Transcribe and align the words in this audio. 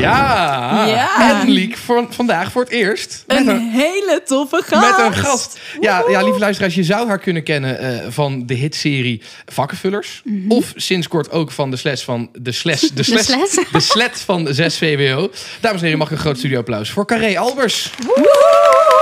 Ja, 0.00 0.84
Ja. 0.86 1.40
en 1.40 1.48
Liek 1.50 1.76
voor, 1.76 2.06
vandaag 2.10 2.52
voor 2.52 2.62
het 2.62 2.70
eerst. 2.70 3.24
Met 3.26 3.38
Een 3.38 3.48
een, 3.48 3.70
hele 3.70 4.22
toffe 4.26 4.62
gast. 4.66 4.96
met 4.98 5.06
een 5.06 5.14
gast. 5.14 5.58
Ja, 5.80 6.04
ja, 6.08 6.22
lieve 6.22 6.38
luisteraars, 6.38 6.74
je 6.74 6.84
zou 6.84 7.08
haar 7.08 7.18
kunnen 7.18 7.42
kennen 7.42 7.78
eh, 7.78 8.06
van 8.10 8.46
de 8.46 8.54
hitserie 8.54 9.22
Vakkenvullers. 9.46 10.22
Of 10.48 10.72
sinds 10.76 11.08
kort 11.08 11.30
ook 11.30 11.50
van 11.50 11.70
de 11.70 11.76
slash 11.76 12.04
van 12.04 12.28
de 12.32 12.52
slash, 12.52 12.80
de 12.80 13.02
slash, 13.10 13.24
slash? 13.24 13.54
de 13.72 13.80
slet 13.80 14.20
van 14.24 14.46
6 14.50 14.78
VWO. 14.78 15.30
Dames 15.60 15.78
en 15.78 15.82
heren, 15.84 15.98
mag 15.98 16.06
ik 16.10 16.14
een 16.14 16.20
groot 16.20 16.38
studioapplaus 16.38 16.90
voor 16.90 17.06
Carré 17.06 17.38
Albers. 17.38 17.90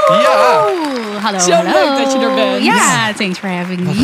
Ja, 0.08 0.64
Oeh, 0.68 1.24
hallo, 1.24 1.38
Zo 1.38 1.50
hallo. 1.50 1.70
leuk 1.70 2.04
dat 2.04 2.12
je 2.12 2.18
er 2.18 2.34
bent. 2.34 2.64
Ja, 2.64 3.12
thanks 3.12 3.38
for 3.38 3.48
having 3.48 3.80
me. 3.80 3.94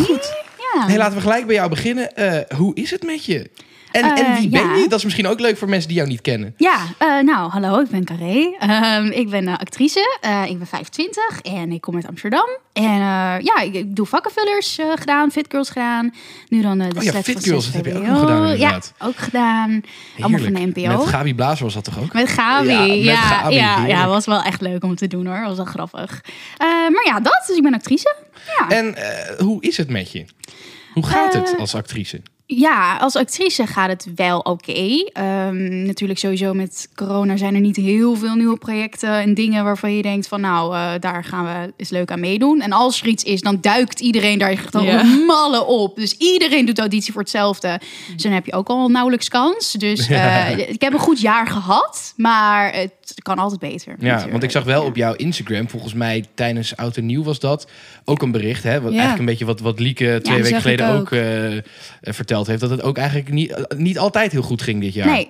Ja. 0.74 0.86
hey, 0.86 0.96
laten 0.96 1.14
we 1.14 1.20
gelijk 1.20 1.46
bij 1.46 1.54
jou 1.54 1.68
beginnen. 1.68 2.16
Eh, 2.16 2.56
hoe 2.58 2.74
is 2.74 2.90
het 2.90 3.02
met 3.02 3.24
je? 3.24 3.50
En, 3.94 4.04
en 4.16 4.24
Eh, 4.26 4.38
wie 4.38 4.48
ben 4.48 4.68
ja. 4.68 4.74
je? 4.74 4.88
Dat 4.88 4.98
is 4.98 5.04
misschien 5.04 5.26
ook 5.26 5.40
leuk 5.40 5.56
voor 5.56 5.68
mensen 5.68 5.88
die 5.88 5.96
jou 5.96 6.08
niet 6.08 6.20
kennen. 6.20 6.54
Ja, 6.56 6.78
eh, 6.98 7.18
nou, 7.22 7.50
hallo, 7.50 7.80
ik 7.80 7.88
ben 7.88 8.04
Carré. 8.04 8.54
Ehm, 8.58 9.06
ik 9.06 9.30
ben 9.30 9.48
eh, 9.48 9.58
actrice. 9.58 10.18
Ik 10.48 10.58
ben 10.58 10.66
25 10.66 11.40
en 11.42 11.72
ik 11.72 11.80
kom 11.80 11.94
uit 11.94 12.06
Amsterdam. 12.06 12.48
En 12.72 12.98
ja, 13.42 13.60
ik, 13.62 13.74
ik 13.74 13.96
doe 13.96 14.06
vakkenvullers 14.06 14.78
gedaan, 14.94 15.30
Fit 15.30 15.46
Girls 15.48 15.68
gedaan. 15.68 16.14
Nu 16.48 16.62
dan 16.62 16.78
de 16.78 16.84
Oh 16.96 17.02
ja, 17.02 17.12
Fit 17.12 17.32
van 17.32 17.42
Girls, 17.42 17.64
6 17.64 17.72
dat 17.74 17.84
heb 17.84 17.92
je 17.92 17.98
ook 18.00 18.06
nog 18.06 18.18
gedaan, 18.20 18.42
inderdaad. 18.42 18.92
Ja, 18.98 19.06
ook 19.06 19.16
gedaan. 19.16 19.80
Allemaal 20.20 20.40
van 20.40 20.52
de 20.52 20.58
Heerlijk. 20.58 20.76
NPO. 20.86 20.96
Met 20.98 21.06
Gabi 21.08 21.34
Blazer 21.34 21.64
was 21.64 21.74
dat 21.74 21.84
toch 21.84 22.00
ook? 22.00 22.12
Met 22.12 22.28
Gabi. 22.28 22.68
Ja, 22.68 22.82
Ja, 22.84 22.94
met 22.94 23.04
ja, 23.04 23.16
Gabi, 23.16 23.54
ja, 23.54 23.80
heerlijk. 23.80 24.06
was 24.08 24.26
wel 24.26 24.42
echt 24.42 24.60
leuk 24.60 24.84
om 24.84 24.94
te 24.96 25.06
doen 25.06 25.26
hoor. 25.26 25.40
Was 25.42 25.56
wel 25.56 25.64
grappig. 25.64 26.24
Maar 26.58 27.04
ja, 27.04 27.20
dat. 27.20 27.44
Dus 27.46 27.56
ik 27.56 27.62
ben 27.62 27.74
actrice. 27.74 28.14
Ja. 28.58 28.68
En 28.68 28.94
hoe 29.38 29.62
is 29.62 29.76
het 29.76 29.88
met 29.90 30.12
je? 30.12 30.24
Hoe 30.92 31.06
gaat 31.06 31.32
het 31.32 31.54
als 31.58 31.74
actrice? 31.74 32.20
Ja, 32.46 32.96
als 32.96 33.16
actrice 33.16 33.66
gaat 33.66 33.88
het 33.88 34.06
wel 34.14 34.38
oké. 34.38 35.04
Ehm, 35.12 35.86
natuurlijk 35.86 36.18
sowieso 36.18 36.54
met 36.54 36.88
corona 36.94 37.36
zijn 37.36 37.54
er 37.54 37.60
niet 37.60 37.76
heel 37.76 38.16
veel 38.16 38.34
nieuwe 38.34 38.58
projecten 38.58 39.10
en 39.20 39.34
dingen 39.34 39.64
waarvan 39.64 39.96
je 39.96 40.02
denkt 40.02 40.28
van 40.28 40.40
nou, 40.40 40.74
eh, 40.74 40.92
daar 41.00 41.24
gaan 41.24 41.44
we 41.44 41.72
eens 41.76 41.90
leuk 41.90 42.10
aan 42.10 42.20
meedoen. 42.20 42.60
En 42.60 42.72
als 42.72 43.00
er 43.00 43.06
iets 43.06 43.24
is, 43.24 43.40
dan 43.40 43.58
duikt 43.60 44.00
iedereen 44.00 44.38
daar 44.38 44.50
echt 44.50 44.74
al 44.74 44.84
mallen 45.26 45.66
op. 45.66 45.96
Dus 45.96 46.16
iedereen 46.16 46.66
doet 46.66 46.78
auditie 46.78 47.12
voor 47.12 47.22
hetzelfde. 47.22 47.80
Dus 48.12 48.22
dan 48.22 48.32
heb 48.32 48.46
je 48.46 48.52
ook 48.52 48.68
al 48.68 48.88
nauwelijks 48.88 49.28
kans. 49.28 49.72
Dus 49.72 50.08
eh, 50.08 50.58
ik 50.58 50.80
heb 50.82 50.92
een 50.92 50.98
goed 50.98 51.20
jaar 51.20 51.46
gehad, 51.46 52.12
maar 52.16 52.72
het 52.72 52.92
kan 53.22 53.38
altijd 53.38 53.60
beter. 53.60 53.88
Ja, 53.98 54.02
natuurlijk. 54.04 54.30
want 54.30 54.42
ik 54.42 54.50
zag 54.50 54.64
wel 54.64 54.80
Ja. 54.82 54.88
op 54.88 54.96
jouw 54.96 55.14
Instagram, 55.14 55.68
volgens 55.68 55.94
mij 55.94 56.24
tijdens 56.34 56.76
Oud 56.76 56.96
en 56.96 57.06
Nieuw 57.06 57.22
was 57.22 57.38
dat, 57.40 57.66
ook 58.04 58.22
een 58.22 58.32
bericht. 58.32 58.62
Hè, 58.62 58.72
wat 58.80 58.92
Ja. 58.92 58.98
eigenlijk 58.98 59.18
een 59.18 59.24
beetje 59.24 59.44
wat, 59.44 59.60
wat 59.60 59.80
Lieke 59.80 60.20
twee 60.22 60.42
weken 60.42 60.60
geleden 60.60 60.88
ook, 60.88 61.00
ook. 61.00 61.10
eh, 61.10 61.56
eh, 61.56 61.62
verteld 62.34 62.46
heeft. 62.46 62.60
Dat 62.60 62.70
het 62.70 62.88
ook 62.88 62.96
eigenlijk 62.96 63.32
niet, 63.32 63.74
niet 63.76 63.98
altijd 63.98 64.32
heel 64.32 64.42
goed 64.42 64.62
ging 64.62 64.80
dit 64.80 64.94
jaar. 64.94 65.06
Nee, 65.06 65.28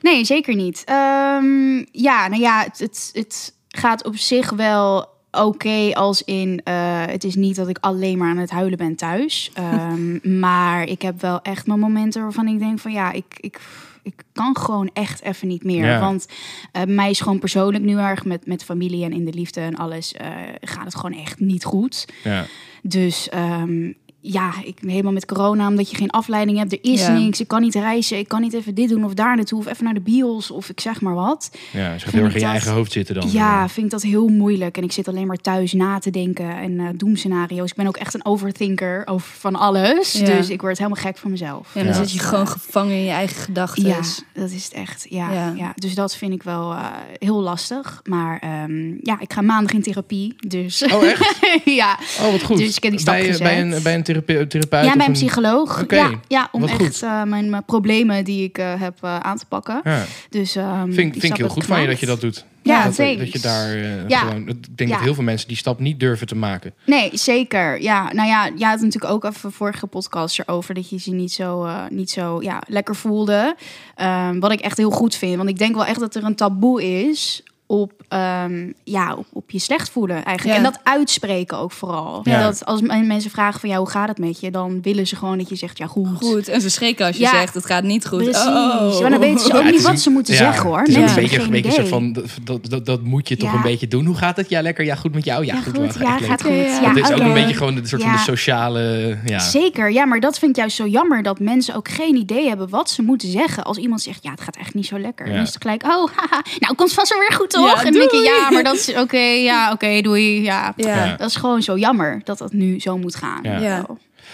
nee 0.00 0.24
zeker 0.24 0.54
niet. 0.54 0.82
Ehm, 0.84 1.76
ja, 1.92 2.28
nou 2.28 2.40
ja, 2.40 2.62
het, 2.62 2.78
het, 2.78 3.10
het 3.12 3.54
gaat 3.68 4.04
op 4.04 4.16
zich 4.16 4.50
wel 4.50 5.08
oké 5.30 5.90
als 5.92 6.22
in... 6.24 6.60
eh, 6.64 7.02
het 7.06 7.24
is 7.24 7.34
niet 7.34 7.56
dat 7.56 7.68
ik 7.68 7.78
alleen 7.80 8.18
maar 8.18 8.30
aan 8.30 8.36
het 8.36 8.50
huilen 8.50 8.78
ben 8.78 8.96
thuis. 8.96 9.50
Ehm, 9.54 10.38
maar 10.40 10.88
ik 10.88 11.02
heb 11.02 11.20
wel 11.20 11.42
echt 11.42 11.66
mijn 11.66 11.80
momenten 11.80 12.22
waarvan 12.22 12.48
ik 12.48 12.58
denk 12.58 12.78
van... 12.78 12.92
ja, 12.92 13.12
ik... 13.12 13.36
ik 13.40 13.60
ik 14.02 14.22
kan 14.32 14.56
gewoon 14.56 14.90
echt 14.92 15.22
even 15.22 15.48
niet 15.48 15.64
meer. 15.64 15.86
Ja. 15.86 16.00
Want 16.00 16.26
eh, 16.72 16.82
mij 16.84 17.10
is 17.10 17.20
gewoon 17.20 17.38
persoonlijk 17.38 17.84
nu 17.84 17.98
erg 17.98 18.24
met, 18.24 18.46
met 18.46 18.64
familie 18.64 19.04
en 19.04 19.12
in 19.12 19.24
de 19.24 19.32
liefde 19.32 19.60
en 19.60 19.76
alles... 19.76 20.12
eh, 20.12 20.28
gaat 20.60 20.84
het 20.84 20.94
gewoon 20.94 21.18
echt 21.18 21.40
niet 21.40 21.64
goed. 21.64 22.08
Ja. 22.24 22.46
Dus 22.82 23.28
ehm, 23.28 23.92
ja, 24.20 24.52
ik 24.64 24.78
helemaal 24.86 25.12
met 25.12 25.26
corona, 25.26 25.68
omdat 25.68 25.90
je 25.90 25.96
geen 25.96 26.10
afleiding 26.10 26.58
hebt. 26.58 26.72
Er 26.72 26.78
is 26.82 27.00
Ja. 27.00 27.12
niks. 27.18 27.40
Ik 27.40 27.48
kan 27.48 27.60
niet 27.60 27.74
reizen. 27.74 28.18
Ik 28.18 28.28
kan 28.28 28.40
niet 28.40 28.52
even 28.54 28.74
dit 28.74 28.88
doen 28.88 29.04
of 29.04 29.14
daar 29.14 29.36
naartoe. 29.36 29.58
Of 29.58 29.66
even 29.66 29.84
naar 29.84 29.94
de 29.94 30.00
bios 30.00 30.50
of 30.50 30.68
ik 30.68 30.80
zeg 30.80 31.00
maar 31.00 31.14
wat. 31.14 31.50
ja, 31.52 31.58
ze 31.70 31.80
gaat 31.82 32.00
Vind 32.00 32.12
heel 32.12 32.22
erg 32.24 32.32
in 32.34 32.38
je 32.38 32.44
dat- 32.44 32.54
eigen 32.54 32.72
hoofd 32.72 32.92
zitten 32.92 33.14
dan. 33.14 33.30
Ja, 33.30 33.68
vind 33.68 33.86
ik 33.86 33.92
dat 33.92 34.02
heel 34.02 34.28
moeilijk. 34.28 34.76
En 34.76 34.82
ik 34.82 34.92
zit 34.92 35.08
alleen 35.08 35.26
maar 35.26 35.36
thuis 35.36 35.72
na 35.72 35.98
te 35.98 36.10
denken 36.10 36.56
en 36.56 36.80
eh 36.80 36.86
doemscenario's. 36.94 37.70
Ik 37.70 37.76
ben 37.76 37.86
ook 37.86 37.96
echt 37.96 38.14
een 38.14 38.24
overthinker 38.24 39.06
over 39.06 39.28
van 39.38 39.56
alles. 39.56 40.12
Ja. 40.12 40.24
Dus 40.24 40.48
ik 40.50 40.60
word 40.60 40.78
helemaal 40.78 41.02
gek 41.02 41.18
van 41.18 41.30
mezelf. 41.30 41.68
Ja, 41.74 41.82
dan 41.82 41.92
Ja. 41.92 41.98
zit 41.98 42.12
je 42.12 42.18
gewoon 42.18 42.48
gevangen 42.48 42.94
in 42.94 43.02
je 43.04 43.10
eigen 43.10 43.36
gedachten. 43.42 43.86
Ja, 43.86 44.00
dat 44.32 44.50
is 44.50 44.64
het 44.64 44.72
echt. 44.72 45.06
Ja, 45.08 45.32
Ja. 45.32 45.52
ja. 45.56 45.72
dus 45.74 45.94
dat 45.94 46.16
vind 46.16 46.32
ik 46.32 46.42
wel 46.42 46.72
eh, 46.72 46.86
heel 47.18 47.40
lastig. 47.40 48.00
Maar 48.04 48.38
ehm, 48.38 48.88
ja, 49.02 49.20
ik 49.20 49.32
ga 49.32 49.40
maandag 49.40 49.72
in 49.72 49.82
therapie. 49.82 50.34
Dus 50.46 50.82
Oh, 50.92 51.04
echt? 51.04 51.38
ja. 51.64 51.98
Oh, 52.20 52.30
wat 52.30 52.42
goed. 52.42 52.56
Dus 52.58 52.76
ik 52.76 52.82
heb 52.82 52.92
die 52.92 53.00
stap 53.00 53.14
bij, 53.14 53.24
gezet. 53.26 53.42
bij 53.42 53.60
een, 53.60 53.82
bij 53.82 53.94
een 53.94 54.02
therape- 54.12 54.46
therapeut? 54.46 54.84
Ja, 54.84 54.96
bij 54.96 55.06
een 55.06 55.12
psycholoog. 55.12 55.84
Ja, 55.88 56.10
ja, 56.28 56.48
om 56.52 56.60
wat 56.60 56.70
echt 56.70 57.02
eh, 57.02 57.22
mijn, 57.22 57.50
mijn 57.50 57.64
problemen 57.64 58.24
die 58.24 58.44
ik 58.44 58.58
eh, 58.58 58.80
heb 58.80 58.94
eh, 59.00 59.18
aan 59.18 59.38
te 59.38 59.46
pakken. 59.46 59.80
Ja. 59.84 60.04
Dus 60.30 60.56
ehm, 60.56 60.82
Vind, 60.82 60.94
vind 60.96 61.14
ik 61.14 61.24
stap 61.24 61.36
heel 61.36 61.48
goed 61.48 61.64
van 61.66 61.80
je 61.80 61.86
dat 61.86 62.00
je 62.00 62.06
dat 62.06 62.20
doet. 62.20 62.44
Ja, 62.62 62.84
dat, 62.84 62.94
thanks. 62.94 63.18
dat 63.18 63.32
je 63.32 63.38
daar 63.38 63.76
Ja. 64.08 64.18
gewoon... 64.18 64.48
Ik 64.48 64.76
denk 64.76 64.90
dat 64.90 65.00
heel 65.00 65.14
veel 65.14 65.22
mensen 65.24 65.48
die 65.48 65.56
stap 65.56 65.78
niet 65.78 66.00
durven 66.00 66.26
te 66.26 66.34
maken. 66.36 66.74
Nee, 66.86 67.10
zeker. 67.12 67.82
Ja, 67.82 68.12
nou 68.12 68.28
ja, 68.28 68.50
je 68.56 68.64
had 68.64 68.80
natuurlijk 68.80 69.12
ook 69.12 69.24
even 69.24 69.52
vorige 69.52 69.86
podcast 69.86 70.38
erover 70.38 70.74
dat 70.74 70.90
je 70.90 70.98
ze 70.98 71.10
niet 71.10 71.32
zo, 71.32 71.68
niet 71.90 72.10
zo 72.10 72.42
ja, 72.42 72.62
lekker 72.66 72.96
voelde. 72.96 73.56
Ehm, 73.94 74.38
wat 74.38 74.52
ik 74.52 74.60
echt 74.60 74.76
heel 74.76 74.90
goed 74.90 75.14
vind. 75.14 75.36
Want 75.36 75.48
ik 75.48 75.58
denk 75.58 75.74
wel 75.74 75.84
echt 75.84 76.00
dat 76.00 76.14
er 76.14 76.24
een 76.24 76.34
taboe 76.34 76.82
is 77.08 77.42
op, 77.70 77.92
ehm, 78.08 78.72
ja, 78.84 79.14
op, 79.14 79.26
op 79.32 79.50
je 79.50 79.58
slecht 79.58 79.90
voelen 79.90 80.24
eigenlijk. 80.24 80.58
Ja. 80.58 80.64
En 80.64 80.70
dat 80.72 80.80
uitspreken 80.82 81.58
ook 81.58 81.72
vooral. 81.72 82.20
Ja. 82.24 82.42
Dat 82.42 82.64
als 82.64 82.80
men- 82.80 83.06
mensen 83.06 83.30
vragen 83.30 83.60
van 83.60 83.68
ja, 83.68 83.76
hoe 83.76 83.88
gaat 83.90 84.08
het 84.08 84.18
met 84.18 84.40
je? 84.40 84.50
Dan 84.50 84.82
willen 84.82 85.06
ze 85.06 85.16
gewoon 85.16 85.38
dat 85.38 85.48
je 85.48 85.56
zegt 85.56 85.78
ja, 85.78 85.86
goed. 85.86 86.08
Goed, 86.16 86.48
en 86.48 86.60
ze 86.60 86.70
schrikken 86.70 87.06
als 87.06 87.16
je 87.16 87.22
Ja. 87.22 87.30
zegt 87.30 87.54
het 87.54 87.66
gaat 87.66 87.82
niet 87.82 88.06
goed. 88.06 88.22
Precies. 88.22 88.46
Oh. 88.46 89.00
Maar 89.00 89.10
dan 89.10 89.20
weten 89.20 89.46
ze 89.46 89.54
ook 89.58 89.64
niet 89.64 89.82
wat 89.82 89.92
een- 89.92 89.98
ze 89.98 90.10
moeten 90.10 90.34
ja, 90.34 90.38
zeggen 90.38 90.68
hoor. 90.68 90.78
Het 90.78 90.88
is 90.88 90.94
Mensen 90.96 91.16
een 91.42 91.50
beetje, 91.50 91.78
een 91.80 91.86
van, 91.86 92.16
dat, 92.42 92.60
dat, 92.70 92.86
dat 92.86 93.02
moet 93.02 93.28
je 93.28 93.36
toch 93.36 93.50
Ja. 93.50 93.56
een 93.56 93.62
beetje 93.62 93.88
doen. 93.88 94.04
Hoe 94.06 94.16
gaat 94.16 94.36
het? 94.36 94.48
Ja, 94.48 94.62
lekker. 94.62 94.84
Ja, 94.84 94.94
goed 94.94 95.14
met 95.14 95.24
jou. 95.24 95.44
Ja, 95.44 95.54
Ja, 95.54 95.60
goed. 95.60 95.76
goed. 95.76 95.94
Ja, 96.00 96.18
gaat 96.18 96.42
goed. 96.42 96.50
Ja, 96.52 96.80
Ja, 96.80 96.88
Het 96.94 97.04
is 97.04 97.12
ook 97.12 97.20
een 97.20 97.32
beetje 97.32 97.54
gewoon 97.54 97.76
een 97.76 97.86
soort 97.86 98.02
van 98.02 98.12
de 98.12 98.18
sociale... 98.18 99.18
Ja. 99.24 99.38
Zeker, 99.38 99.92
ja, 99.92 100.04
maar 100.04 100.20
dat 100.20 100.38
vind 100.38 100.50
ik 100.50 100.56
juist 100.56 100.76
zo 100.76 100.86
jammer 100.86 101.22
dat 101.22 101.38
mensen 101.38 101.74
ook 101.74 101.88
geen 101.88 102.16
idee 102.16 102.48
hebben 102.48 102.68
wat 102.68 102.90
ze 102.90 103.02
moeten 103.02 103.30
zeggen. 103.30 103.64
Als 103.64 103.76
iemand 103.76 104.02
zegt, 104.02 104.22
ja, 104.22 104.30
het 104.30 104.40
gaat 104.40 104.56
echt 104.56 104.74
niet 104.74 104.86
zo 104.86 104.98
lekker. 104.98 105.26
Ja. 105.26 105.32
Dan 105.32 105.42
is 105.42 105.54
het 105.54 105.62
gelijk, 105.62 105.82
oh, 105.82 106.08
haha, 106.16 106.42
nou 106.58 106.74
komt 106.74 106.92
vast 106.92 107.08
wel 107.10 107.18
weer 107.18 107.32
goed 107.32 107.50
toch? 107.66 107.80
Ja, 107.80 107.84
en 107.86 107.92
dan 107.92 108.00
denk 108.00 108.10
je, 108.10 108.16
doei. 108.16 108.28
ja, 108.28 108.50
maar 108.50 108.62
dat 108.62 108.74
is 108.74 108.94
oké, 108.94 109.16
ja, 109.20 109.72
oké, 109.72 110.00
doei, 110.00 110.42
ja. 110.42 110.72
Ja. 110.76 111.04
Ja. 111.04 111.16
Dat 111.16 111.28
is 111.28 111.36
gewoon 111.36 111.62
zo 111.62 111.76
jammer 111.78 112.20
dat 112.24 112.38
dat 112.38 112.52
nu 112.52 112.80
zo 112.80 112.98
moet 112.98 113.14
gaan. 113.16 113.40
Ja. 113.42 113.58
Ja. 113.58 113.86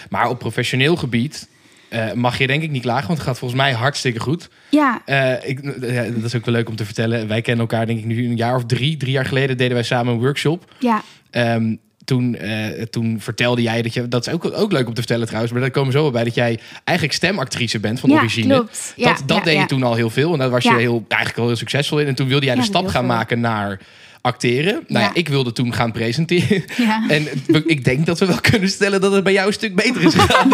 Maar 0.09 0.29
op 0.29 0.39
professioneel 0.39 0.95
gebied 0.95 1.47
eh, 1.89 2.11
mag 2.13 2.37
je 2.37 2.47
denk 2.47 2.63
ik 2.63 2.69
niet 2.71 2.81
klagen. 2.81 3.07
Want 3.07 3.19
het 3.19 3.27
gaat 3.27 3.37
volgens 3.39 3.59
mij 3.61 3.71
hartstikke 3.73 4.19
goed. 4.19 4.49
Ja, 4.69 5.01
Eh, 5.05 5.49
ik, 5.49 5.59
ja, 5.81 6.03
dat 6.03 6.23
is 6.23 6.35
ook 6.35 6.45
wel 6.45 6.53
leuk 6.55 6.69
om 6.69 6.75
te 6.75 6.85
vertellen. 6.85 7.27
Wij 7.27 7.41
kennen 7.41 7.61
elkaar 7.67 7.85
denk 7.85 7.99
ik 7.99 8.05
nu 8.05 8.25
een 8.25 8.35
jaar 8.35 8.55
of 8.55 8.65
drie. 8.65 8.97
Drie 8.97 9.11
jaar 9.11 9.25
geleden 9.25 9.57
deden 9.57 9.73
wij 9.73 9.83
samen 9.83 10.13
een 10.13 10.19
workshop. 10.19 10.73
ja, 10.79 11.01
Ehm, 11.31 11.75
toen, 12.07 12.35
eh, 12.35 12.83
toen 12.89 13.17
vertelde 13.19 13.61
jij 13.61 13.81
dat 13.81 13.93
je... 13.93 14.07
Dat 14.07 14.27
is 14.27 14.33
ook, 14.33 14.51
ook 14.53 14.71
leuk 14.71 14.87
om 14.87 14.93
te 14.93 15.01
vertellen 15.01 15.25
trouwens. 15.25 15.53
Maar 15.53 15.61
daar 15.61 15.71
komen 15.71 15.91
we 15.91 15.97
zo 15.97 16.03
wel 16.03 16.11
bij. 16.11 16.23
Dat 16.23 16.35
jij 16.35 16.59
eigenlijk 16.83 17.17
stemactrice 17.17 17.79
bent 17.79 17.99
van 17.99 18.09
ja 18.09 18.15
origine. 18.15 18.53
klopt. 18.53 18.93
Ja, 18.95 19.13
dat 19.13 19.23
dat 19.25 19.37
ja, 19.37 19.43
deed 19.43 19.59
je 19.59 19.65
toen 19.65 19.83
al 19.83 19.95
heel 19.95 20.09
veel. 20.09 20.33
En 20.33 20.39
daar 20.39 20.49
was 20.49 20.63
je 20.63 20.75
heel, 20.75 21.05
eigenlijk 21.07 21.39
al 21.39 21.47
heel 21.47 21.55
succesvol 21.55 21.99
in. 21.99 22.07
En 22.07 22.15
toen 22.15 22.27
wilde 22.27 22.45
jij 22.45 22.55
de 22.55 22.63
stap 22.63 22.87
gaan 22.87 23.05
veel. 23.05 23.15
maken 23.15 23.39
naar 23.39 23.79
acteren. 24.21 24.83
Nou 24.87 25.05
ja, 25.05 25.11
ik 25.13 25.27
wilde 25.29 25.51
toen 25.51 25.73
gaan 25.73 25.91
presenteren. 25.91 26.63
Ja. 26.77 27.03
En 27.07 27.27
ik 27.65 27.83
denk 27.83 28.05
dat 28.05 28.19
we 28.19 28.25
wel 28.25 28.39
kunnen 28.41 28.69
stellen 28.69 29.01
dat 29.01 29.11
het 29.11 29.23
bij 29.23 29.33
jou 29.33 29.47
een 29.47 29.53
stuk 29.53 29.75
beter 29.75 30.03
is 30.03 30.13
gegaan. 30.17 30.49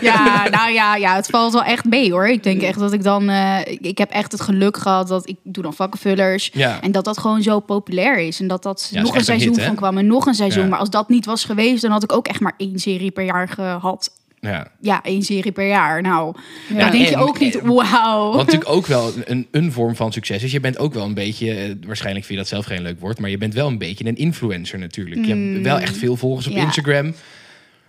Ja, 0.00 0.48
nou 0.50 0.72
ja, 0.72 0.96
ja, 0.96 1.14
het 1.14 1.26
valt 1.26 1.52
wel 1.52 1.62
echt 1.62 1.84
mee 1.84 2.12
hoor. 2.12 2.28
Ik 2.28 2.42
denk 2.42 2.62
echt 2.62 2.78
dat 2.78 2.92
ik 2.92 3.02
dan... 3.02 3.28
eh, 3.28 3.58
ik, 3.80 3.98
heb 3.98 4.10
echt 4.10 4.32
het 4.32 4.40
geluk 4.40 4.76
gehad 4.76 5.08
dat 5.08 5.28
ik 5.28 5.36
doe 5.42 5.62
dan 5.62 5.74
vakkenvullers. 5.74 6.50
Ja. 6.52 6.80
En 6.80 6.92
dat 6.92 7.04
dat 7.04 7.18
gewoon 7.18 7.42
zo 7.42 7.60
populair 7.60 8.18
is. 8.18 8.40
En 8.40 8.46
dat 8.46 8.62
dat 8.62 8.90
nog 8.92 9.14
een 9.14 9.24
seizoen 9.24 9.54
hit, 9.54 9.64
van 9.64 9.74
kwam 9.74 9.98
en 9.98 10.06
nog 10.06 10.26
een 10.26 10.34
seizoen. 10.34 10.68
Maar 10.68 10.78
als 10.78 10.90
dat 10.90 11.08
niet 11.08 11.26
was 11.26 11.44
geweest, 11.44 11.82
dan 11.82 11.90
had 11.90 12.02
ik 12.02 12.12
ook 12.12 12.28
echt 12.28 12.40
maar 12.40 12.54
één 12.56 12.78
serie 12.78 13.10
per 13.10 13.24
jaar 13.24 13.48
gehad. 13.48 14.10
Ja. 14.50 14.66
Ja, 14.80 15.02
één 15.02 15.22
serie 15.22 15.52
per 15.52 15.66
jaar. 15.68 16.02
Nou, 16.02 16.34
Ja, 16.68 16.78
dan 16.78 16.90
denk 16.90 17.08
je 17.08 17.16
ook 17.16 17.38
niet, 17.40 17.60
wauw. 17.62 18.26
Wat 18.32 18.36
natuurlijk 18.46 18.70
ook 18.70 18.86
wel 18.86 19.12
een, 19.24 19.46
een 19.50 19.72
vorm 19.72 19.96
van 19.96 20.12
succes 20.12 20.42
is. 20.42 20.52
Je 20.52 20.60
bent 20.60 20.78
ook 20.78 20.94
wel 20.94 21.04
een 21.04 21.14
beetje, 21.14 21.54
eh, 21.54 21.70
waarschijnlijk 21.86 22.24
vind 22.24 22.38
je 22.38 22.44
dat 22.44 22.52
zelf 22.52 22.64
geen 22.64 22.82
leuk 22.82 23.00
woord, 23.00 23.18
maar 23.18 23.30
je 23.30 23.38
bent 23.38 23.54
wel 23.54 23.66
een 23.68 23.78
beetje 23.78 24.06
een 24.06 24.16
influencer 24.16 24.78
natuurlijk. 24.78 25.24
Je 25.26 25.34
hebt 25.34 25.62
wel 25.64 25.78
echt 25.78 25.96
veel 25.96 26.16
volgers 26.16 26.46
op 26.46 26.52
Mm. 26.52 26.58
Ja. 26.58 26.64
Instagram. 26.64 27.14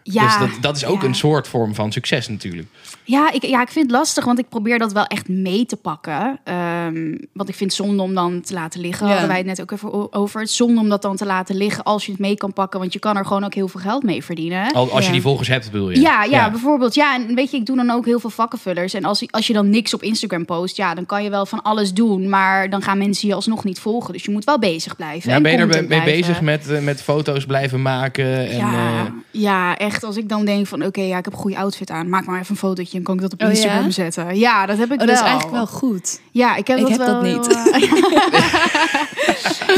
Ja, 0.04 0.24
dus 0.24 0.50
dat, 0.50 0.62
dat 0.62 0.76
is 0.76 0.86
ook 0.86 1.02
ja. 1.02 1.08
een 1.08 1.16
soort 1.16 1.48
vorm 1.48 1.76
van 1.76 1.92
succes 1.92 2.28
natuurlijk. 2.28 2.68
Ja 3.04 3.32
ik, 3.32 3.46
ja, 3.46 3.62
ik 3.62 3.70
vind 3.70 3.86
het 3.86 3.96
lastig, 3.96 4.26
want 4.26 4.40
ik 4.40 4.50
probeer 4.50 4.80
dat 4.80 4.94
wel 4.94 5.06
echt 5.06 5.30
mee 5.30 5.66
te 5.66 5.76
pakken. 5.76 6.40
Ehm, 6.44 7.18
want 7.34 7.50
ik 7.50 7.56
vind 7.56 7.78
het 7.78 7.86
zonde 7.86 8.04
om 8.04 8.14
dan 8.14 8.42
te 8.42 8.54
laten 8.54 8.82
liggen. 8.82 9.06
Ja. 9.06 9.12
Hadden 9.12 9.30
wij 9.30 9.38
het 9.38 9.48
net 9.48 9.62
ook 9.62 9.72
even 9.72 10.14
over. 10.14 10.40
Het 10.42 10.52
zonde 10.52 10.80
om 10.80 10.90
dat 10.90 11.02
dan 11.02 11.16
te 11.16 11.26
laten 11.26 11.56
liggen 11.56 11.84
als 11.84 12.06
je 12.06 12.12
het 12.12 12.20
mee 12.20 12.36
kan 12.36 12.54
pakken. 12.54 12.80
Want 12.80 12.94
je 12.94 13.00
kan 13.00 13.18
er 13.18 13.26
gewoon 13.26 13.44
ook 13.44 13.54
heel 13.54 13.68
veel 13.68 13.80
geld 13.80 14.04
mee 14.04 14.24
verdienen. 14.24 14.74
Al, 14.74 14.92
als 14.92 15.06
je 15.06 15.12
die 15.12 15.22
volgers 15.22 15.48
hebt, 15.48 15.72
bedoel 15.72 15.90
je? 15.90 16.02
Ja, 16.02 16.24
ja, 16.24 16.50
bijvoorbeeld. 16.50 16.96
Ja, 16.96 17.16
en 17.16 17.36
weet 17.36 17.52
je, 17.52 17.58
ik 17.58 17.66
doe 17.66 17.76
dan 17.76 17.90
ook 17.90 18.06
heel 18.06 18.20
veel 18.20 18.30
vakkenvullers. 18.30 18.94
En 18.94 19.04
als, 19.04 19.32
als 19.32 19.48
je 19.48 19.54
dan 19.54 19.70
niks 19.70 19.94
op 19.94 20.04
Instagram 20.04 20.46
post, 20.46 20.78
ja, 20.78 20.94
dan 20.94 21.06
kan 21.06 21.24
je 21.24 21.30
wel 21.30 21.46
van 21.46 21.62
alles 21.62 21.94
doen. 21.94 22.30
Maar 22.30 22.70
dan 22.70 22.82
gaan 22.82 22.98
mensen 22.98 23.28
je 23.28 23.34
alsnog 23.34 23.64
niet 23.64 23.80
volgen. 23.80 24.14
Dus 24.14 24.24
je 24.24 24.32
moet 24.32 24.44
wel 24.44 24.60
bezig 24.60 24.96
blijven. 24.96 25.30
Ja, 25.30 25.36
en 25.36 25.44
ben 25.44 25.52
je 25.52 25.58
er 25.58 25.88
mee 25.88 26.04
bezig 26.04 26.42
met, 26.42 26.70
eh, 26.70 26.82
met 26.82 27.02
foto's 27.02 27.46
blijven 27.46 27.82
maken? 27.82 28.50
En, 28.50 28.58
ja, 28.58 29.06
eh, 29.06 29.12
ja, 29.32 29.78
echt. 29.78 29.93
Als 30.02 30.18
ik 30.18 30.30
dan 30.30 30.46
denk 30.46 30.68
van, 30.68 30.86
oké, 30.86 31.02
ja, 31.02 31.18
ik 31.18 31.26
heb 31.26 31.34
een 31.34 31.40
goede 31.40 31.58
outfit 31.58 31.90
aan. 31.90 32.10
Maak 32.10 32.26
maar 32.26 32.40
even 32.40 32.52
een 32.52 32.58
fotootje 32.58 32.98
en 32.98 33.04
kan 33.04 33.16
ik 33.16 33.22
dat 33.22 33.34
op 33.34 33.42
Oh, 33.42 33.48
ja? 33.48 33.54
Instagram 33.54 33.92
zetten. 33.92 34.38
Ja, 34.38 34.66
dat 34.66 34.78
heb 34.78 34.92
ik 34.92 35.02
Oh, 35.02 35.08
wel. 35.08 35.08
dat 35.08 35.16
is 35.16 35.22
eigenlijk 35.22 35.52
wel 35.52 35.68
goed. 35.68 36.20
Ja, 36.32 36.56
ik 36.56 36.68
heb 36.68 36.78
Ik 36.78 36.84
dat 36.84 36.92
heb 36.92 37.00
wel 37.00 37.14
dat 37.14 37.24
heel, 37.24 37.38
niet. 37.38 37.48
eh, 37.48 37.66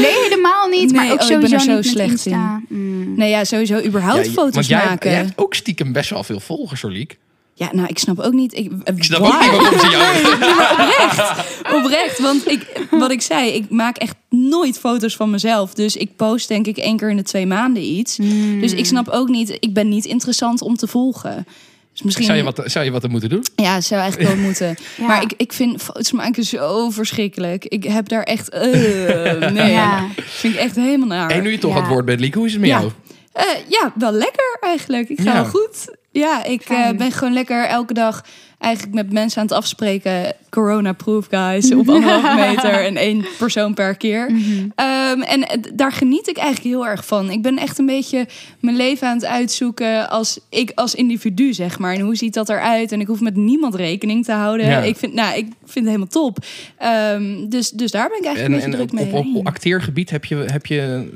nee, 0.00 0.12
helemaal 0.22 0.68
niet. 0.68 0.92
Nee, 0.92 1.04
maar 1.06 1.12
ook 1.12 1.22
oh, 1.22 1.30
ik 1.30 1.40
ben 1.40 1.48
sowieso 1.48 1.54
er 1.54 1.60
zo 1.60 1.66
niet 1.74 1.84
met 1.84 1.86
slecht 1.86 2.10
Insta. 2.10 2.60
Mm. 2.68 3.14
Nee, 3.16 3.30
ja, 3.30 3.44
sowieso 3.44 3.82
überhaupt 3.84 4.26
ja, 4.26 4.32
foto's 4.32 4.54
want 4.54 4.66
jij, 4.66 4.84
maken. 4.84 5.10
jij 5.10 5.18
hebt 5.18 5.32
ook 5.38 5.54
stiekem 5.54 5.92
best 5.92 6.10
wel 6.10 6.22
veel 6.24 6.40
volgers, 6.40 6.82
hoor, 6.82 6.90
Liek. 6.90 7.18
Ja, 7.58 7.68
nou, 7.72 7.86
ik 7.88 7.98
snap 7.98 8.18
ook 8.20 8.32
niet. 8.32 8.54
Ik, 8.56 8.70
Ik 8.84 9.04
snap 9.04 9.20
ook 9.20 9.40
niet 9.40 9.50
waarom 9.50 9.78
ze 9.78 9.88
jou... 9.88 11.82
Oprecht, 11.82 12.18
want 12.18 12.50
ik, 12.50 12.86
wat 12.90 13.10
ik 13.10 13.22
zei, 13.22 13.50
ik 13.50 13.70
maak 13.70 13.96
echt 13.96 14.14
nooit 14.30 14.78
foto's 14.78 15.16
van 15.16 15.30
mezelf. 15.30 15.74
Dus 15.74 15.96
ik 15.96 16.16
post 16.16 16.48
denk 16.48 16.66
ik 16.66 16.76
één 16.76 16.96
keer 16.96 17.10
in 17.10 17.16
de 17.16 17.22
twee 17.22 17.46
maanden 17.46 17.82
iets. 17.82 18.16
Hmm. 18.16 18.60
Dus 18.60 18.72
ik 18.72 18.86
snap 18.86 19.08
ook 19.08 19.28
niet, 19.28 19.56
ik 19.60 19.74
ben 19.74 19.88
niet 19.88 20.04
interessant 20.04 20.62
om 20.62 20.76
te 20.76 20.86
volgen. 20.86 21.46
Dus 21.92 22.02
misschien, 22.02 22.24
Zou 22.26 22.38
je, 22.38 22.44
wat, 22.44 22.62
zou 22.64 22.84
je 22.84 22.90
wat 22.90 23.02
er 23.02 23.10
moeten 23.10 23.28
doen? 23.28 23.44
Ja, 23.56 23.80
zou 23.80 24.00
eigenlijk 24.00 24.32
wel 24.34 24.42
moeten. 24.48 24.76
Ja. 24.96 25.06
Maar 25.06 25.22
ik, 25.22 25.32
ik 25.36 25.52
vind 25.52 25.82
foto's 25.82 26.12
maken 26.12 26.44
zo 26.44 26.90
verschrikkelijk. 26.90 27.64
Ik 27.64 27.84
heb 27.84 28.08
daar 28.08 28.22
echt... 28.22 28.48
eh, 28.48 28.62
nee, 29.52 29.70
Ja. 29.72 30.08
vind 30.16 30.54
ik 30.54 30.60
echt 30.60 30.76
helemaal 30.76 31.06
naar. 31.08 31.30
En 31.30 31.42
nu 31.42 31.50
je 31.50 31.58
toch 31.58 31.70
Ja. 31.70 31.76
aan 31.76 31.82
het 31.82 31.92
woord 31.92 32.04
bent, 32.04 32.34
hoe 32.34 32.46
is 32.46 32.52
het 32.52 32.60
met 32.60 32.70
Ja. 32.70 32.78
jou? 32.80 32.90
Eh, 33.32 33.44
ja, 33.68 33.92
wel 33.94 34.12
lekker 34.12 34.58
eigenlijk. 34.60 35.08
Ik 35.08 35.20
ga 35.20 35.24
Ja. 35.24 35.32
wel 35.32 35.44
goed. 35.50 35.94
Ja, 36.18 36.44
ik 36.44 36.62
eh, 36.62 36.90
ben 36.90 37.12
gewoon 37.12 37.32
lekker 37.32 37.66
elke 37.66 37.94
dag 37.94 38.24
eigenlijk 38.58 38.94
met 38.94 39.12
mensen 39.12 39.40
aan 39.40 39.46
het 39.46 39.56
afspreken. 39.56 40.34
Corona-proof, 40.50 41.26
guys. 41.30 41.74
Op 41.74 41.88
anderhalve 41.94 42.34
meter 42.34 42.84
en 42.84 42.96
één 42.96 43.24
persoon 43.38 43.74
per 43.74 43.96
keer. 43.96 44.30
Ehm, 44.74 45.20
en 45.20 45.60
daar 45.74 45.92
geniet 45.92 46.28
ik 46.28 46.36
eigenlijk 46.36 46.74
heel 46.74 46.86
erg 46.86 47.06
van. 47.06 47.30
Ik 47.30 47.42
ben 47.42 47.58
echt 47.58 47.78
een 47.78 47.86
beetje 47.86 48.26
mijn 48.60 48.76
leven 48.76 49.08
aan 49.08 49.14
het 49.16 49.24
uitzoeken 49.24 50.10
als 50.10 50.38
ik 50.48 50.72
als 50.74 50.94
individu, 50.94 51.52
zeg 51.52 51.78
maar. 51.78 51.94
En 51.94 52.00
hoe 52.00 52.16
ziet 52.16 52.34
dat 52.34 52.48
eruit? 52.48 52.92
En 52.92 53.00
ik 53.00 53.06
hoef 53.06 53.20
met 53.20 53.36
niemand 53.36 53.74
rekening 53.74 54.24
te 54.24 54.32
houden. 54.32 54.66
Ja. 54.66 54.80
Ik, 54.80 54.96
vind, 54.96 55.14
nou, 55.14 55.36
ik 55.36 55.46
vind 55.64 55.74
het 55.74 55.84
helemaal 55.84 56.06
top. 56.06 56.38
Ehm, 56.78 57.48
dus, 57.48 57.70
dus 57.70 57.90
daar 57.90 58.08
ben 58.08 58.18
ik 58.18 58.24
eigenlijk 58.24 58.54
En, 58.54 58.64
een 58.64 58.70
beetje 58.70 58.84
en 58.84 58.98
druk 58.98 59.06
op, 59.06 59.12
mee. 59.12 59.34
op, 59.34 59.36
op 59.36 59.46
acteergebied 59.46 60.10
heb 60.10 60.24
je, 60.24 60.36
heb 60.36 60.66
je, 60.66 61.08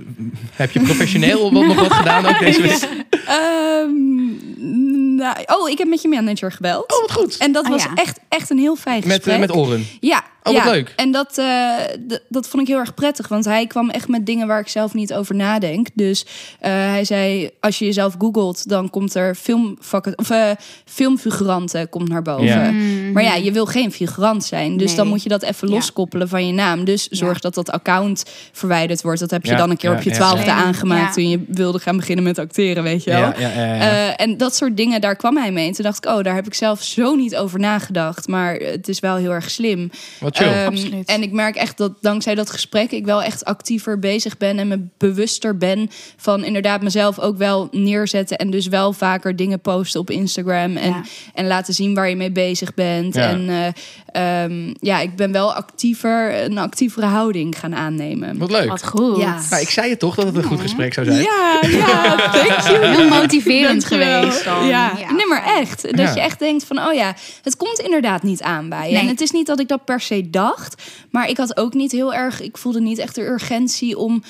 heb 0.52 0.70
je 0.70 0.80
professioneel 0.80 1.52
wat, 1.52 1.66
nog 1.66 1.80
wat 1.80 1.92
gedaan 1.92 2.26
ook 2.26 2.38
deze 2.38 2.62
week? 2.68 2.88
Ehm, 3.26 4.89
nou, 5.20 5.36
oh, 5.46 5.68
ik 5.68 5.78
heb 5.78 5.88
met 5.88 6.02
je 6.02 6.08
manager 6.08 6.52
gebeld. 6.52 6.92
Oh, 6.92 7.00
wat 7.00 7.12
goed. 7.12 7.36
En 7.36 7.52
dat 7.52 7.64
Ah, 7.64 7.70
was 7.70 7.82
ja. 7.82 7.94
echt, 7.94 8.18
echt 8.28 8.50
een 8.50 8.58
heel 8.58 8.76
fijn 8.76 9.02
Met, 9.06 9.12
gesprek. 9.12 9.34
eh, 9.34 9.40
met 9.40 9.54
oren. 9.54 9.86
Ja. 10.00 10.24
Oh, 10.42 10.52
wat 10.54 10.64
ja. 10.64 10.70
leuk. 10.70 10.92
En 10.96 11.10
dat, 11.10 11.38
eh, 11.38 11.74
dat 12.28 12.48
vond 12.48 12.62
ik 12.62 12.68
heel 12.68 12.78
erg 12.78 12.94
prettig. 12.94 13.28
Want 13.28 13.44
hij 13.44 13.66
kwam 13.66 13.90
echt 13.90 14.08
met 14.08 14.26
dingen 14.26 14.46
waar 14.46 14.60
ik 14.60 14.68
zelf 14.68 14.94
niet 14.94 15.14
over 15.14 15.34
nadenk. 15.34 15.86
Dus 15.94 16.26
eh, 16.60 16.70
hij 16.72 17.04
zei, 17.04 17.50
als 17.60 17.78
je 17.78 17.84
jezelf 17.84 18.14
googelt... 18.18 18.68
dan 18.68 18.90
komt 18.90 19.14
er 19.14 19.34
filmvakken, 19.34 20.18
of, 20.18 20.30
eh, 20.30 20.50
filmfiguranten 20.84 21.88
komt 21.88 22.08
naar 22.08 22.22
boven. 22.22 22.44
Ja. 22.44 22.70
Maar 23.12 23.22
ja, 23.22 23.34
je 23.34 23.52
wil 23.52 23.66
geen 23.66 23.92
figurant 23.92 24.44
zijn. 24.44 24.76
Dus 24.76 24.86
Nee. 24.86 24.96
dan 24.96 25.06
moet 25.06 25.22
je 25.22 25.28
dat 25.28 25.42
even 25.42 25.68
Ja. 25.68 25.74
loskoppelen 25.74 26.28
van 26.28 26.46
je 26.46 26.52
naam. 26.52 26.84
Dus 26.84 27.08
zorg 27.08 27.34
Ja. 27.34 27.40
dat 27.40 27.54
dat 27.54 27.70
account 27.70 28.24
verwijderd 28.52 29.02
wordt. 29.02 29.20
Dat 29.20 29.30
heb 29.30 29.44
je 29.44 29.50
Ja, 29.50 29.56
dan 29.56 29.70
een 29.70 29.76
keer 29.76 29.90
ja, 29.90 29.96
op 29.96 30.02
je 30.02 30.10
ja. 30.10 30.16
twaalfde 30.16 30.50
aangemaakt... 30.52 31.06
Ja. 31.06 31.12
toen 31.12 31.28
je 31.28 31.44
wilde 31.48 31.78
gaan 31.78 31.96
beginnen 31.96 32.24
met 32.24 32.38
acteren, 32.38 32.82
weet 32.82 33.04
je 33.04 33.10
wel. 33.10 33.20
Ja, 33.20 33.34
ja, 33.38 33.48
ja, 33.48 33.74
ja. 33.74 33.80
Eh, 33.80 34.26
en 34.26 34.36
dat 34.36 34.56
soort 34.56 34.76
dingen, 34.76 35.00
daar 35.00 35.16
kwam 35.16 35.36
hij 35.36 35.52
mee. 35.52 35.66
En 35.66 35.72
toen 35.72 35.84
dacht 35.84 36.04
ik, 36.04 36.10
oh, 36.10 36.22
daar 36.22 36.34
heb 36.34 36.46
ik 36.46 36.54
zelf 36.54 36.82
zo 36.82 37.14
niet 37.14 37.36
over 37.36 37.58
nagedacht. 37.58 38.28
Maar 38.28 38.54
het 38.54 38.88
is 38.88 39.00
wel 39.00 39.16
heel 39.16 39.30
erg 39.30 39.50
slim. 39.50 39.90
wat 40.20 40.29
chill. 40.36 40.46
Ehm, 40.46 40.66
Absoluut. 40.66 41.08
en 41.08 41.22
ik 41.22 41.32
merk 41.32 41.56
echt 41.56 41.76
dat 41.76 41.92
dankzij 42.00 42.34
dat 42.34 42.50
gesprek 42.50 42.90
ik 42.90 43.04
wel 43.04 43.22
echt 43.22 43.44
actiever 43.44 43.98
bezig 43.98 44.36
ben 44.36 44.58
en 44.58 44.68
me 44.68 44.80
bewuster 44.98 45.56
ben 45.56 45.90
van 46.16 46.44
inderdaad 46.44 46.82
mezelf 46.82 47.18
ook 47.18 47.36
wel 47.38 47.68
neerzetten 47.70 48.36
en 48.36 48.50
dus 48.50 48.66
wel 48.66 48.92
vaker 48.92 49.36
dingen 49.36 49.60
posten 49.60 50.00
op 50.00 50.10
Instagram 50.10 50.76
en, 50.76 50.88
Ja. 50.90 51.02
en 51.34 51.46
laten 51.46 51.74
zien 51.74 51.94
waar 51.94 52.08
je 52.08 52.16
mee 52.16 52.30
bezig 52.32 52.74
bent. 52.74 53.14
Ja. 53.14 53.28
En 53.28 53.48
eh, 53.48 54.42
ehm, 54.42 54.74
ja, 54.80 55.00
ik 55.00 55.16
ben 55.16 55.32
wel 55.32 55.54
actiever, 55.54 56.44
een 56.44 56.58
actievere 56.58 57.06
houding 57.06 57.58
gaan 57.58 57.74
aannemen. 57.74 58.38
wat 58.38 58.50
leuk. 58.50 58.68
Wat 58.68 58.84
goed. 58.86 59.16
Ja. 59.16 59.38
Nou, 59.50 59.62
ik 59.62 59.70
zei 59.70 59.88
je 59.88 59.96
toch 59.96 60.14
dat 60.14 60.26
het 60.26 60.36
een 60.36 60.42
goed 60.42 60.60
gesprek 60.60 60.94
zou 60.94 61.06
zijn? 61.06 61.22
Ja, 61.22 61.58
ja, 61.68 62.16
thank 62.32 62.60
you. 62.60 62.86
Heel 62.86 63.08
motiverend 63.08 63.80
Dankjewel. 63.80 64.20
geweest 64.20 64.44
dan. 64.44 64.66
Ja. 64.66 64.92
nee, 65.16 65.26
maar 65.26 65.44
echt. 65.60 65.82
Dat 65.82 65.98
Ja. 65.98 66.14
je 66.14 66.20
echt 66.20 66.38
denkt 66.38 66.64
van, 66.64 66.78
oh 66.78 66.92
ja, 66.94 67.14
het 67.42 67.56
komt 67.56 67.78
inderdaad 67.78 68.22
niet 68.22 68.42
aan 68.42 68.68
bij 68.68 68.86
je. 68.86 68.92
Nee. 68.92 69.02
En 69.02 69.08
het 69.08 69.20
is 69.20 69.30
niet 69.30 69.46
dat 69.46 69.60
ik 69.60 69.68
dat 69.68 69.84
per 69.84 70.00
se 70.00 70.19
dacht. 70.30 70.82
Maar 71.10 71.28
ik 71.28 71.36
had 71.36 71.56
ook 71.56 71.74
niet 71.74 71.92
heel 71.92 72.14
erg, 72.14 72.40
ik 72.40 72.56
voelde 72.58 72.80
niet 72.80 72.98
echt 72.98 73.14
de 73.14 73.26
urgentie 73.26 73.98
om 73.98 74.22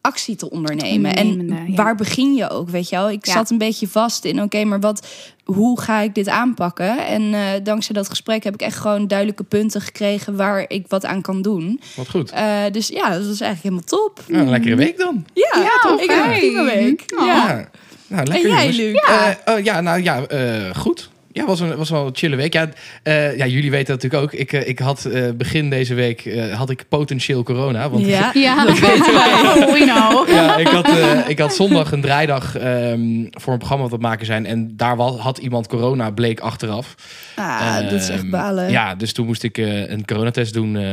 actie 0.00 0.36
te 0.36 0.50
ondernemen. 0.50 1.14
En 1.16 1.46
ja. 1.48 1.74
waar 1.74 1.94
begin 1.94 2.34
je 2.34 2.50
ook, 2.50 2.68
weet 2.68 2.88
je 2.88 2.96
wel? 2.96 3.10
Ik 3.10 3.26
Ja. 3.26 3.32
zat 3.32 3.50
een 3.50 3.58
beetje 3.58 3.88
vast 3.88 4.24
in, 4.24 4.42
oké, 4.42 4.64
maar 4.64 4.80
wat, 4.80 5.06
hoe 5.44 5.80
ga 5.80 6.00
ik 6.00 6.14
dit 6.14 6.28
aanpakken? 6.28 7.06
En 7.06 7.34
eh, 7.34 7.40
dankzij 7.62 7.94
dat 7.94 8.08
gesprek 8.08 8.44
heb 8.44 8.54
ik 8.54 8.60
echt 8.60 8.76
gewoon 8.76 9.06
duidelijke 9.06 9.44
punten 9.44 9.80
gekregen 9.80 10.36
waar 10.36 10.64
ik 10.68 10.84
wat 10.88 11.04
aan 11.04 11.22
kan 11.22 11.42
doen. 11.42 11.80
Wat 11.96 12.08
goed. 12.08 12.30
Eh, 12.30 12.62
dus 12.72 12.88
ja, 12.88 13.10
dat 13.10 13.26
was 13.26 13.40
eigenlijk 13.40 13.62
helemaal 13.62 13.84
top. 13.84 14.20
Nou, 14.28 14.42
een 14.42 14.50
lekkere 14.50 14.76
week 14.76 14.98
dan. 14.98 15.24
Ja, 15.34 15.48
Ja, 15.54 15.98
ik 16.02 16.10
heb 16.10 16.24
een 16.26 16.38
prima 16.38 16.64
week. 16.64 17.04
Oh. 17.18 17.26
Ja. 17.26 17.68
Nou, 18.06 18.26
lekker 18.26 18.50
En 18.50 18.56
jij. 18.56 18.72
Luc? 18.72 18.94
Eh, 18.94 19.54
oh, 19.54 19.64
ja, 19.64 19.80
nou 19.80 20.02
ja, 20.02 20.26
eh, 20.26 20.74
goed. 20.76 21.10
Ja, 21.38 21.46
was, 21.46 21.60
een, 21.60 21.76
was 21.76 21.90
wel 21.90 22.06
een 22.06 22.16
chille 22.16 22.36
week. 22.36 22.52
Ja, 22.52 22.68
eh, 23.02 23.36
ja, 23.36 23.46
jullie 23.46 23.70
weten 23.70 23.86
dat 23.98 24.02
natuurlijk 24.02 24.32
ook. 24.32 24.40
Ik, 24.40 24.52
eh, 24.52 24.68
ik 24.68 24.78
had 24.78 25.04
eh, 25.04 25.30
begin 25.36 25.70
deze 25.70 25.94
week 25.94 26.24
eh, 26.26 26.54
had 26.54 26.70
ik 26.70 26.84
potentieel 26.88 27.42
corona. 27.42 27.90
Want 27.90 28.06
Ja. 28.06 28.30
Ja, 28.48 28.64
dat 28.64 28.78
weten 28.78 29.12
wij. 29.14 29.26
Oh, 29.48 29.72
we 29.72 29.78
know. 29.78 30.28
ja, 30.28 30.56
ik 30.56 30.66
had, 30.68 30.88
eh, 30.88 31.28
ik 31.28 31.38
had 31.38 31.54
zondag 31.54 31.92
een 31.92 32.00
draaidag 32.00 32.56
ehm, 32.56 33.00
voor 33.30 33.52
een 33.52 33.58
programma 33.58 33.84
wat 33.88 33.92
we 33.92 33.98
maken 34.06 34.26
zijn. 34.26 34.46
En 34.46 34.72
daar 34.76 34.96
was, 34.96 35.16
had 35.16 35.38
iemand 35.38 35.66
corona, 35.66 36.10
bleek 36.10 36.40
achteraf. 36.40 36.94
Ah, 37.36 37.74
dat 37.82 37.92
is 37.92 38.08
echt 38.08 38.20
Ehm, 38.22 38.30
balen. 38.30 38.70
Ja, 38.70 38.94
dus 38.94 39.12
toen 39.12 39.26
moest 39.26 39.42
ik 39.42 39.58
eh, 39.58 39.90
een 39.90 40.04
coronatest 40.04 40.52
doen 40.54 40.76
eh, 40.76 40.84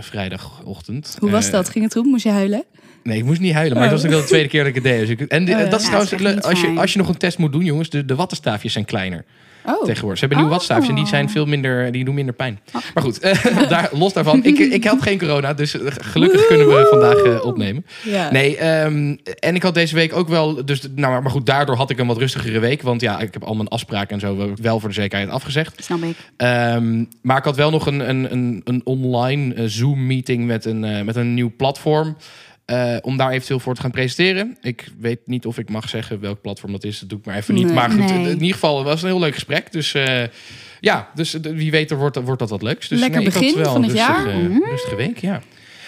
vrijdagochtend. 0.00 1.16
Hoe 1.20 1.30
was 1.30 1.50
dat? 1.50 1.68
Ging 1.68 1.84
het 1.84 1.92
goed? 1.92 2.04
Moest 2.04 2.24
je 2.24 2.30
huilen? 2.30 2.64
Nee, 3.02 3.18
ik 3.18 3.24
moest 3.24 3.40
niet 3.40 3.52
huilen, 3.54 3.74
maar 3.78 3.82
het 3.82 3.92
was 3.92 4.04
ook 4.04 4.10
wel 4.10 4.20
de 4.20 4.26
tweede 4.26 4.48
keer 4.48 4.60
dat 4.60 4.68
ik 4.68 4.74
het 4.74 4.84
deed. 4.84 5.00
Dus 5.00 5.08
ik, 5.08 5.20
en 5.20 5.44
die- 5.44 5.54
Oh, 5.54 5.60
ja. 5.60 5.66
dat 5.66 5.80
is 5.80 5.86
Ja, 5.88 6.04
trouwens, 6.04 6.42
als 6.44 6.60
je, 6.60 6.72
als 6.76 6.92
je 6.92 6.98
nog 6.98 7.08
een 7.08 7.16
test 7.16 7.38
moet 7.38 7.52
doen, 7.52 7.64
jongens, 7.64 7.90
de, 7.90 8.04
de 8.04 8.14
wattenstaafjes 8.14 8.72
zijn 8.72 8.84
kleiner 8.84 9.24
Oh, 9.66 9.84
tegenwoordig. 9.84 10.18
Ze 10.18 10.24
hebben 10.26 10.38
nieuwe 10.44 10.60
Oh. 10.68 10.88
en 10.88 10.94
die 10.94 11.06
zijn 11.06 11.30
veel 11.30 11.46
minder, 11.46 11.92
die 11.92 12.04
doen 12.04 12.14
minder 12.14 12.34
pijn. 12.34 12.60
Maar 12.94 13.02
goed, 13.02 13.18
eh, 13.18 13.44
daar, 13.68 13.88
los 13.92 14.12
daarvan. 14.12 14.44
Ik, 14.44 14.58
ik 14.58 14.84
had 14.84 15.02
geen 15.02 15.18
corona, 15.18 15.54
dus 15.54 15.80
eh, 15.80 15.92
gelukkig 15.98 16.46
kunnen 16.46 16.66
we 16.66 16.86
vandaag 16.90 17.16
eh, 17.16 17.44
opnemen. 17.44 17.86
Nee, 18.30 18.56
ehm, 18.56 19.16
en 19.38 19.54
ik 19.54 19.62
had 19.62 19.74
deze 19.74 19.94
week 19.94 20.12
ook 20.16 20.28
wel, 20.28 20.64
dus, 20.64 20.82
nou, 20.82 21.12
maar- 21.12 21.22
maar 21.22 21.30
goed, 21.30 21.46
daardoor 21.46 21.76
had 21.76 21.90
ik 21.90 21.98
een 21.98 22.06
wat 22.06 22.18
rustigere 22.18 22.58
week. 22.58 22.82
Want 22.82 23.00
ja, 23.00 23.18
ik 23.20 23.32
heb 23.32 23.42
al 23.44 23.54
mijn 23.54 23.68
afspraken 23.68 24.14
en 24.14 24.20
zo 24.20 24.52
wel 24.60 24.80
voor 24.80 24.88
de 24.88 24.94
zekerheid 24.94 25.30
afgezegd. 25.30 25.84
Snap 25.84 26.02
ik. 26.02 26.16
Ehm, 26.36 27.04
maar 27.22 27.36
ik 27.38 27.44
had 27.44 27.56
wel 27.56 27.70
nog 27.70 27.86
een, 27.86 28.08
een, 28.08 28.32
een, 28.32 28.60
een 28.64 28.80
online 28.84 29.68
Zoom-meeting 29.68 30.46
met 30.46 30.64
een, 30.64 31.04
met 31.04 31.16
een 31.16 31.34
nieuw 31.34 31.52
platform. 31.56 32.16
Eh, 32.66 32.96
om 33.00 33.16
daar 33.16 33.30
eventueel 33.30 33.60
voor 33.60 33.74
te 33.74 33.80
gaan 33.80 33.90
presenteren. 33.90 34.56
Ik 34.60 34.88
weet 34.98 35.18
niet 35.24 35.46
of 35.46 35.58
ik 35.58 35.68
mag 35.70 35.88
zeggen 35.88 36.20
welk 36.20 36.40
platform 36.40 36.72
dat 36.72 36.84
is. 36.84 36.98
Dat 36.98 37.08
doe 37.08 37.18
ik 37.18 37.24
maar 37.24 37.36
even 37.36 37.54
niet. 37.54 37.64
Nee. 37.64 37.74
Maar 37.74 37.90
goed, 37.90 37.98
Nee. 37.98 38.24
in 38.24 38.32
ieder 38.32 38.52
geval 38.52 38.76
het 38.78 38.86
was 38.86 39.02
een 39.02 39.08
heel 39.08 39.18
leuk 39.18 39.34
gesprek. 39.34 39.72
Dus 39.72 39.94
eh, 39.94 40.22
ja, 40.80 41.10
dus 41.14 41.40
eh, 41.40 41.52
wie 41.52 41.70
weet 41.70 41.90
er 41.90 41.96
wordt, 41.96 42.16
wordt 42.16 42.40
dat 42.40 42.50
wat 42.50 42.62
leuks. 42.62 42.88
Dus, 42.88 43.00
Lekker 43.00 43.22
had 43.22 43.32
begin 43.32 43.54
wel 43.54 43.72
van 43.72 43.82
een 43.82 43.82
het 43.82 43.92
rustige, 43.92 44.28
jaar. 44.28 44.38
Mhm. 44.38 44.58
rustige 44.70 44.96
week, 44.96 45.18
ja. 45.18 45.42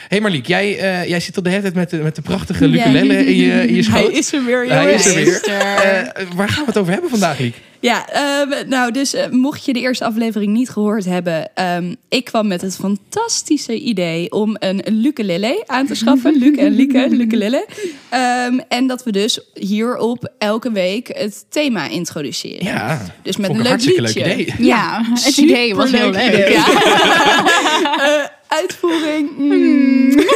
Hey 0.09 0.21
Marliek, 0.21 0.47
jij, 0.47 0.79
eh, 0.79 1.09
jij 1.09 1.21
zit 1.21 1.37
al 1.37 1.43
de 1.43 1.49
hele 1.51 1.63
tijd 1.63 1.75
met 1.75 1.91
de, 1.91 1.97
met 1.97 2.17
de 2.17 2.23
prachtige 2.23 2.71
Ja. 2.71 2.81
ukulele 2.87 3.27
in 3.27 3.37
je, 3.37 3.69
in 3.69 3.75
je 3.75 3.83
schoot. 3.83 4.03
Hij 4.11 4.19
is 4.19 4.33
er 4.33 4.45
weer, 4.45 4.67
Hij 4.67 4.85
jongens. 4.85 5.07
is 5.07 5.15
er 5.15 5.25
weer. 5.25 5.27
Is 5.35 5.43
er. 5.47 5.61
Eh, 5.61 6.27
waar 6.37 6.49
gaan 6.49 6.65
we 6.65 6.71
het 6.71 6.79
over 6.79 6.93
hebben 6.93 7.11
vandaag, 7.11 7.39
Liek? 7.39 7.57
Ja, 7.81 8.09
ehm, 8.09 8.69
nou 8.69 8.93
dus 8.93 9.15
eh, 9.15 9.29
mocht 9.31 9.65
je 9.65 9.73
de 9.73 9.81
eerste 9.81 10.05
aflevering 10.05 10.53
niet 10.53 10.69
gehoord 10.69 11.05
hebben... 11.05 11.51
ehm, 11.55 11.95
ik 12.09 12.25
kwam 12.25 12.47
met 12.47 12.61
het 12.61 12.77
fantastische 12.77 13.79
idee 13.81 14.31
om 14.33 14.57
een 14.59 15.05
ukulele 15.07 15.63
aan 15.67 15.87
te 15.87 15.95
schaffen. 15.95 16.39
Luc 16.43 16.57
en 16.57 16.75
Lieke, 16.75 17.09
ukulele. 17.11 17.67
Ehm 18.09 18.59
en 18.69 18.87
dat 18.87 19.05
we 19.05 19.13
dus 19.13 19.41
hierop 19.55 20.33
elke 20.39 20.73
week 20.73 21.09
het 21.13 21.45
thema 21.49 21.89
introduceren. 21.89 22.65
Ja, 22.65 23.01
Dus 23.23 23.37
met 23.37 23.47
vond 23.47 23.59
een 23.59 23.65
ik 23.65 23.71
leuk 23.71 23.95
hartstikke 23.95 24.01
liedje. 24.03 24.25
leuk 24.25 24.49
idee. 24.49 24.67
Ja, 24.67 25.03
het 25.15 25.37
idee 25.37 25.75
was 25.75 25.91
heel 25.91 26.11
leuk. 26.11 26.29
idee. 26.29 26.53
Ja. 26.53 26.65
Uitvoering. 28.49 29.31
mm. 29.39 30.17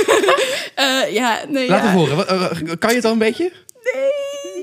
Eh, 0.74 1.12
ja, 1.12 1.44
nee, 1.48 1.68
Laat 1.68 1.82
ja. 1.82 1.88
het 1.88 1.94
horen. 1.94 2.78
Kan 2.78 2.90
je 2.90 2.96
het 2.96 3.04
al 3.04 3.12
een 3.12 3.18
beetje? 3.18 3.52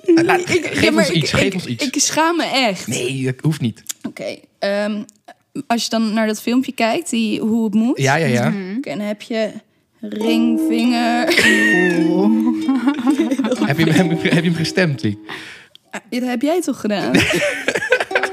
Nee. 0.05 0.25
laat- 0.25 0.39
Ik- 0.39 0.65
geef 0.65 0.81
ja, 0.81 0.91
ons 0.97 1.09
iets, 1.09 1.31
ik- 1.31 1.37
geef 1.39 1.47
ik- 1.47 1.53
ons 1.53 1.65
iets. 1.65 1.85
Ik 1.85 1.95
schaam 2.01 2.37
me 2.37 2.43
echt. 2.43 2.87
Nee, 2.87 3.23
dat 3.23 3.33
hoeft 3.41 3.61
niet. 3.61 3.83
Oké, 4.07 4.35
ehm, 4.59 5.03
als 5.67 5.83
je 5.83 5.89
dan 5.89 6.13
naar 6.13 6.27
dat 6.27 6.41
filmpje 6.41 6.71
kijkt, 6.71 7.09
die, 7.09 7.39
hoe 7.39 7.63
het 7.65 7.73
moet. 7.73 7.97
Ja, 7.99 8.15
ja, 8.15 8.25
ja. 8.25 8.53
Oké, 8.77 8.89
dan 8.89 8.99
heb 8.99 9.21
je 9.21 9.49
ring, 10.01 10.59
vinger. 10.69 11.25
Heb, 13.65 13.77
je, 13.77 13.91
hem- 13.91 14.09
heb, 14.09 14.23
je, 14.23 14.29
hem 14.29 14.53
gestemd, 14.53 15.01
Wie? 15.01 15.19
Dat 16.09 16.21
heb 16.21 16.41
jij 16.41 16.61
toch 16.61 16.79
gedaan? 16.79 17.11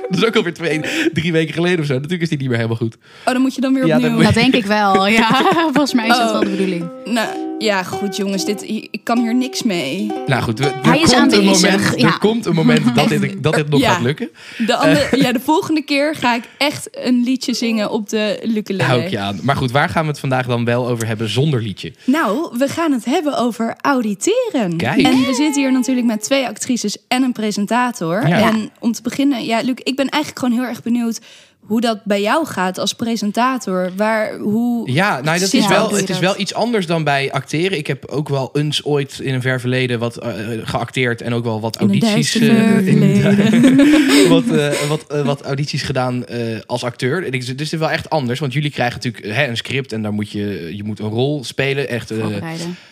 Dat 0.11 0.19
is 0.19 0.25
ook 0.27 0.37
alweer 0.37 0.55
twee, 0.55 0.81
drie 1.13 1.33
weken 1.33 1.55
geleden 1.55 1.81
of 1.81 1.87
zo. 1.87 1.95
Natuurlijk 1.95 2.23
is 2.23 2.29
die 2.29 2.39
niet 2.39 2.47
meer 2.49 2.57
helemaal 2.57 2.77
goed. 2.79 2.97
Oh, 3.27 3.33
dan 3.33 3.41
moet 3.43 3.55
je 3.55 3.61
dan 3.61 3.75
weer 3.75 3.87
Ja, 3.87 3.89
dan 3.89 3.97
opnieuw. 3.99 4.15
moet- 4.17 4.25
Dat 4.25 4.35
denk 4.35 4.55
ik 4.55 4.67
wel, 4.67 5.07
ja. 5.07 5.29
Volgens 5.73 5.95
mij 5.95 6.07
is 6.09 6.17
dat 6.17 6.27
Oh. 6.27 6.31
wel 6.33 6.41
de 6.45 6.51
bedoeling. 6.51 6.85
Nou, 7.05 7.29
ja, 7.59 7.83
goed 7.83 8.17
jongens, 8.17 8.45
dit, 8.45 8.63
ik 8.91 9.01
kan 9.03 9.19
hier 9.19 9.35
niks 9.35 9.63
mee. 9.63 10.13
Nou 10.27 10.43
goed, 10.43 10.59
we- 10.59 10.65
er, 10.65 10.75
Hij 10.83 11.01
is 11.01 11.15
komt, 11.15 11.33
een 11.33 11.45
moment, 11.45 11.93
ja. 11.97 12.07
er 12.07 12.19
komt 12.19 12.47
een 12.47 12.55
moment 12.55 12.95
dat 12.97 13.09
dit, 13.09 13.43
dat 13.43 13.55
dit 13.55 13.69
nog 13.69 13.81
Ja. 13.81 13.93
gaat 13.93 14.03
lukken. 14.03 14.29
De, 14.67 14.77
andere, 14.77 15.09
ja, 15.17 15.33
de 15.33 15.41
volgende 15.41 15.83
keer 15.83 16.15
ga 16.15 16.35
ik 16.35 16.45
echt 16.59 16.89
een 16.93 17.23
liedje 17.25 17.55
zingen 17.55 17.91
op 17.91 18.09
de 18.09 18.41
ukulele. 18.55 18.83
Hou 18.89 19.01
ik 19.01 19.09
je 19.11 19.19
aan. 19.19 19.39
Maar 19.43 19.57
goed, 19.57 19.71
waar 19.71 19.89
gaan 19.89 20.03
we 20.05 20.11
het 20.11 20.21
vandaag 20.21 20.47
dan 20.47 20.65
wel 20.65 20.89
over 20.89 21.07
hebben 21.07 21.29
zonder 21.29 21.63
liedje? 21.63 21.93
Nou, 22.05 22.49
we 22.59 22.69
gaan 22.69 22.93
het 22.93 23.05
hebben 23.05 23.39
over 23.39 23.75
auditeren. 23.81 24.77
Kijk. 24.77 25.03
En 25.03 25.19
we 25.19 25.35
zitten 25.35 25.63
hier 25.63 25.73
natuurlijk 25.73 26.07
met 26.07 26.23
twee 26.23 26.47
actrices 26.47 26.97
en 27.09 27.23
een 27.23 27.33
presentator. 27.33 28.29
Ja. 28.29 28.39
En 28.53 28.71
om 28.79 28.93
te 28.93 29.03
beginnen, 29.03 29.45
ja, 29.45 29.61
Luc, 29.61 29.75
ik 29.83 29.97
ben 29.97 30.09
eigenlijk 30.09 30.45
gewoon 30.45 30.59
heel 30.59 30.69
erg 30.69 30.83
benieuwd 30.83 31.21
hoe 31.67 31.81
dat 31.81 32.05
bij 32.05 32.21
jou 32.21 32.47
gaat 32.47 32.79
als 32.79 32.93
presentator. 32.93 33.91
Waar, 33.97 34.37
hoe 34.37 34.91
Ja, 34.93 35.21
nou, 35.21 35.39
dat 35.39 35.53
is 35.53 35.67
wel, 35.69 35.91
het 35.91 36.09
is 36.09 36.19
wel 36.19 36.41
iets 36.41 36.55
anders 36.55 36.87
dan 36.87 37.05
bij 37.05 37.33
acteren. 37.33 37.79
Ik 37.79 37.87
heb 37.87 38.05
ook 38.07 38.29
wel 38.29 38.51
eens 38.53 38.85
ooit 38.85 39.19
in 39.23 39.35
een 39.35 39.41
ver 39.43 39.61
verleden 39.61 39.99
wat 39.99 40.17
eh, 40.17 40.33
geacteerd 40.63 41.21
en 41.23 41.33
ook 41.33 41.45
wel 41.45 41.61
wat 41.61 41.77
In 41.81 41.83
een 41.91 42.03
audities, 42.03 42.35
eh, 42.35 42.87
in- 42.87 44.29
wat, 44.29 44.49
eh, 44.49 44.89
wat, 44.89 45.05
wat 45.25 45.43
audities 45.43 45.83
gedaan 45.83 46.27
eh, 46.27 46.59
als 46.67 46.85
acteur. 46.85 47.19
En 47.27 47.33
ik, 47.33 47.41
dus 47.41 47.49
het 47.49 47.61
is 47.61 47.71
wel 47.71 47.91
echt 47.91 48.11
anders, 48.11 48.41
want 48.41 48.53
jullie 48.53 48.71
krijgen 48.71 48.95
natuurlijk 49.03 49.35
hè, 49.35 49.47
een 49.49 49.57
script 49.57 49.93
en 49.93 50.03
daar 50.03 50.13
moet 50.13 50.31
je, 50.31 50.71
je 50.77 50.85
moet 50.85 50.99
een 50.99 51.09
rol 51.09 51.45
spelen. 51.45 51.89
Echt, 51.89 52.11
eh. 52.11 52.19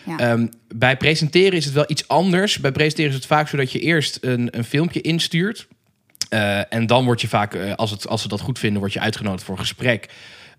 Ja. 0.05 0.17
Ehm, 0.19 0.47
bij 0.75 0.97
presenteren 0.97 1.53
is 1.57 1.65
het 1.65 1.73
wel 1.73 1.85
iets 1.87 2.07
anders. 2.07 2.59
Bij 2.59 2.71
presenteren 2.71 3.09
is 3.09 3.15
het 3.15 3.25
vaak 3.25 3.47
zo 3.47 3.57
dat 3.57 3.71
je 3.71 3.79
eerst 3.79 4.17
een, 4.21 4.47
een 4.51 4.63
filmpje 4.63 5.01
instuurt. 5.01 5.67
Eh, 6.35 6.73
en 6.73 6.85
dan 6.85 7.05
word 7.05 7.21
je 7.21 7.27
vaak, 7.27 7.53
eh, 7.53 7.73
als, 7.73 7.91
het, 7.91 8.07
als 8.07 8.21
ze 8.21 8.27
dat 8.27 8.41
goed 8.41 8.59
vinden, 8.59 8.79
word 8.79 8.93
je 8.93 8.99
uitgenodigd 8.99 9.43
voor 9.43 9.53
een 9.53 9.59
gesprek. 9.61 10.09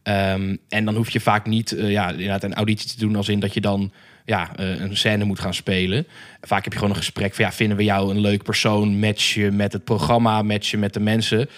Ehm, 0.02 0.56
en 0.68 0.84
dan 0.84 0.94
hoef 0.94 1.10
je 1.10 1.20
vaak 1.20 1.46
niet 1.46 1.72
eh, 1.72 1.90
ja, 1.90 2.10
inderdaad 2.10 2.42
een 2.42 2.54
auditie 2.54 2.90
te 2.90 2.98
doen 2.98 3.16
als 3.16 3.28
in 3.28 3.40
dat 3.40 3.54
je 3.54 3.60
dan 3.60 3.92
ja, 4.24 4.50
een 4.56 4.96
scène 4.96 5.24
moet 5.24 5.40
gaan 5.40 5.54
spelen. 5.54 6.06
Vaak 6.40 6.64
heb 6.64 6.72
je 6.72 6.78
gewoon 6.78 6.94
een 6.94 7.00
gesprek 7.00 7.36
ja, 7.36 7.52
vinden 7.52 7.76
we 7.76 7.84
jou 7.84 8.10
een 8.10 8.20
leuk 8.20 8.42
persoon? 8.42 8.98
Match 8.98 9.34
je 9.34 9.50
met 9.50 9.72
het 9.72 9.84
programma, 9.84 10.42
match 10.42 10.70
je 10.70 10.78
met 10.78 10.94
de 10.94 11.00
mensen. 11.00 11.48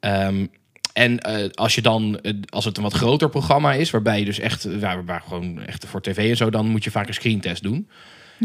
Ehm, 0.00 0.46
en 0.92 1.20
als 1.54 1.74
je 1.74 1.82
dan, 1.82 2.20
als 2.48 2.64
het 2.64 2.76
een 2.76 2.82
wat 2.82 2.92
groter 2.92 3.28
programma 3.28 3.72
is, 3.72 3.90
waarbij 3.90 4.18
je 4.18 4.24
dus 4.24 4.38
echt, 4.38 4.78
waar, 4.80 5.04
waar 5.04 5.22
gewoon 5.28 5.62
echt 5.64 5.86
voor 5.86 6.02
tv 6.02 6.30
en 6.30 6.36
zo, 6.36 6.50
dan 6.50 6.66
moet 6.66 6.84
je 6.84 6.90
vaak 6.90 7.08
een 7.08 7.14
screentest 7.14 7.62
doen. 7.62 7.88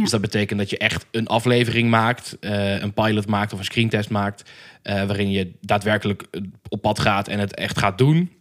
Dus 0.02 0.12
dat 0.12 0.22
betekent 0.22 0.60
dat 0.60 0.70
je 0.70 0.78
echt 0.78 1.06
een 1.12 1.28
aflevering 1.28 1.90
maakt, 1.90 2.38
eh, 2.40 2.82
een 2.82 2.94
pilot 2.94 3.28
maakt 3.28 3.54
of 3.54 3.60
een 3.60 3.66
screentest 3.66 4.10
maakt, 4.10 4.50
eh, 4.82 5.06
waarin 5.06 5.32
je 5.32 5.52
daadwerkelijk 5.62 6.24
eh, 6.32 6.42
op 6.70 6.82
pad 6.82 7.00
gaat 7.00 7.28
en 7.28 7.40
het 7.40 7.56
echt 7.56 7.78
gaat 7.78 7.98
doen. 7.98 8.32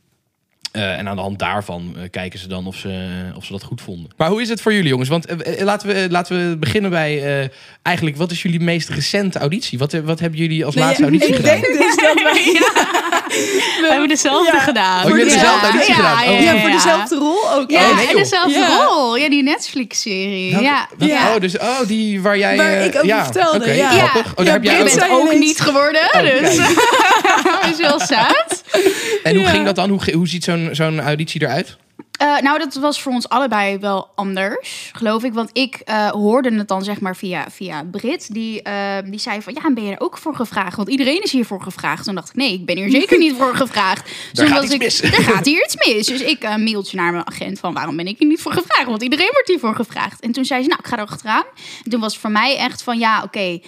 Eh, 0.73 0.99
en 0.99 1.09
aan 1.09 1.17
de 1.17 1.23
hand 1.23 1.39
daarvan 1.39 1.95
eh, 1.97 2.03
kijken 2.11 2.39
ze 2.39 2.49
dan 2.49 2.67
of 2.67 2.77
ze, 2.77 3.09
of 3.37 3.45
ze 3.45 3.53
dat 3.53 3.63
goed 3.63 3.81
vonden. 3.81 4.11
Maar 4.17 4.29
hoe 4.29 4.41
is 4.43 4.49
het 4.49 4.61
voor 4.61 4.73
jullie 4.73 4.89
jongens? 4.89 5.09
Want 5.09 5.27
eh, 5.27 5.59
eh, 5.61 5.65
laten, 5.65 5.89
we, 5.89 6.07
laten 6.11 6.51
we 6.51 6.57
beginnen 6.57 6.91
bij 6.91 7.41
eh, 7.43 7.49
eigenlijk, 7.83 8.17
wat 8.17 8.31
is 8.31 8.43
jullie 8.43 8.61
meest 8.61 8.89
recente 8.89 9.39
auditie? 9.39 9.79
Wat, 9.79 9.93
eh, 9.93 10.01
wat 10.05 10.21
hebben 10.21 10.39
jullie 10.41 10.65
als 10.65 10.75
laatste 10.75 11.03
auditie 11.03 11.29
ik 11.29 11.35
gedaan? 11.35 11.61
denk 11.61 11.79
dus 11.79 11.97
dat 11.97 12.23
wij... 12.33 12.61
We 13.81 13.87
hebben 13.91 14.09
dezelfde 14.09 14.53
Ja. 14.53 14.61
gedaan. 14.61 14.99
Oh, 14.99 15.07
hebben 15.07 15.25
dezelfde 15.25 15.67
auditie 15.67 15.95
gedaan? 15.95 16.23
Oh. 16.29 16.41
Ja, 16.41 16.61
voor 16.61 16.71
dezelfde 16.71 17.17
rol 17.17 17.53
ook. 17.53 17.71
Ja, 17.71 17.91
Oh, 17.91 17.97
nee, 17.97 18.07
en 18.09 18.17
dezelfde 18.17 18.59
Ja. 18.59 18.85
rol. 18.85 19.17
Ja, 19.17 19.29
die 19.29 19.43
Netflix-serie. 19.43 20.61
Ja. 20.61 20.89
Oh, 20.99 21.41
dus 21.41 21.59
oh, 21.59 21.81
die 21.87 22.21
waar 22.23 22.39
jij... 22.39 22.57
Waar 22.57 22.73
eh, 22.73 22.85
ik 22.85 22.95
over 22.95 23.07
ja, 23.07 23.25
vertelde, 23.25 23.59
oké, 23.59 23.71
ja. 23.73 23.91
grappig. 23.91 24.31
Oh, 24.31 24.37
daar 24.37 24.47
Ja, 24.47 24.53
heb 24.53 24.65
jij 24.65 24.79
Je 24.79 24.85
bent 24.85 25.11
ook 25.11 25.35
niet 25.35 25.61
geworden, 25.61 26.03
Oh, 26.15 26.21
dus 26.21 26.59
is 27.73 27.79
wel 27.79 27.99
sad. 28.13 28.63
En 29.23 29.35
hoe 29.35 29.45
Ja. 29.45 29.51
ging 29.51 29.65
dat 29.65 29.75
dan? 29.75 29.89
Hoe, 29.91 30.01
hoe 30.13 30.29
ziet 30.29 30.45
zo'n 30.45 30.66
zo'n 30.75 31.01
auditie 31.01 31.43
eruit? 31.43 31.77
Eh, 32.17 32.39
nou, 32.41 32.59
dat 32.59 32.75
was 32.75 33.03
voor 33.03 33.13
ons 33.13 33.29
allebei 33.29 33.79
wel 33.79 34.09
anders, 34.15 34.91
geloof 34.93 35.25
ik. 35.25 35.33
Want 35.33 35.51
ik 35.53 35.75
eh, 35.75 36.09
hoorde 36.11 36.55
het 36.55 36.69
dan 36.69 36.85
zeg 36.85 37.01
maar 37.01 37.17
via, 37.17 37.47
via 37.51 37.85
Brit. 37.85 38.35
Die, 38.35 38.63
eh, 38.63 38.99
die 39.05 39.19
zei 39.19 39.43
van, 39.43 39.55
ja, 39.63 39.73
ben 39.73 39.85
je 39.85 39.93
er 39.93 40.01
ook 40.01 40.19
voor 40.19 40.35
gevraagd? 40.35 40.77
Want 40.77 40.89
iedereen 40.89 41.23
is 41.23 41.33
hiervoor 41.33 41.63
gevraagd. 41.63 42.05
Toen 42.05 42.15
dacht 42.15 42.29
ik, 42.29 42.35
nee, 42.35 42.53
ik 42.53 42.67
ben 42.67 42.77
hier 42.77 42.91
zeker 42.91 43.19
niet 43.19 43.37
voor 43.37 43.55
gevraagd. 43.57 44.11
Daar 44.33 44.47
gaat 44.47 44.73
ik, 44.73 44.79
mis. 44.79 45.03
Er 45.03 45.13
gaat 45.13 45.47
hier 45.47 45.65
iets 45.65 45.87
mis. 45.87 46.07
Dus 46.07 46.21
ik 46.21 46.43
een 46.43 46.65
mailtje 46.65 46.97
naar 46.97 47.13
mijn 47.13 47.27
agent 47.27 47.59
van, 47.59 47.75
waarom 47.75 47.97
ben 47.97 48.07
ik 48.07 48.19
hier 48.19 48.29
niet 48.29 48.41
voor 48.41 48.53
gevraagd? 48.53 48.87
Want 48.87 49.03
iedereen 49.03 49.31
wordt 49.33 49.49
hiervoor 49.49 49.75
gevraagd. 49.75 50.21
En 50.21 50.33
toen 50.33 50.45
zei 50.45 50.63
ze, 50.63 50.69
nou, 50.69 50.81
ik 50.81 50.87
ga 50.87 50.97
er 50.97 51.03
achteraan. 51.03 51.45
En 51.85 51.91
toen 51.91 52.01
was 52.01 52.13
het 52.13 52.21
voor 52.21 52.31
mij 52.31 52.57
echt 52.57 52.83
van, 52.83 52.99
ja, 52.99 53.23
oké, 53.23 53.59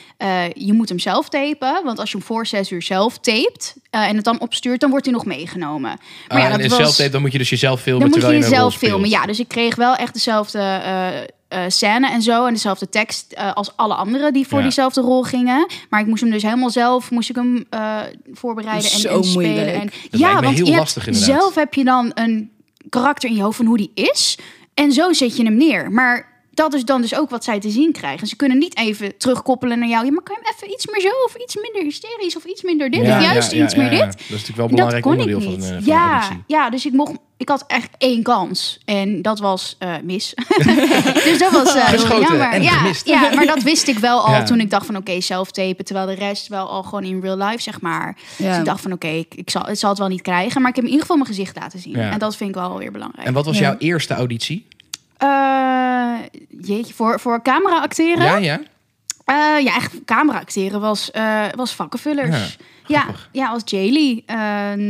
je 0.54 0.72
moet 0.72 0.88
hem 0.88 0.98
zelf 0.98 1.28
tapen. 1.28 1.80
Want 1.84 1.98
als 1.98 2.10
je 2.10 2.16
hem 2.16 2.26
voor 2.26 2.46
zes 2.46 2.70
uur 2.70 2.82
zelf 2.82 3.18
tapet 3.18 3.76
en 3.90 4.16
het 4.16 4.24
dan 4.24 4.40
opstuurt, 4.40 4.80
dan 4.80 4.90
wordt 4.90 5.04
hij 5.04 5.14
nog 5.14 5.24
meegenomen. 5.24 5.80
Maar 5.80 5.98
Ah, 6.28 6.38
ja, 6.38 6.50
en 6.50 6.68
dat 6.68 6.72
zelf 6.78 6.96
deed, 6.96 7.12
dan 7.12 7.20
moet 7.20 7.32
je 7.32 7.38
dus 7.38 7.50
jezelf 7.50 7.80
filmen 7.80 8.10
Dan 8.10 8.20
moet 8.20 8.30
je 8.30 8.36
jezelf 8.38 8.74
filmen. 8.76 9.08
Ja, 9.08 9.26
dus 9.26 9.38
ik 9.40 9.48
kreeg 9.48 9.74
wel 9.76 9.94
echt 9.96 10.14
dezelfde 10.14 10.58
eh, 10.58 11.18
eh, 11.48 11.70
scène 11.70 12.10
en 12.10 12.22
zo. 12.22 12.46
En 12.46 12.52
dezelfde 12.52 12.88
tekst 12.88 13.32
eh, 13.32 13.52
als 13.52 13.76
alle 13.76 13.94
anderen 13.94 14.32
die 14.32 14.46
voor 14.48 14.58
Ja. 14.58 14.64
diezelfde 14.64 15.00
rol 15.00 15.22
gingen. 15.22 15.66
Maar 15.90 16.00
ik 16.00 16.06
moest 16.06 16.20
hem 16.22 16.30
dus 16.30 16.42
helemaal 16.42 16.70
zelf 16.70 17.10
moest 17.10 17.30
ik 17.30 17.36
hem 17.36 17.64
eh, 17.70 17.98
voorbereiden 18.32 18.90
en, 18.90 18.98
Zo 18.98 19.16
en 19.18 19.24
spelen. 19.24 19.50
moeilijk. 19.52 19.76
En, 19.76 19.90
Dat 20.10 20.20
ja, 20.20 20.32
want 20.40 20.56
heel 20.56 20.64
je 20.64 20.64
hebt- 20.64 20.76
lastig 20.82 21.06
inderdaad. 21.06 21.30
zelf 21.40 21.54
heb 21.54 21.74
je 21.74 21.84
dan 21.84 22.10
een 22.14 22.50
karakter 22.88 23.28
in 23.28 23.36
je 23.36 23.42
hoofd 23.42 23.56
van 23.56 23.66
hoe 23.66 23.76
die 23.76 23.90
is. 23.94 24.38
En 24.74 24.92
zo 24.92 25.12
zet 25.12 25.36
je 25.36 25.44
hem 25.44 25.56
neer. 25.56 25.90
Maar 25.92 26.27
dat 26.58 26.74
is 26.74 26.84
dan 26.84 27.00
dus 27.00 27.14
ook 27.14 27.30
wat 27.30 27.44
zij 27.44 27.60
te 27.60 27.70
zien 27.70 27.92
krijgen. 27.92 28.26
Ze 28.26 28.36
kunnen 28.36 28.58
niet 28.58 28.76
even 28.76 29.16
terugkoppelen 29.16 29.78
naar 29.78 29.88
jou. 29.88 30.04
Ja, 30.04 30.10
maar 30.12 30.22
kan 30.22 30.36
je 30.40 30.46
hem 30.46 30.54
even 30.56 30.72
iets 30.74 30.86
meer 30.86 31.00
zo? 31.00 31.08
Of 31.26 31.34
iets 31.34 31.56
minder 31.56 31.82
hysterisch? 31.82 32.36
Of 32.36 32.44
iets 32.44 32.62
minder 32.62 32.90
dit? 32.90 33.06
Ja, 33.06 33.16
of 33.16 33.22
juist 33.22 33.52
ja, 33.52 33.64
iets 33.64 33.74
ja, 33.74 33.82
meer 33.82 33.92
ja. 33.92 34.04
dit? 34.04 34.12
Dat 34.12 34.20
is 34.20 34.28
natuurlijk 34.28 34.56
wel 34.56 34.64
een 34.66 34.70
belangrijk 34.74 35.04
ik 35.04 35.10
onderdeel 35.10 35.40
van, 35.40 35.52
een- 35.52 35.62
van 35.62 35.76
een 35.76 35.84
ja, 35.84 36.28
ja, 36.46 36.70
dus 36.70 36.86
ik 36.86 36.92
mocht. 36.92 37.12
Ik 37.36 37.48
had 37.48 37.64
echt 37.66 37.90
één 37.98 38.22
kans 38.22 38.78
en 38.84 39.22
dat 39.22 39.38
was 39.38 39.76
eh, 39.78 39.94
mis. 40.02 40.34
dus 41.28 41.38
dat 41.38 41.50
was 41.52 41.74
eh, 41.74 41.84
heel 41.86 41.98
Geschoten 41.98 42.20
jammer. 42.20 42.50
en 42.52 42.62
ja, 42.62 42.92
ja, 43.04 43.34
maar 43.34 43.46
dat 43.46 43.62
wist 43.62 43.88
ik 43.88 43.98
wel 43.98 44.20
al 44.26 44.32
Ja. 44.32 44.42
toen 44.42 44.60
ik 44.60 44.70
dacht 44.70 44.86
van 44.86 44.96
oké, 44.96 45.20
zelf 45.20 45.50
tapen, 45.50 45.84
terwijl 45.84 46.06
de 46.06 46.14
rest 46.14 46.48
wel 46.48 46.68
al 46.68 46.82
gewoon 46.82 47.04
in 47.04 47.20
real 47.20 47.36
life 47.36 47.62
zeg 47.62 47.80
maar. 47.80 48.16
Ja. 48.36 48.48
Dus 48.48 48.58
ik 48.58 48.64
dacht 48.64 48.80
van 48.80 48.92
oké, 48.92 49.06
ik, 49.08 49.34
ik 49.34 49.50
zal, 49.50 49.62
het 49.62 49.78
zal 49.78 49.90
het 49.90 49.98
wel 49.98 50.08
niet 50.08 50.22
krijgen, 50.22 50.60
maar 50.60 50.70
ik 50.70 50.76
heb 50.76 50.84
in 50.84 50.90
ieder 50.90 51.06
geval 51.06 51.16
mijn 51.22 51.28
gezicht 51.34 51.56
laten 51.56 51.78
zien. 51.78 51.96
Ja. 51.96 52.10
En 52.10 52.18
dat 52.18 52.36
vind 52.36 52.48
ik 52.50 52.54
wel 52.56 52.78
weer 52.78 52.92
belangrijk. 52.92 53.26
En 53.26 53.32
wat 53.32 53.44
was 53.44 53.58
Ja. 53.58 53.62
jouw 53.62 53.76
eerste 53.78 54.14
auditie? 54.14 54.66
Eh, 55.18 56.14
jeetje, 56.48 56.94
voor, 56.94 57.20
voor 57.20 57.42
camera 57.42 57.80
acteren? 57.80 58.24
Ja, 58.24 58.36
ja. 58.36 58.60
Eh, 59.28 59.64
ja, 59.64 59.76
echt 59.76 59.92
camera 60.04 60.38
acteren 60.38 60.80
was, 60.80 61.10
eh, 61.10 61.44
was 61.54 61.72
vakkenvullers. 61.74 62.56
Ja, 62.86 63.06
ja, 63.32 63.48
als 63.48 63.62
Jaylee. 63.64 64.22
Eh, 64.26 64.36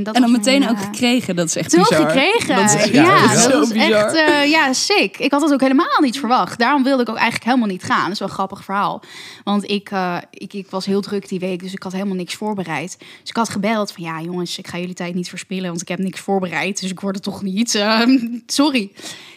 dat 0.03 0.15
En 0.15 0.21
dan 0.23 0.31
meteen 0.33 0.59
mijn, 0.59 0.71
ook 0.71 0.79
gekregen. 0.81 1.37
Dat 1.37 1.47
is 1.47 1.57
echt 1.57 1.71
Toen 1.71 1.83
bizar. 1.89 2.11
gekregen. 2.11 2.57
Dat 2.57 2.65
is 2.65 2.75
echt- 2.75 2.89
ja, 2.89 3.03
ja, 3.03 3.23
dat 3.23 3.31
is 3.37 3.43
dat 3.43 3.53
zo 3.53 3.59
was 3.59 3.73
bizar. 3.73 3.91
echt 3.91 4.15
eh, 4.15 4.51
ja, 4.51 4.73
sick. 4.73 5.17
Ik 5.19 5.31
had 5.31 5.43
het 5.43 5.53
ook 5.53 5.61
helemaal 5.61 6.01
niet 6.01 6.19
verwacht. 6.19 6.59
Daarom 6.59 6.83
wilde 6.83 7.03
ik 7.03 7.09
ook 7.09 7.15
eigenlijk 7.17 7.45
helemaal 7.45 7.69
niet 7.69 7.83
gaan. 7.85 8.03
Dat 8.03 8.13
is 8.13 8.19
wel 8.19 8.29
een 8.29 8.35
grappig 8.35 8.65
verhaal. 8.65 9.03
Want 9.45 9.71
ik, 9.71 9.91
eh, 9.91 10.17
ik, 10.31 10.53
ik 10.53 10.71
was 10.71 10.87
heel 10.87 11.01
druk 11.01 11.29
die 11.29 11.39
week, 11.39 11.63
dus 11.63 11.73
ik 11.73 11.83
had 11.83 11.93
helemaal 11.93 12.15
niks 12.17 12.35
voorbereid. 12.35 12.97
Dus 12.99 13.31
ik 13.31 13.37
had 13.37 13.49
gebeld 13.49 13.93
van 13.93 14.05
ja, 14.05 14.21
jongens, 14.21 14.59
ik 14.59 14.67
ga 14.67 14.79
jullie 14.79 14.95
tijd 14.95 15.15
niet 15.15 15.29
verspillen, 15.29 15.69
want 15.69 15.81
ik 15.83 15.89
heb 15.89 15.99
niks 15.99 16.21
voorbereid. 16.21 16.81
Dus 16.81 16.91
ik 16.91 17.01
word 17.01 17.15
het 17.15 17.25
toch 17.25 17.43
niet. 17.43 17.75
Eh, 17.75 18.01
sorry. 18.47 18.91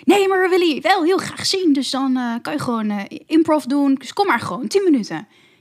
Nee, 0.03 0.27
maar 0.27 0.41
we 0.41 0.47
willen 0.49 0.75
je 0.75 0.81
wel 0.81 1.03
heel 1.03 1.17
graag 1.17 1.45
zien. 1.45 1.73
Dus 1.73 1.89
dan 1.89 2.17
eh, 2.17 2.23
kan 2.41 2.53
je 2.53 2.59
gewoon 2.59 2.89
eh, 2.89 2.97
improv 3.27 3.63
doen. 3.63 3.95
Dus 3.95 4.13
kom 4.13 4.27
maar 4.27 4.39
gewoon, 4.39 4.67
10 4.67 4.81
minuten. 4.83 4.90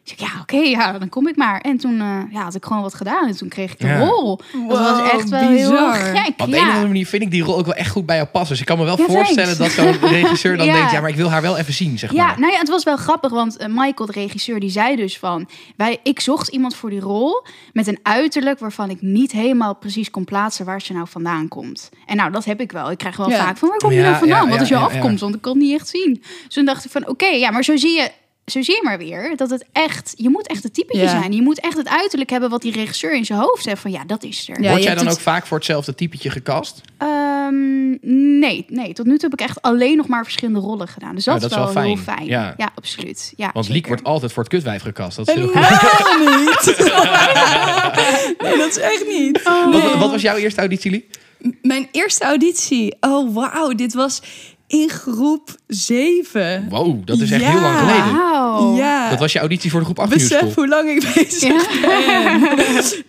Ik 0.05 0.19
zeg, 0.19 0.29
ja, 0.31 0.41
oké, 0.41 0.57
ja, 0.57 0.99
dan 0.99 1.09
kom 1.09 1.29
ik 1.29 1.37
maar. 1.37 1.61
En 1.61 1.77
toen 1.77 2.01
eh, 2.01 2.33
ja, 2.33 2.43
had 2.43 2.55
ik 2.55 2.65
gewoon 2.65 2.83
wat 2.83 2.95
gedaan 2.95 3.27
en 3.29 3.37
toen 3.37 3.49
kreeg 3.49 3.73
ik 3.73 3.79
de 3.79 3.87
Ja. 3.87 3.99
rol. 3.99 4.41
dat 4.69 4.79
was 4.79 5.11
echt 5.13 5.29
wel 5.29 5.49
bizar. 5.51 5.97
heel 5.97 6.15
gek. 6.15 6.29
Op 6.37 6.41
een 6.47 6.51
ja. 6.51 6.57
of 6.61 6.67
andere 6.67 6.87
manier 6.87 7.07
vind 7.07 7.23
ik 7.23 7.31
die 7.31 7.43
rol 7.43 7.59
ook 7.59 7.65
wel 7.65 7.75
echt 7.75 7.91
goed 7.91 8.07
bij 8.07 8.17
jou 8.17 8.29
passen. 8.29 8.49
Dus 8.51 8.61
ik 8.61 8.67
kan 8.67 8.79
me 8.79 8.85
wel 8.85 8.99
Ja, 8.99 9.05
voorstellen 9.07 9.57
thanks. 9.57 9.77
dat 9.77 9.85
zo'n 10.01 10.09
regisseur 10.11 10.57
dan 10.57 10.67
Ja. 10.67 10.73
denkt... 10.73 10.91
ja, 10.91 11.01
maar 11.01 11.11
ik 11.11 11.17
wil 11.17 11.31
haar 11.31 11.43
wel 11.43 11.57
even 11.57 11.73
zien, 11.75 11.99
zeg 11.99 12.13
Ja, 12.13 12.27
maar. 12.27 12.41
nou 12.41 12.53
ja, 12.53 12.59
het 12.59 12.69
was 12.69 12.85
wel 12.85 12.97
grappig, 12.97 13.31
want 13.31 13.57
eh, 13.57 13.67
Michael, 13.69 14.07
de 14.07 14.13
regisseur, 14.13 14.61
die 14.61 14.71
zei 14.71 14.97
dus 14.97 15.19
van... 15.19 15.49
Wij, 15.77 15.99
ik 16.03 16.21
zocht 16.21 16.49
iemand 16.49 16.75
voor 16.77 16.91
die 16.91 17.01
rol 17.01 17.45
met 17.73 17.87
een 17.87 17.99
uiterlijk 18.03 18.59
waarvan 18.59 18.91
ik 18.91 19.03
niet 19.03 19.33
helemaal 19.33 19.75
precies 19.75 20.11
kon 20.11 20.25
plaatsen 20.25 20.65
waar 20.65 20.81
ze 20.83 20.93
nou 20.93 21.07
vandaan 21.09 21.49
komt. 21.49 21.91
En 22.07 22.17
nou, 22.17 22.31
dat 22.33 22.45
heb 22.45 22.61
ik 22.61 22.73
wel. 22.73 22.91
Ik 22.91 22.99
krijg 22.99 23.17
wel 23.17 23.31
Ja. 23.31 23.37
vaak 23.45 23.57
van, 23.57 23.69
waar 23.69 23.79
kom 23.79 23.91
je 23.91 23.97
Ja, 23.97 24.03
nou 24.03 24.17
vandaan? 24.19 24.45
ja, 24.45 24.51
Wat 24.51 24.61
is 24.61 24.69
ja, 24.69 24.75
jouw 24.79 24.87
ja, 24.89 24.93
ja. 24.93 24.99
afkomst? 25.01 25.21
Want 25.23 25.35
ik 25.35 25.41
kon 25.43 25.53
het 25.53 25.63
niet 25.63 25.75
echt 25.81 25.89
zien. 25.89 26.19
Dus 26.45 26.55
toen 26.55 26.65
dacht 26.65 26.85
ik 26.85 26.91
van, 26.91 27.09
oké, 27.09 27.27
ja, 27.27 27.51
maar 27.51 27.65
zo 27.65 27.77
zie 27.77 27.97
je... 27.97 28.11
Zo 28.47 28.63
zie 28.63 28.75
je 28.75 28.81
maar 28.85 28.99
weer 28.99 29.37
dat 29.37 29.51
het 29.51 29.65
echt, 29.73 30.13
je 30.17 30.29
moet 30.29 30.47
echt 30.47 30.63
het 30.63 30.75
typetje 30.75 31.03
Ja. 31.03 31.09
zijn. 31.09 31.33
Je 31.33 31.43
moet 31.43 31.61
echt 31.61 31.77
het 31.77 31.89
uiterlijk 31.89 32.31
hebben 32.31 32.51
wat 32.51 32.63
die 32.63 32.73
regisseur 32.73 33.15
in 33.15 33.25
zijn 33.25 33.39
hoofd 33.39 33.65
heeft. 33.65 33.81
Van 33.81 33.91
ja, 33.91 34.05
dat 34.05 34.23
is 34.23 34.49
er. 34.49 34.63
Ja, 34.63 34.71
Word 34.71 34.83
jij 34.83 34.95
dan 34.95 35.07
het- 35.07 35.15
ook 35.15 35.21
vaak 35.21 35.47
voor 35.47 35.57
hetzelfde 35.57 35.95
typetje 35.95 36.31
gecast? 36.31 36.81
Ehm, 36.99 37.91
nee, 38.39 38.65
nee, 38.69 38.93
tot 38.93 39.07
nu 39.07 39.19
toe 39.19 39.31
heb 39.31 39.41
ik 39.41 39.47
echt 39.47 39.63
alleen 39.63 39.97
nog 39.97 40.07
maar 40.09 40.23
verschillende 40.25 40.61
rollen 40.61 40.89
gedaan. 40.89 41.15
Dus 41.15 41.25
dat, 41.25 41.35
Ja, 41.35 41.41
dat 41.41 41.51
is 41.51 41.57
wel, 41.57 41.73
wel 41.75 41.83
heel 41.83 41.97
fijn. 41.97 42.17
fijn. 42.17 42.29
Ja. 42.29 42.55
Ja, 42.57 42.71
absoluut. 42.75 43.33
Ja, 43.37 43.51
Want 43.53 43.69
Liek 43.69 43.87
wordt 43.87 44.05
altijd 44.05 44.33
voor 44.33 44.43
het 44.43 44.53
kutwijf 44.53 44.83
gekast. 44.83 45.17
Dat 45.17 45.29
is 45.29 45.35
heel 45.35 45.47
goed. 45.47 45.55
Niet. 46.41 46.77
nee, 48.43 48.57
dat 48.59 48.69
is 48.69 48.79
echt 48.79 49.05
niet. 49.09 49.43
Wat, 49.73 49.95
wat 49.99 50.11
was 50.11 50.23
jouw 50.23 50.37
eerste 50.37 50.61
auditie, 50.61 50.91
Liek? 50.91 51.19
Mijn 51.63 51.89
eerste 51.93 52.25
auditie. 52.25 52.97
Oh, 53.01 53.35
wauw. 53.35 53.73
Dit 53.75 53.95
was 53.95 54.23
in 54.71 54.89
groep 54.91 55.55
7. 55.67 56.67
Wow, 56.69 57.07
dat 57.07 57.19
is 57.21 57.31
echt 57.31 57.41
Ja. 57.43 57.51
heel 57.51 57.61
lang 57.61 57.79
geleden. 57.79 58.13
Wauw. 58.17 58.77
Ja. 58.77 59.11
Dat 59.11 59.19
was 59.19 59.33
je 59.33 59.39
auditie 59.39 59.71
voor 59.71 59.79
de 59.81 59.85
groep 59.85 59.99
8 59.99 60.11
Besef 60.11 60.55
hoe 60.55 60.69
lang 60.69 60.89
ik 60.91 61.13
bezig 61.15 61.81
Ja. 61.83 62.39
ben. 62.57 62.57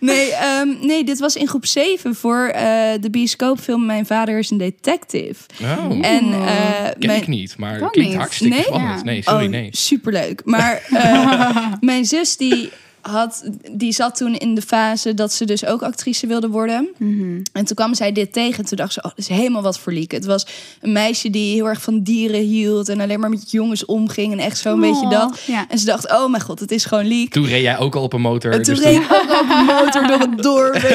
Nee, 0.00 0.32
ehm, 0.32 0.68
nee, 0.86 1.04
dit 1.04 1.18
was 1.18 1.36
in 1.36 1.48
groep 1.48 1.66
7 1.66 2.14
voor 2.14 2.46
eh, 2.46 2.64
de 3.00 3.10
bioscoopfilm 3.10 3.86
Mijn 3.86 4.06
Vader 4.06 4.38
is 4.38 4.50
een 4.50 4.58
Detective. 4.58 5.34
Oh, 5.62 5.90
En 6.06 6.32
eh, 6.32 6.84
ken 6.84 6.94
mijn, 6.98 7.20
ik 7.20 7.26
niet, 7.26 7.54
maar 7.58 7.78
Kan 7.78 7.90
klinkt 7.90 8.10
niet. 8.10 8.20
hartstikke 8.20 8.54
Nee? 8.54 8.64
spannend. 8.64 8.98
Ja. 8.98 9.04
Nee, 9.04 9.22
sorry, 9.22 9.44
oh, 9.44 9.50
nee. 9.50 9.68
superleuk. 9.70 10.42
Maar 10.44 10.82
eh, 10.90 11.66
mijn 11.80 12.04
zus 12.04 12.36
die 12.36 12.70
had, 13.02 13.44
die 13.72 13.92
zat 13.92 14.16
toen 14.16 14.34
in 14.34 14.54
de 14.54 14.62
fase 14.62 15.14
dat 15.14 15.32
ze 15.32 15.44
dus 15.44 15.64
ook 15.66 15.82
actrice 15.82 16.26
wilde 16.26 16.48
worden. 16.48 16.88
Mhm. 16.98 17.40
En 17.52 17.64
toen 17.64 17.76
kwam 17.76 17.94
zij 17.94 18.12
dit 18.12 18.32
tegen. 18.32 18.58
En 18.58 18.64
toen 18.64 18.76
dacht 18.76 18.92
ze, 18.92 18.98
oh, 18.98 19.04
dat 19.04 19.18
is 19.18 19.28
helemaal 19.28 19.62
wat 19.62 19.78
voor 19.78 19.92
Lieke. 19.92 20.14
Het 20.14 20.24
was 20.24 20.46
een 20.80 20.92
meisje 20.92 21.30
die 21.30 21.54
heel 21.54 21.66
erg 21.68 21.82
van 21.82 22.02
dieren 22.02 22.40
hield. 22.40 22.88
En 22.88 23.00
alleen 23.00 23.20
maar 23.20 23.30
met 23.30 23.50
jongens 23.50 23.84
omging. 23.84 24.32
En 24.32 24.38
echt 24.38 24.58
zo'n 24.58 24.80
beetje 24.80 25.04
Oh, 25.04 25.10
dat. 25.10 25.40
ja. 25.46 25.66
En 25.68 25.78
ze 25.78 25.84
dacht, 25.84 26.10
oh 26.12 26.30
mijn 26.30 26.42
god, 26.42 26.60
het 26.60 26.70
is 26.70 26.84
gewoon 26.84 27.06
Liek. 27.06 27.32
Toen 27.32 27.46
reed 27.46 27.62
jij 27.62 27.78
ook 27.78 27.94
al 27.96 28.02
op 28.02 28.12
een 28.12 28.20
motor. 28.20 28.52
En 28.52 28.62
toen 28.62 28.74
dus 28.74 28.84
reed 28.84 28.96
ik 28.96 29.12
ook 29.12 29.40
op 29.40 29.50
een 29.50 29.64
motor 29.64 30.06
door 30.06 30.18
het 30.18 30.42
dorp. 30.42 30.80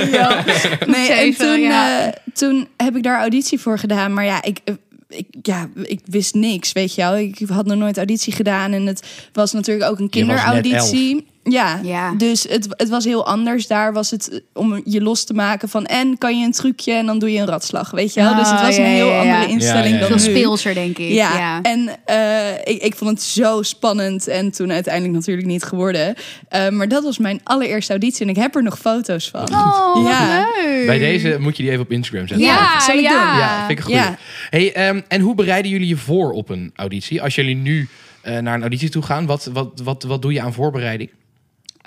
Nee, 0.88 1.08
en 1.10 1.16
Zeven, 1.16 1.46
toen, 1.48 1.60
ja. 1.60 2.02
eh, 2.06 2.14
toen 2.34 2.68
heb 2.78 2.96
ik 2.96 3.04
daar 3.04 3.20
auditie 3.20 3.60
voor 3.60 3.80
gedaan. 3.80 4.14
Maar 4.14 4.26
ja, 4.26 4.44
ik... 4.44 4.60
eh, 4.64 4.74
Ik, 5.10 5.28
ja, 5.42 5.70
ik 5.84 6.00
wist 6.06 6.34
niks, 6.34 6.72
weet 6.72 6.96
je 6.96 7.02
wel. 7.02 7.18
Ik 7.18 7.40
had 7.48 7.66
nog 7.66 7.78
nooit 7.78 7.98
auditie 7.98 8.34
gedaan. 8.34 8.72
En 8.72 8.86
het 8.86 9.08
was 9.34 9.52
natuurlijk 9.52 9.90
ook 9.90 10.00
een 10.00 10.08
Je 10.12 10.26
was 10.26 10.36
net 10.36 10.44
kinderauditie. 10.46 11.26
Ja, 11.50 11.80
Ja. 11.84 12.13
dus 12.18 12.44
het, 12.50 12.68
het 12.70 12.89
was 12.89 13.04
heel 13.06 13.25
anders. 13.25 13.68
Daar 13.68 13.94
was 13.94 14.12
het 14.12 14.30
eh, 14.30 14.39
om 14.54 14.82
je 14.86 15.01
los 15.01 15.24
te 15.24 15.34
maken 15.34 15.70
van... 15.70 15.86
en 15.86 16.18
kan 16.18 16.39
je 16.39 16.46
een 16.46 16.51
trucje 16.51 16.92
en 16.94 17.06
dan 17.06 17.20
doe 17.20 17.32
je 17.32 17.39
een 17.39 17.46
ratslag, 17.48 17.92
weet 17.92 18.13
je 18.13 18.22
wel. 18.22 18.36
dus 18.36 18.50
het 18.50 18.60
Oh, 18.60 18.66
was 18.66 18.75
ja, 18.75 18.82
een 18.84 18.89
heel 18.89 19.08
ja, 19.08 19.22
ja. 19.24 19.34
andere 19.36 19.51
instelling 19.51 19.86
Ja, 19.86 19.94
ja, 19.94 20.00
ja. 20.04 20.08
dan 20.10 20.20
Veel 20.20 20.30
speelser, 20.36 20.74
denk 20.74 20.98
ik. 20.98 21.12
Ja, 21.12 21.38
Ja. 21.38 21.62
en 21.62 21.89
eh, 22.06 22.74
ik, 22.74 22.82
ik 22.82 22.96
vond 22.96 23.10
het 23.12 23.22
zo 23.22 23.62
spannend. 23.62 24.27
En 24.27 24.51
toen 24.51 24.72
uiteindelijk 24.72 25.13
natuurlijk 25.13 25.48
niet 25.48 25.63
geworden. 25.63 26.16
Eh, 26.50 26.70
maar 26.70 26.88
dat 26.88 27.04
was 27.04 27.18
mijn 27.18 27.39
allereerste 27.44 27.92
auditie. 27.92 28.22
En 28.22 28.30
ik 28.30 28.36
heb 28.36 28.56
er 28.56 28.63
nog 28.63 28.80
foto's 28.80 29.30
van. 29.30 29.42
Oh, 29.54 30.08
Ja. 30.08 30.48
leuk. 30.56 30.86
Bij 30.86 30.98
deze 31.00 31.38
moet 31.39 31.58
je 31.58 31.63
die 31.63 31.72
even 31.72 31.84
op 31.84 31.92
Instagram 31.92 32.27
zetten. 32.27 32.46
Ja, 32.48 32.80
zal 32.80 32.96
ik 32.96 33.01
ja. 33.01 33.10
doen. 33.10 33.39
Ja, 33.39 33.66
vind 33.68 33.80
ik. 33.80 33.88
Ja. 33.88 34.18
Hey, 34.50 34.74
ehm, 34.74 35.01
en 35.08 35.22
hoe 35.22 35.36
bereiden 35.36 35.72
jullie 35.72 35.88
je 35.88 35.98
voor 35.98 36.32
op 36.32 36.50
een 36.50 36.72
auditie? 36.75 37.22
Als 37.22 37.36
jullie 37.36 37.56
nu 37.56 37.88
eh, 38.22 38.38
naar 38.38 38.54
een 38.54 38.62
auditie 38.62 38.89
toe 38.89 39.01
gaan, 39.01 39.25
wat, 39.25 39.50
wat, 39.54 39.82
wat, 39.84 40.04
wat 40.04 40.22
doe 40.22 40.34
je 40.34 40.42
aan 40.42 40.54
voorbereiding? 40.54 41.10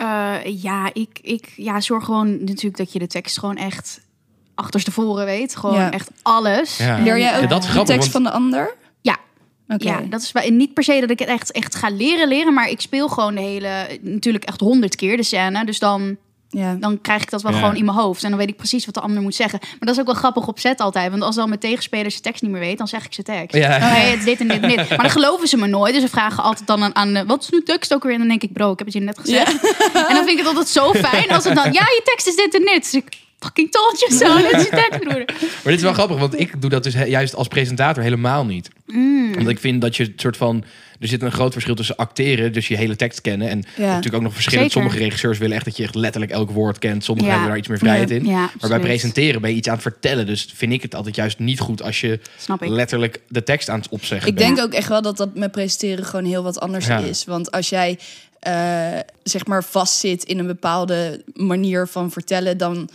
Eh, 0.00 0.62
ja, 0.62 0.90
ik, 0.92 1.18
ik 1.22 1.52
ja, 1.56 1.80
zorg 1.80 2.04
gewoon 2.04 2.44
natuurlijk 2.44 2.76
dat 2.76 2.92
je 2.92 2.98
de 2.98 3.06
tekst 3.06 3.38
gewoon 3.38 3.56
echt 3.56 4.00
achterstevoren 4.54 5.24
weet. 5.24 5.56
Gewoon 5.56 5.74
Ja. 5.80 5.90
echt 5.90 6.10
alles. 6.22 6.76
Ja. 6.76 6.98
Leer 6.98 7.18
jij 7.18 7.34
ook 7.36 7.40
Ja, 7.42 7.46
dat 7.46 7.58
is 7.60 7.64
de 7.66 7.70
grappig, 7.72 7.94
tekst 7.94 8.12
want- 8.12 8.24
van 8.24 8.32
de 8.32 8.38
ander? 8.38 8.74
Ja. 9.00 9.16
Oké. 9.68 9.84
Ja, 9.84 10.00
dat 10.00 10.20
is 10.22 10.32
bij- 10.32 10.50
niet 10.50 10.74
per 10.74 10.82
se 10.84 11.00
dat 11.00 11.10
ik 11.10 11.18
het 11.18 11.28
echt, 11.28 11.52
echt 11.52 11.74
ga 11.74 11.90
leren 11.90 12.28
leren, 12.28 12.54
maar 12.54 12.68
ik 12.68 12.80
speel 12.80 13.08
gewoon 13.08 13.34
de 13.34 13.40
hele, 13.40 13.98
natuurlijk 14.02 14.44
echt 14.44 14.60
honderd 14.60 14.96
keer 14.96 15.16
de 15.16 15.22
scène. 15.22 15.64
Dus 15.64 15.78
dan, 15.78 16.16
Ja. 16.52 16.74
dan 16.80 17.00
krijg 17.00 17.22
ik 17.22 17.30
dat 17.30 17.42
wel 17.42 17.52
Ja. 17.52 17.58
gewoon 17.58 17.76
in 17.76 17.84
mijn 17.84 17.96
hoofd. 17.96 18.22
En 18.22 18.28
dan 18.28 18.38
weet 18.38 18.48
ik 18.48 18.56
precies 18.56 18.84
wat 18.84 18.94
de 18.94 19.00
ander 19.00 19.22
moet 19.22 19.34
zeggen. 19.34 19.58
Maar 19.62 19.78
dat 19.78 19.94
is 19.94 20.00
ook 20.00 20.06
wel 20.06 20.14
grappig 20.14 20.46
op 20.46 20.58
set 20.58 20.80
altijd. 20.80 21.10
Want 21.10 21.22
als 21.22 21.34
dan 21.34 21.48
mijn 21.48 21.60
tegenspeler 21.60 22.10
zijn 22.10 22.22
tekst 22.22 22.42
niet 22.42 22.50
meer 22.50 22.60
weet, 22.60 22.78
dan 22.78 22.88
zeg 22.88 23.04
ik 23.04 23.12
zijn 23.12 23.26
tekst. 23.26 23.56
Ja. 23.56 23.76
Oh, 23.76 23.82
hey, 23.90 24.10
het 24.10 24.18
is 24.18 24.24
dit 24.24 24.40
en 24.40 24.48
dit 24.48 24.60
en 24.62 24.68
dit. 24.68 24.88
Maar 24.88 24.98
dan 24.98 25.10
geloven 25.10 25.48
ze 25.48 25.56
me 25.56 25.66
nooit. 25.66 25.92
Dus 25.92 26.02
ze 26.02 26.08
vragen 26.08 26.42
altijd 26.42 26.66
dan 26.66 26.94
aan, 26.96 27.26
wat 27.26 27.42
is 27.42 27.50
nu 27.50 27.62
tekst 27.62 27.94
ook 27.94 28.02
weer? 28.02 28.12
En 28.12 28.18
dan 28.18 28.28
denk 28.28 28.42
ik, 28.42 28.52
bro, 28.52 28.72
ik 28.72 28.78
heb 28.78 28.86
het 28.86 28.96
je 28.96 29.02
net 29.02 29.18
gezegd. 29.18 29.52
En 30.08 30.14
dan 30.14 30.24
vind 30.24 30.28
ik 30.28 30.38
het 30.38 30.46
altijd 30.46 30.68
zo 30.68 30.92
fijn 30.92 31.28
als 31.30 31.44
het 31.44 31.54
dan, 31.54 31.64
ja, 31.64 31.80
je 31.80 32.00
tekst 32.04 32.26
is 32.26 32.36
dit 32.36 32.54
en 32.54 32.60
dit. 32.64 32.82
Dus 32.82 32.94
ik, 32.94 33.04
fucking 33.38 33.70
told 33.70 34.00
you 34.00 34.12
so. 34.12 34.36
Dit 34.48 34.52
is 34.52 34.62
je 34.62 34.68
tekst, 34.70 35.00
broer. 35.00 35.24
Maar 35.26 35.60
dit 35.62 35.74
is 35.74 35.82
wel 35.82 35.92
grappig, 35.92 36.18
want 36.18 36.40
ik 36.40 36.60
doe 36.60 36.70
dat 36.70 36.82
dus 36.82 36.94
juist 36.94 37.34
als 37.34 37.48
presentator 37.48 38.02
helemaal 38.02 38.44
niet. 38.44 38.68
Mm. 38.86 39.34
Want 39.34 39.48
ik 39.48 39.58
vind 39.58 39.80
dat 39.80 39.96
je 39.96 40.02
het 40.02 40.20
soort 40.20 40.36
van... 40.36 40.64
Er 41.00 41.08
zit 41.08 41.22
een 41.22 41.32
groot 41.32 41.52
verschil 41.52 41.74
tussen 41.74 41.96
acteren, 41.96 42.52
dus 42.52 42.68
je 42.68 42.76
hele 42.76 42.96
tekst 42.96 43.20
kennen. 43.20 43.48
En 43.48 43.64
natuurlijk 43.76 44.14
ook 44.14 44.22
nog 44.22 44.32
verschillen. 44.32 44.64
Zeker. 44.64 44.80
Sommige 44.80 44.98
regisseurs 45.04 45.38
willen 45.38 45.56
echt 45.56 45.64
dat 45.64 45.76
je 45.76 45.82
echt 45.82 45.94
letterlijk 45.94 46.32
elk 46.32 46.50
woord 46.50 46.78
kent. 46.78 47.04
Sommigen 47.04 47.30
hebben 47.30 47.48
daar 47.48 47.58
iets 47.58 47.68
meer 47.68 47.78
vrijheid 47.78 48.10
in. 48.10 48.22
Maar 48.24 48.50
bij 48.68 48.80
presenteren 48.80 49.40
ben 49.40 49.50
je 49.50 49.56
iets 49.56 49.68
aan 49.68 49.74
het 49.74 49.82
vertellen. 49.82 50.26
Dus 50.26 50.48
vind 50.54 50.72
ik 50.72 50.82
het 50.82 50.94
altijd 50.94 51.14
juist 51.14 51.38
niet 51.38 51.60
goed 51.60 51.82
als 51.82 52.00
je 52.00 52.20
ik. 52.60 52.68
letterlijk 52.68 53.20
de 53.28 53.42
tekst 53.42 53.68
aan 53.68 53.78
het 53.78 53.88
opzeggen 53.88 54.28
Ik 54.28 54.34
bent. 54.34 54.56
denk 54.56 54.66
ook 54.66 54.72
echt 54.74 54.88
wel 54.88 55.02
dat 55.02 55.16
dat 55.16 55.34
met 55.34 55.50
presenteren 55.50 56.04
gewoon 56.04 56.24
heel 56.24 56.42
wat 56.42 56.60
anders 56.60 56.88
is. 56.88 57.24
Want 57.24 57.50
als 57.50 57.68
jij 57.68 57.98
eh, 58.38 58.98
zeg 59.22 59.46
maar 59.46 59.64
vastzit 59.64 60.24
in 60.24 60.38
een 60.38 60.46
bepaalde 60.46 61.22
manier 61.34 61.86
van 61.86 62.10
vertellen, 62.10 62.58
dan 62.58 62.90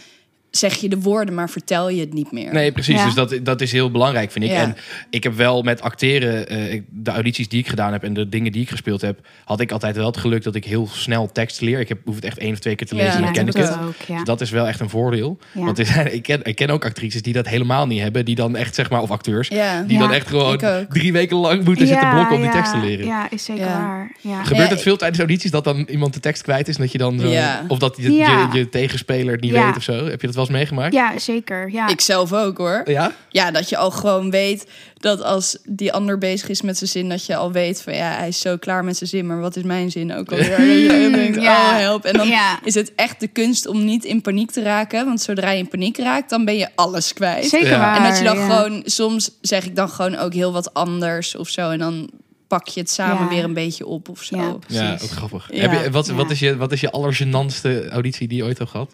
zeg 0.58 0.74
je 0.76 0.90
de 0.90 1.00
woorden, 1.00 1.34
maar 1.36 1.50
vertel 1.50 1.90
je 1.90 2.00
het 2.00 2.14
niet 2.14 2.32
meer. 2.32 2.54
Nee, 2.54 2.72
precies. 2.72 2.96
Ja. 2.96 3.06
Dus 3.06 3.14
dat, 3.14 3.40
dat 3.44 3.62
is 3.62 3.72
heel 3.72 3.92
belangrijk, 3.92 4.32
vind 4.32 4.46
ik. 4.46 4.52
Ja. 4.52 4.62
En 4.62 4.76
ik 5.10 5.24
heb 5.24 5.36
wel 5.36 5.62
met 5.62 5.82
acteren, 5.82 6.48
eh, 6.48 6.82
de 6.90 7.12
audities 7.12 7.50
die 7.50 7.60
ik 7.60 7.68
gedaan 7.68 7.92
heb 7.92 8.04
en 8.04 8.14
de 8.14 8.30
dingen 8.30 8.52
die 8.52 8.62
ik 8.62 8.70
gespeeld 8.70 9.02
heb, 9.02 9.20
had 9.46 9.60
ik 9.60 9.72
altijd 9.72 9.96
wel 9.96 10.06
het 10.06 10.18
geluk 10.18 10.44
dat 10.44 10.56
ik 10.56 10.66
heel 10.66 10.88
snel 10.92 11.32
tekst 11.32 11.62
leer. 11.62 11.80
Ik 11.80 11.90
heb, 11.90 12.00
hoef 12.06 12.16
het 12.16 12.24
echt 12.26 12.38
één 12.38 12.54
of 12.54 12.60
twee 12.60 12.76
keer 12.76 12.88
te 12.88 12.96
Ja, 12.96 13.02
lezen 13.02 13.16
en 13.18 13.24
dan 13.24 13.34
ja, 13.34 13.40
ken 13.40 13.48
ik 13.48 13.54
dat 13.56 13.68
het. 13.70 13.78
ook. 13.78 13.88
ook, 13.88 13.96
ja. 14.08 14.16
Dus 14.16 14.24
dat 14.24 14.42
is 14.42 14.50
wel 14.50 14.68
echt 14.68 14.80
een 14.80 14.90
voordeel. 14.90 15.38
Ja. 15.52 15.62
Want 15.66 15.80
er 15.80 16.14
ik, 16.14 16.24
ken, 16.24 16.40
ik 16.44 16.56
ken 16.56 16.70
ook 16.70 16.86
actrices 16.86 17.22
die 17.22 17.34
dat 17.34 17.48
helemaal 17.48 17.88
niet 17.88 18.02
hebben. 18.02 18.26
Die 18.26 18.36
dan 18.36 18.56
echt, 18.56 18.76
zeg 18.76 18.90
maar, 18.90 19.02
of 19.02 19.12
acteurs. 19.12 19.48
Ja. 19.48 19.82
Die 19.82 19.94
Ja, 19.94 20.00
dan 20.00 20.14
echt 20.14 20.28
gewoon 20.28 20.62
drie 20.90 21.12
weken 21.14 21.38
lang 21.38 21.64
moeten 21.66 21.88
zitten 21.88 22.10
blokken 22.10 22.36
om 22.36 22.42
die 22.42 22.52
tekst 22.52 22.72
te 22.72 22.78
leren. 22.80 23.06
Ja, 23.06 23.30
is 23.32 23.44
zeker 23.44 23.66
Ja. 23.66 23.80
waar. 23.80 24.12
Ja. 24.22 24.44
Gebeurt 24.44 24.68
Ja, 24.68 24.74
het 24.74 24.82
veel 24.84 24.98
tijdens 24.98 25.20
audities 25.20 25.52
dat 25.52 25.64
dan 25.64 25.88
iemand 25.90 26.14
de 26.14 26.20
tekst 26.20 26.42
kwijt 26.44 26.68
is? 26.68 26.76
en 26.76 26.82
Dat 26.82 26.92
je 26.92 26.98
dan 26.98 27.20
zo, 27.20 27.28
Ja. 27.28 27.66
Of 27.68 27.80
dat 27.80 27.96
je, 27.98 28.12
je, 28.14 28.48
je 28.54 28.70
tegenspeler 28.70 29.32
het 29.32 29.42
niet 29.42 29.52
Ja. 29.52 29.66
weet 29.66 29.76
of 29.76 29.84
zo? 29.84 30.06
Heb 30.06 30.22
je 30.22 30.28
dat 30.28 30.36
wel 30.36 30.45
eens 30.48 30.58
meegemaakt? 30.58 30.94
ja, 30.94 31.20
zeker. 31.20 31.72
Ja. 31.72 31.88
Ik 31.88 32.02
zelf 32.02 32.34
ook 32.34 32.58
hoor. 32.58 32.82
Ja? 32.86 33.12
Ja, 33.30 33.52
dat 33.52 33.70
je 33.70 33.78
al 33.78 33.92
gewoon 33.92 34.32
weet 34.32 34.68
dat 34.98 35.22
als 35.24 35.58
die 35.68 35.94
ander 35.94 36.18
bezig 36.18 36.50
is 36.50 36.62
met 36.62 36.78
zijn 36.78 36.90
zin, 36.90 37.10
dat 37.10 37.26
je 37.26 37.36
al 37.36 37.52
weet 37.52 37.82
van 37.82 37.96
ja, 37.96 38.12
hij 38.12 38.28
is 38.28 38.40
zo 38.40 38.58
klaar 38.58 38.84
met 38.84 38.98
zijn 38.98 39.10
zin, 39.10 39.28
maar 39.28 39.40
wat 39.40 39.56
is 39.56 39.64
mijn 39.64 39.92
zin 39.92 40.14
ook 40.16 40.32
alweer? 40.32 40.62
Je 41.02 41.10
denkt, 41.12 41.42
Ja. 41.42 41.70
oh 41.72 41.78
help. 41.78 42.06
En 42.06 42.14
dan 42.14 42.28
Ja. 42.28 42.60
is 42.64 42.74
het 42.76 42.96
echt 42.96 43.20
de 43.20 43.28
kunst 43.28 43.68
om 43.68 43.86
niet 43.86 44.04
in 44.04 44.22
paniek 44.22 44.52
te 44.52 44.62
raken, 44.62 45.06
want 45.06 45.22
zodra 45.22 45.50
je 45.52 45.58
in 45.58 45.68
paniek 45.68 45.98
raakt, 45.98 46.30
dan 46.30 46.46
ben 46.46 46.58
je 46.58 46.68
alles 46.76 47.14
kwijt. 47.14 47.46
Zeker 47.50 47.68
Ja. 47.70 47.80
waar. 47.80 47.98
En 47.98 48.04
dat 48.04 48.18
je 48.18 48.24
dan 48.24 48.38
ja. 48.38 48.46
gewoon, 48.50 48.82
soms 48.86 49.32
zeg 49.42 49.66
ik 49.66 49.76
dan 49.76 49.90
gewoon 49.90 50.16
ook 50.16 50.34
heel 50.34 50.52
wat 50.54 50.74
anders 50.74 51.36
of 51.36 51.50
zo. 51.50 51.70
En 51.70 51.80
dan 51.80 52.10
pak 52.48 52.68
je 52.68 52.80
het 52.80 52.90
samen 52.90 53.24
Ja. 53.24 53.30
weer 53.30 53.44
een 53.44 53.54
beetje 53.54 53.86
op 53.86 54.10
of 54.10 54.24
zo. 54.24 54.36
Ja. 54.36 54.44
Ja, 54.44 54.54
Precies. 54.90 55.04
ook 55.04 55.18
grappig. 55.18 55.48
Ja. 55.52 55.62
Heb 55.70 55.84
je, 55.84 55.92
wat, 55.92 56.06
Ja. 56.08 56.14
wat, 56.14 56.32
is 56.32 56.40
je, 56.40 56.58
wat 56.58 56.72
is 56.72 56.80
je 56.82 56.92
allergenantste 56.92 57.90
auditie 57.90 58.28
die 58.28 58.38
je 58.38 58.44
ooit 58.44 58.58
hebt 58.58 58.70
gehad? 58.70 58.92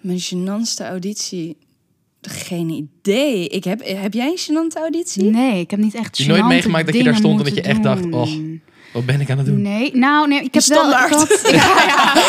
Mijn 0.00 0.18
gênantste 0.20 0.84
auditie, 0.84 1.56
geen 2.22 2.68
idee. 2.70 3.48
Ik 3.48 3.64
heb, 3.64 3.80
heb 3.84 4.14
jij 4.14 4.26
een 4.26 4.38
gênante 4.38 4.80
auditie? 4.80 5.22
Nee, 5.22 5.60
ik 5.60 5.70
heb 5.70 5.80
niet 5.80 5.94
echt 5.94 6.04
Heb 6.18 6.26
je 6.26 6.32
nooit 6.32 6.44
meegemaakt 6.46 6.86
dat 6.86 6.94
je 6.96 7.02
daar 7.02 7.16
stond 7.16 7.38
en 7.38 7.44
dat 7.44 7.54
je 7.54 7.62
echt 7.62 7.82
dacht, 7.82 8.10
oh. 8.10 8.30
Wat 8.92 9.06
ben 9.06 9.20
ik 9.20 9.30
aan 9.30 9.36
het 9.38 9.46
doen? 9.46 9.62
Nee, 9.62 9.96
nou, 9.96 10.28
nee, 10.28 10.42
ik 10.42 10.54
heb 10.54 10.64
wel... 10.64 10.78
Standaard. 10.78 11.10
Ik 11.12 11.18
had, 11.18 11.50
ja, 11.50 11.84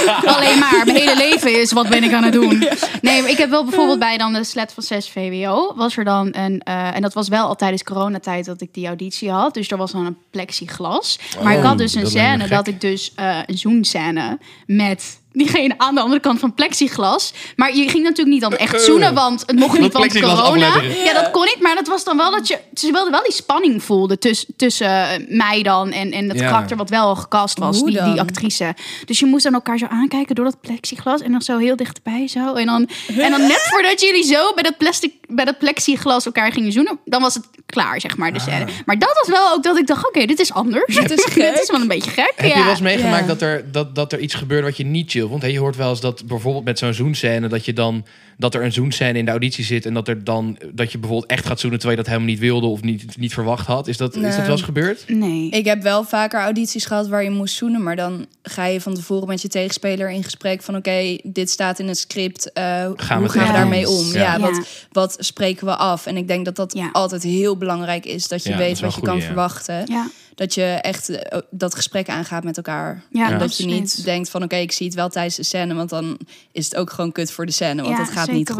ja, 0.06 0.34
alleen 0.34 0.60
maar. 0.60 0.82
Mijn 0.86 0.98
hele 0.98 1.16
leven 1.16 1.62
is, 1.62 1.72
wat 1.72 1.90
ben 1.90 2.04
ik 2.04 2.14
aan 2.14 2.24
het 2.24 2.34
doen? 2.34 2.64
Nee, 3.02 3.22
maar 3.22 3.30
ik 3.30 3.38
heb 3.38 3.50
wel 3.50 3.64
bijvoorbeeld 3.64 4.00
bij 4.00 4.18
dan 4.18 4.34
de 4.34 4.44
slet 4.44 4.74
van 4.74 4.84
6 4.84 5.10
VWO... 5.10 5.74
was 5.76 5.98
er 5.98 6.04
dan 6.04 6.28
een... 6.32 6.60
eh, 6.62 6.96
en 6.96 7.02
dat 7.02 7.14
was 7.14 7.28
wel 7.28 7.48
al 7.48 7.56
tijdens 7.56 7.84
coronatijd 7.84 8.46
dat 8.46 8.62
ik 8.62 8.74
die 8.74 8.88
auditie 8.88 9.30
had. 9.32 9.54
Dus 9.54 9.72
er 9.72 9.78
was 9.78 9.92
dan 9.92 10.06
een 10.06 10.18
plexiglas. 10.32 11.20
Maar 11.44 11.54
ik 11.54 11.60
Oh, 11.60 11.66
had 11.66 11.78
dus 11.78 11.94
een 11.96 12.02
dat 12.02 12.12
scène 12.12 12.48
dat 12.48 12.68
ik 12.68 12.82
dus 12.82 13.12
eh, 13.16 13.38
een 13.46 13.58
zoenscène 13.58 14.38
met... 14.66 15.20
Diegene 15.32 15.74
aan 15.78 15.96
de 15.96 16.02
andere 16.02 16.22
kant 16.22 16.40
van 16.40 16.54
plexiglas. 16.54 17.34
Maar 17.56 17.76
je 17.76 17.90
ging 17.90 18.04
natuurlijk 18.04 18.28
niet 18.30 18.42
dan 18.42 18.54
echt 18.56 18.82
zoenen, 18.82 19.14
want 19.14 19.44
het 19.46 19.56
mocht 19.60 19.72
niet, 19.80 19.82
Dat 19.82 19.94
want 19.94 20.06
plexiglas 20.12 20.40
corona. 20.42 20.68
afletteren. 20.68 21.06
Ja, 21.06 21.14
dat 21.14 21.32
kon 21.32 21.44
niet. 21.44 21.58
Maar 21.62 21.76
dat 21.76 21.88
was 21.88 22.04
dan 22.04 22.18
wel 22.18 22.32
dat 22.32 22.48
je... 22.48 22.60
Ze 22.74 22.92
wilde 22.92 23.10
wel 23.12 23.24
die 23.24 23.34
spanning 23.34 23.84
voelde 23.84 24.18
tuss- 24.18 24.46
tussen 24.56 24.88
eh, 24.88 25.08
mij 25.38 25.64
dan 25.64 25.92
en, 25.92 26.12
en 26.12 26.30
het 26.30 26.40
Ja. 26.40 26.46
karakter 26.48 26.78
wat 26.78 26.90
wel 26.90 27.06
al 27.06 27.16
gecast 27.16 27.58
was, 27.58 27.84
die, 27.84 28.04
die 28.04 28.20
actrice. 28.20 28.76
Dus 29.06 29.20
je 29.20 29.26
moest 29.26 29.44
dan 29.44 29.54
elkaar 29.54 29.78
zo 29.78 29.86
aankijken 29.90 30.36
door 30.36 30.46
dat 30.46 30.62
plexiglas 30.62 31.22
en 31.22 31.32
dan 31.32 31.42
zo 31.42 31.58
heel 31.58 31.76
dichtbij 31.76 32.28
zo. 32.28 32.54
En 32.54 32.66
dan, 32.66 32.90
en 33.18 33.32
dan 33.32 33.42
net 33.42 33.68
voordat 33.72 34.02
jullie 34.02 34.24
zo 34.24 34.54
bij 34.54 34.64
dat, 34.64 34.78
plastic, 34.78 35.14
bij 35.28 35.46
dat 35.46 35.58
plexiglas 35.58 36.26
elkaar 36.26 36.52
gingen 36.52 36.72
zoenen, 36.72 37.00
dan 37.06 37.22
was 37.22 37.34
het 37.34 37.48
klaar, 37.70 38.00
zeg 38.02 38.18
maar, 38.18 38.34
de 38.34 38.40
Ah. 38.40 38.46
scène. 38.46 38.66
Maar 38.86 39.00
dat 39.00 39.14
was 39.24 39.28
wel 39.30 39.54
ook 39.54 39.64
dat 39.64 39.78
ik 39.78 39.88
dacht, 39.88 40.08
oké, 40.08 40.26
dit 40.26 40.40
is 40.40 40.54
anders. 40.54 40.96
Dit 40.96 41.12
is 41.12 41.24
dit 41.26 41.34
gek. 41.34 41.56
is 41.62 41.72
wel 41.72 41.82
een 41.82 41.88
beetje 41.88 42.12
gek. 42.12 42.34
Heb 42.36 42.46
je 42.46 42.58
ja. 42.58 42.60
wel 42.62 42.70
eens 42.70 42.82
meegemaakt 42.82 43.22
Ja. 43.22 43.28
dat, 43.28 43.42
er, 43.42 43.72
dat, 43.72 43.96
dat 43.96 44.14
er 44.14 44.20
iets 44.20 44.34
gebeurt 44.34 44.64
wat 44.64 44.78
je 44.78 44.86
niet 44.86 45.12
chill 45.12 45.28
vond? 45.28 45.42
Hey, 45.42 45.52
je 45.52 45.60
hoort 45.60 45.76
wel 45.76 45.90
eens 45.90 46.02
dat 46.02 46.26
bijvoorbeeld 46.26 46.66
met 46.66 46.80
zo'n 46.80 46.94
zoenscène... 46.94 47.48
dat 47.48 47.66
je 47.66 47.74
dan 47.74 48.06
dat 48.38 48.54
er 48.56 48.64
een 48.64 48.72
zoenscène 48.74 49.18
in 49.18 49.26
de 49.26 49.32
auditie 49.32 49.64
zit... 49.64 49.86
en 49.86 49.94
dat, 49.94 50.08
er 50.08 50.24
dan, 50.24 50.58
dat 50.72 50.92
je 50.92 50.98
bijvoorbeeld 50.98 51.32
echt 51.32 51.46
gaat 51.46 51.60
zoenen... 51.60 51.80
terwijl 51.80 52.00
je 52.00 52.06
dat 52.06 52.14
helemaal 52.14 52.34
niet 52.36 52.44
wilde 52.46 52.68
of 52.68 52.82
niet, 52.82 53.18
niet 53.18 53.34
verwacht 53.34 53.68
had. 53.68 53.88
Is 53.88 53.98
dat, 53.98 54.16
is 54.16 54.22
dat 54.36 54.42
wel 54.42 54.52
eens 54.52 54.62
gebeurd? 54.62 55.04
Nee. 55.08 55.50
Ik 55.50 55.66
heb 55.66 55.82
wel 55.82 56.04
vaker 56.04 56.40
audities 56.40 56.86
gehad 56.86 57.08
waar 57.08 57.24
je 57.24 57.30
moest 57.30 57.56
zoenen, 57.56 57.84
maar 57.84 57.96
dan 57.96 58.26
ga 58.44 58.66
je 58.66 58.82
van 58.82 58.94
tevoren 58.94 59.28
met 59.28 59.42
je 59.42 59.48
tegenspeler 59.48 60.10
in 60.12 60.24
gesprek 60.24 60.62
van 60.62 60.76
oké, 60.76 61.18
dit 61.24 61.50
staat 61.50 61.80
in 61.80 61.88
het 61.88 61.98
script, 61.98 62.52
eh, 62.54 62.64
Gaan 62.64 62.96
we 62.96 63.14
hoe 63.14 63.30
gaan 63.30 63.48
we 63.48 63.54
daarmee 63.54 63.90
om? 63.90 64.06
Ja. 64.06 64.20
Ja, 64.20 64.34
Ja. 64.34 64.40
Wat, 64.40 64.68
wat 64.92 65.16
spreken 65.20 65.66
we 65.66 65.76
af? 65.76 66.06
En 66.06 66.18
ik 66.18 66.28
denk 66.28 66.46
dat 66.46 66.56
dat 66.56 66.74
Ja. 66.74 66.90
altijd 66.92 67.24
heel 67.24 67.58
belangrijk 67.60 68.06
is, 68.06 68.28
dat 68.28 68.44
je 68.44 68.50
Ja, 68.50 68.58
dat 68.58 68.66
weet 68.66 68.80
wat 68.80 68.96
je 68.96 69.02
kan 69.02 69.18
ja. 69.18 69.26
verwachten. 69.26 69.86
Ja. 69.86 70.10
Dat 70.36 70.54
je 70.54 70.64
echt 70.64 71.10
eh, 71.10 71.40
dat 71.50 71.76
gesprek 71.76 72.10
aangaat 72.10 72.44
met 72.44 72.58
elkaar. 72.58 73.04
Ja, 73.12 73.32
en 73.32 73.40
dat 73.40 73.58
je 73.58 73.66
niet 73.66 74.04
denkt 74.04 74.30
van 74.30 74.44
oké, 74.44 74.56
ik 74.56 74.72
zie 74.72 74.86
het 74.86 74.96
wel 74.96 75.10
tijdens 75.10 75.36
de 75.36 75.44
scène, 75.44 75.74
want 75.74 75.90
dan 75.90 76.20
is 76.52 76.66
het 76.66 76.76
ook 76.76 76.92
gewoon 76.92 77.12
kut 77.12 77.32
voor 77.32 77.46
de 77.46 77.52
scène, 77.52 77.82
want 77.82 77.98
Ja, 77.98 78.04
het 78.04 78.12
gaat 78.12 78.32
niet 78.32 78.50
goed. 78.50 78.58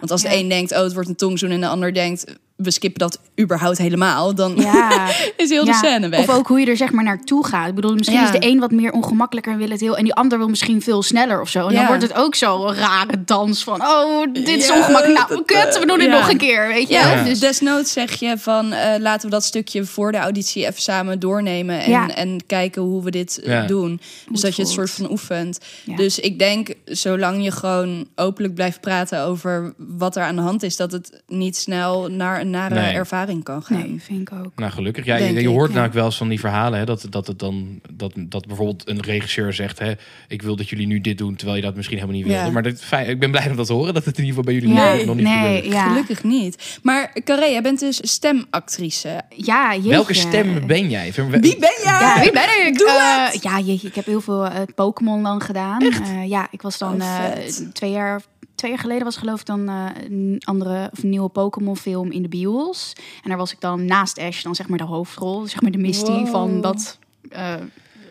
Want 0.00 0.10
als 0.10 0.22
ja. 0.22 0.30
de 0.30 0.36
een 0.36 0.48
denkt, 0.48 0.72
oh, 0.72 0.78
het 0.78 0.92
wordt 0.92 1.08
een 1.08 1.16
tongzoen 1.16 1.50
en 1.50 1.60
de 1.60 1.68
ander 1.68 1.94
denkt, 1.94 2.24
we 2.62 2.70
skippen 2.70 3.00
dat 3.00 3.20
überhaupt 3.40 3.78
helemaal, 3.78 4.34
dan 4.34 4.54
Ja. 4.56 5.08
is 5.36 5.48
heel 5.48 5.64
Ja, 5.66 5.70
de 5.80 5.86
scène 5.86 6.08
weg. 6.08 6.20
Of 6.20 6.28
ook 6.28 6.46
hoe 6.46 6.60
je 6.60 6.66
er 6.66 6.76
zeg 6.76 6.92
maar 6.92 7.04
naartoe 7.04 7.46
gaat. 7.46 7.68
Ik 7.68 7.74
bedoel, 7.74 7.94
misschien 7.94 8.18
Ja. 8.18 8.32
is 8.32 8.40
de 8.40 8.46
een 8.46 8.58
wat 8.60 8.70
meer 8.70 8.92
ongemakkelijker 8.92 9.52
en 9.52 9.58
wil 9.58 9.70
het 9.70 9.80
heel... 9.80 9.96
en 9.96 10.04
die 10.04 10.14
ander 10.14 10.38
wil 10.38 10.48
misschien 10.48 10.82
veel 10.82 11.02
sneller 11.02 11.40
of 11.40 11.48
zo. 11.48 11.66
En 11.68 11.74
dan 11.74 11.86
wordt 11.86 12.02
het 12.02 12.14
ook 12.14 12.34
zo'n 12.34 12.74
rare 12.74 13.24
dans 13.24 13.64
van... 13.64 13.82
oh, 13.82 14.26
dit 14.32 14.48
is 14.48 14.66
Ja, 14.66 14.74
ongemakkelijk. 14.76 15.28
Nou, 15.28 15.42
kut, 15.44 15.78
we 15.78 15.86
doen 15.86 15.98
dit 15.98 16.06
ja. 16.08 16.18
nog 16.18 16.30
een 16.30 16.36
keer, 16.38 16.68
weet 16.68 16.88
je. 16.88 16.94
Ja, 16.94 17.14
Ja. 17.14 17.22
dus 17.24 17.38
desnoods 17.40 17.92
zeg 17.92 18.12
je 18.14 18.38
van 18.38 18.72
eh, 18.72 19.00
laten 19.00 19.24
we 19.28 19.34
dat 19.34 19.44
stukje 19.44 19.84
voor 19.84 20.12
de 20.12 20.18
auditie 20.18 20.66
even 20.66 20.82
samen 20.82 21.18
doornemen 21.18 21.80
en, 21.80 21.90
Ja. 21.90 22.14
en 22.14 22.40
kijken 22.46 22.82
hoe 22.82 23.02
we 23.04 23.10
dit 23.10 23.38
eh, 23.40 23.52
Ja. 23.52 23.66
doen. 23.66 24.00
Dus 24.30 24.40
dat 24.40 24.56
je 24.56 24.62
het 24.62 24.70
soort 24.70 24.90
van 24.90 25.10
oefent. 25.10 25.58
Ja. 25.84 25.96
Dus 25.96 26.18
ik 26.18 26.38
denk, 26.38 26.68
zolang 26.84 27.44
je 27.44 27.50
gewoon 27.50 28.06
openlijk 28.14 28.54
blijft 28.54 28.80
praten 28.80 29.20
over 29.22 29.74
wat 29.76 30.16
er 30.16 30.22
aan 30.22 30.36
de 30.36 30.42
hand 30.42 30.62
is, 30.62 30.76
dat 30.76 30.92
het 30.92 31.22
niet 31.26 31.56
snel 31.56 32.08
naar 32.10 32.40
een 32.40 32.50
nare 32.52 32.74
Nee. 32.74 32.92
ervaring 32.94 33.44
kan 33.44 33.62
gaan. 33.62 33.78
Nee, 33.78 33.96
vind 34.00 34.20
ik 34.20 34.32
ook. 34.44 34.52
Nou, 34.56 34.72
gelukkig. 34.72 35.04
Ja, 35.04 35.16
je, 35.16 35.32
ik, 35.34 35.46
hoort 35.46 35.68
ja. 35.68 35.74
namelijk 35.74 35.94
wel 35.94 36.04
eens 36.04 36.16
van 36.16 36.28
die 36.28 36.40
verhalen... 36.40 36.78
Hè, 36.78 36.84
dat, 36.84 37.06
dat, 37.10 37.26
het 37.26 37.38
dan, 37.38 37.80
dat, 37.90 38.12
dat 38.16 38.46
bijvoorbeeld 38.46 38.88
een 38.88 39.00
regisseur 39.00 39.52
zegt... 39.52 39.78
Hè, 39.78 39.92
ik 40.28 40.42
wil 40.42 40.56
dat 40.56 40.68
jullie 40.68 40.86
nu 40.86 41.00
dit 41.00 41.18
doen, 41.18 41.34
terwijl 41.36 41.56
je 41.58 41.64
dat 41.64 41.76
misschien 41.76 41.96
helemaal 41.98 42.16
niet 42.18 42.26
wilde. 42.26 42.44
Ja. 42.44 42.50
Maar 42.50 42.62
dat, 42.62 42.80
fijn, 42.80 43.08
ik 43.08 43.18
ben 43.18 43.30
blij 43.30 43.50
om 43.50 43.56
dat 43.56 43.66
te 43.66 43.72
horen... 43.72 43.94
dat 43.94 44.04
het 44.04 44.18
in 44.18 44.24
ieder 44.24 44.38
geval 44.38 44.52
bij 44.52 44.54
jullie 44.54 44.74
Ja, 44.76 44.94
nog, 44.94 45.04
nog 45.04 45.16
niet 45.16 45.24
nee, 45.24 45.56
gebeurt. 45.56 45.74
ja. 45.74 45.88
Gelukkig 45.88 46.24
niet. 46.24 46.78
Maar 46.82 47.12
Carré, 47.24 47.44
jij 47.46 47.62
bent 47.62 47.78
dus 47.80 47.98
stemactrice. 48.02 49.20
Ja, 49.36 49.74
jeetje. 49.74 49.88
Welke 49.88 50.14
stem 50.14 50.66
ben 50.66 50.90
jij? 50.90 51.12
Wie 51.12 51.40
ben 51.40 51.58
jij? 51.82 52.00
Ja, 52.00 52.20
wie 52.20 52.32
ben 52.32 52.66
ik? 52.66 52.78
Doe 52.78 52.88
Eh, 52.88 53.40
ja, 53.40 53.60
jeetje, 53.60 53.88
ik 53.88 53.94
heb 53.94 54.06
heel 54.06 54.20
veel 54.20 54.44
eh, 54.46 54.60
Pokémon 54.74 55.22
dan 55.22 55.40
gedaan. 55.40 55.80
Eh, 55.82 56.28
ja, 56.28 56.48
ik 56.50 56.62
was 56.62 56.78
dan 56.78 57.02
Oh, 57.02 57.24
eh, 57.24 57.32
twee 57.72 57.90
jaar... 57.90 58.22
Twee 58.54 58.70
jaar 58.70 58.80
geleden 58.80 59.04
was 59.04 59.16
geloof 59.16 59.40
ik 59.40 59.46
dan 59.46 59.68
eh, 59.68 59.84
een 60.04 60.42
andere 60.44 60.88
of 60.92 61.02
nieuwe 61.02 61.28
Pokémon 61.28 61.76
film 61.76 62.10
in 62.10 62.22
de 62.22 62.28
bios. 62.28 62.92
En 63.22 63.28
daar 63.28 63.38
was 63.38 63.52
ik 63.52 63.60
dan 63.60 63.84
naast 63.84 64.18
Ash 64.18 64.42
dan 64.42 64.54
zeg 64.54 64.68
maar 64.68 64.78
de 64.78 64.84
hoofdrol. 64.84 65.46
Zeg 65.46 65.60
maar 65.62 65.70
de 65.70 65.78
Misty 65.78 66.10
Wow. 66.10 66.28
van 66.28 66.60
dat 66.60 66.98
eh, 67.30 67.54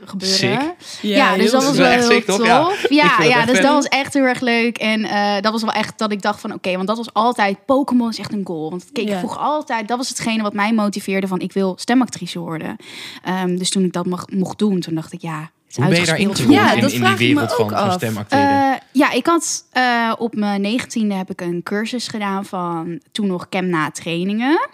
gebeuren. 0.06 0.76
Sick. 0.78 1.02
Ja, 1.02 1.36
dus 1.38 1.52
dat 1.52 1.64
was 1.64 1.72
is 1.72 1.78
wel 1.78 1.88
echt 1.88 2.08
heel 2.08 2.24
tof. 2.24 2.90
Ja. 2.90 3.20
Ik 3.20 3.28
Ja, 3.28 3.46
dus 3.46 3.62
dat 3.62 3.74
was 3.74 3.86
echt 3.86 4.14
heel 4.14 4.24
erg 4.24 4.40
leuk. 4.40 4.78
En 4.78 5.04
eh, 5.04 5.42
dat 5.42 5.52
was 5.52 5.62
wel 5.62 5.72
echt 5.72 5.98
dat 5.98 6.12
ik 6.12 6.22
dacht 6.22 6.40
van... 6.40 6.54
oké, 6.54 6.76
want 6.76 6.88
dat 6.88 6.98
was 6.98 7.14
altijd... 7.14 7.66
Pokémon 7.66 8.10
is 8.10 8.18
echt 8.20 8.34
een 8.34 8.46
goal. 8.46 8.70
Want 8.70 8.82
ik 8.84 8.94
keek 8.94 9.08
Ja. 9.08 9.18
vroeger 9.18 9.40
altijd... 9.42 9.88
dat 9.88 9.98
was 9.98 10.10
hetgene 10.10 10.44
wat 10.44 10.54
mij 10.54 10.74
motiveerde 10.74 11.28
van... 11.28 11.40
ik 11.40 11.54
wil 11.54 11.74
stemactrice 11.80 12.40
worden. 12.40 12.76
Ehm, 13.24 13.56
dus 13.58 13.70
toen 13.70 13.84
ik 13.84 13.94
dat 13.94 14.06
mag, 14.06 14.30
mocht 14.30 14.60
doen, 14.60 14.80
toen 14.80 14.96
dacht 14.96 15.14
ik... 15.14 15.22
ja, 15.22 15.50
Hoe 15.76 15.88
ben 15.88 16.00
je 16.00 16.06
daarin 16.06 16.28
uitgespeeld 16.28 16.38
gekomen 16.38 17.02
Ja, 17.02 17.10
in, 17.12 17.18
die 17.18 17.34
wereld 17.34 17.54
van, 17.54 17.70
van 17.70 17.92
stemacteren? 17.92 18.72
Eh, 18.72 18.80
ja, 18.92 19.12
ik 19.12 19.26
had 19.26 19.66
eh, 19.72 20.14
op 20.18 20.36
mijn 20.36 20.62
negentiende 20.62 21.16
heb 21.16 21.30
ik 21.30 21.42
een 21.42 21.64
cursus 21.64 22.08
gedaan 22.08 22.46
van 22.46 23.00
toen 23.12 23.28
nog 23.28 23.48
Chemna 23.50 23.92
trainingen. 23.92 24.70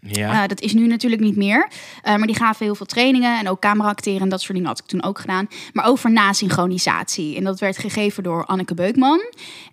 Ja. 0.00 0.42
Eh, 0.42 0.48
dat 0.48 0.60
is 0.60 0.72
nu 0.72 0.86
natuurlijk 0.86 1.22
niet 1.22 1.36
meer. 1.36 1.68
Eh, 2.02 2.16
maar 2.16 2.26
die 2.26 2.36
gaven 2.36 2.64
heel 2.64 2.74
veel 2.74 2.86
trainingen 2.86 3.38
en 3.38 3.48
ook 3.48 3.60
camera 3.60 3.88
acteren 3.88 4.20
en 4.20 4.28
dat 4.28 4.40
soort 4.40 4.52
dingen 4.52 4.68
had 4.68 4.78
ik 4.78 4.84
toen 4.86 5.02
ook 5.02 5.18
gedaan. 5.18 5.48
Maar 5.72 5.86
ook 5.86 5.98
voor 5.98 6.10
nasynchronisatie. 6.12 7.36
En 7.36 7.44
dat 7.44 7.60
werd 7.60 7.78
gegeven 7.78 8.22
door 8.22 8.44
Anneke 8.44 8.74
Beukman. 8.74 9.20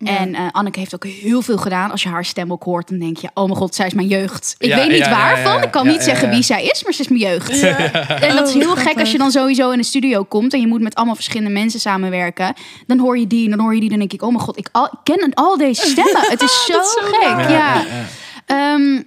En 0.04 0.34
eh, 0.34 0.42
Anneke 0.52 0.78
heeft 0.78 0.94
ook 0.94 1.04
heel 1.04 1.42
veel 1.42 1.58
gedaan. 1.58 1.90
Als 1.90 2.02
je 2.02 2.08
haar 2.08 2.24
stem 2.24 2.52
ook 2.52 2.62
hoort, 2.62 2.88
dan 2.88 2.98
denk 2.98 3.16
je, 3.16 3.28
oh 3.34 3.44
mijn 3.44 3.56
god, 3.56 3.74
zij 3.74 3.86
is 3.86 3.94
mijn 3.94 4.06
jeugd. 4.08 4.54
Ik 4.58 4.68
Ja, 4.68 4.76
weet 4.76 4.88
niet 4.90 5.08
waarvan. 5.08 5.52
ja, 5.52 5.58
ja. 5.58 5.62
Ik 5.64 5.70
kan 5.70 5.84
Ja, 5.84 5.90
niet 5.90 5.98
ja, 5.98 6.04
zeggen 6.04 6.28
ja. 6.28 6.34
wie 6.34 6.42
zij 6.42 6.64
is, 6.64 6.84
maar 6.84 6.92
ze 6.92 7.00
is 7.02 7.08
mijn 7.08 7.20
jeugd. 7.20 7.50
En 8.22 8.36
dat 8.36 8.48
is 8.48 8.54
Oh, 8.54 8.60
heel 8.62 8.76
gek 8.76 8.98
als 8.98 9.12
je 9.12 9.18
dan 9.18 9.30
sowieso 9.30 9.70
in 9.70 9.78
een 9.78 9.84
studio 9.84 10.22
komt 10.24 10.52
en 10.52 10.60
je 10.60 10.66
moet 10.66 10.80
met 10.80 10.94
allemaal 10.94 11.14
verschillende 11.14 11.52
mensen 11.52 11.80
samenwerken. 11.80 12.54
Dan 12.86 12.98
hoor 12.98 13.18
je 13.18 13.26
die 13.26 13.44
en 13.44 13.50
dan 13.50 13.60
hoor 13.60 13.74
je 13.74 13.80
die. 13.80 13.88
Dan 13.88 13.98
denk 13.98 14.12
ik, 14.12 14.22
oh 14.22 14.28
mijn 14.28 14.40
god, 14.40 14.58
ik, 14.58 14.68
al, 14.72 14.84
ik 14.84 14.98
ken 15.02 15.34
al 15.34 15.56
deze 15.56 15.86
stemmen. 15.86 16.20
Het 16.30 16.42
is 16.42 16.64
zo, 16.66 16.72
Dat 16.72 16.84
is 16.84 16.92
zo 16.92 17.18
gek. 17.18 17.48
Ja. 17.50 17.84
Ehm, 18.46 19.02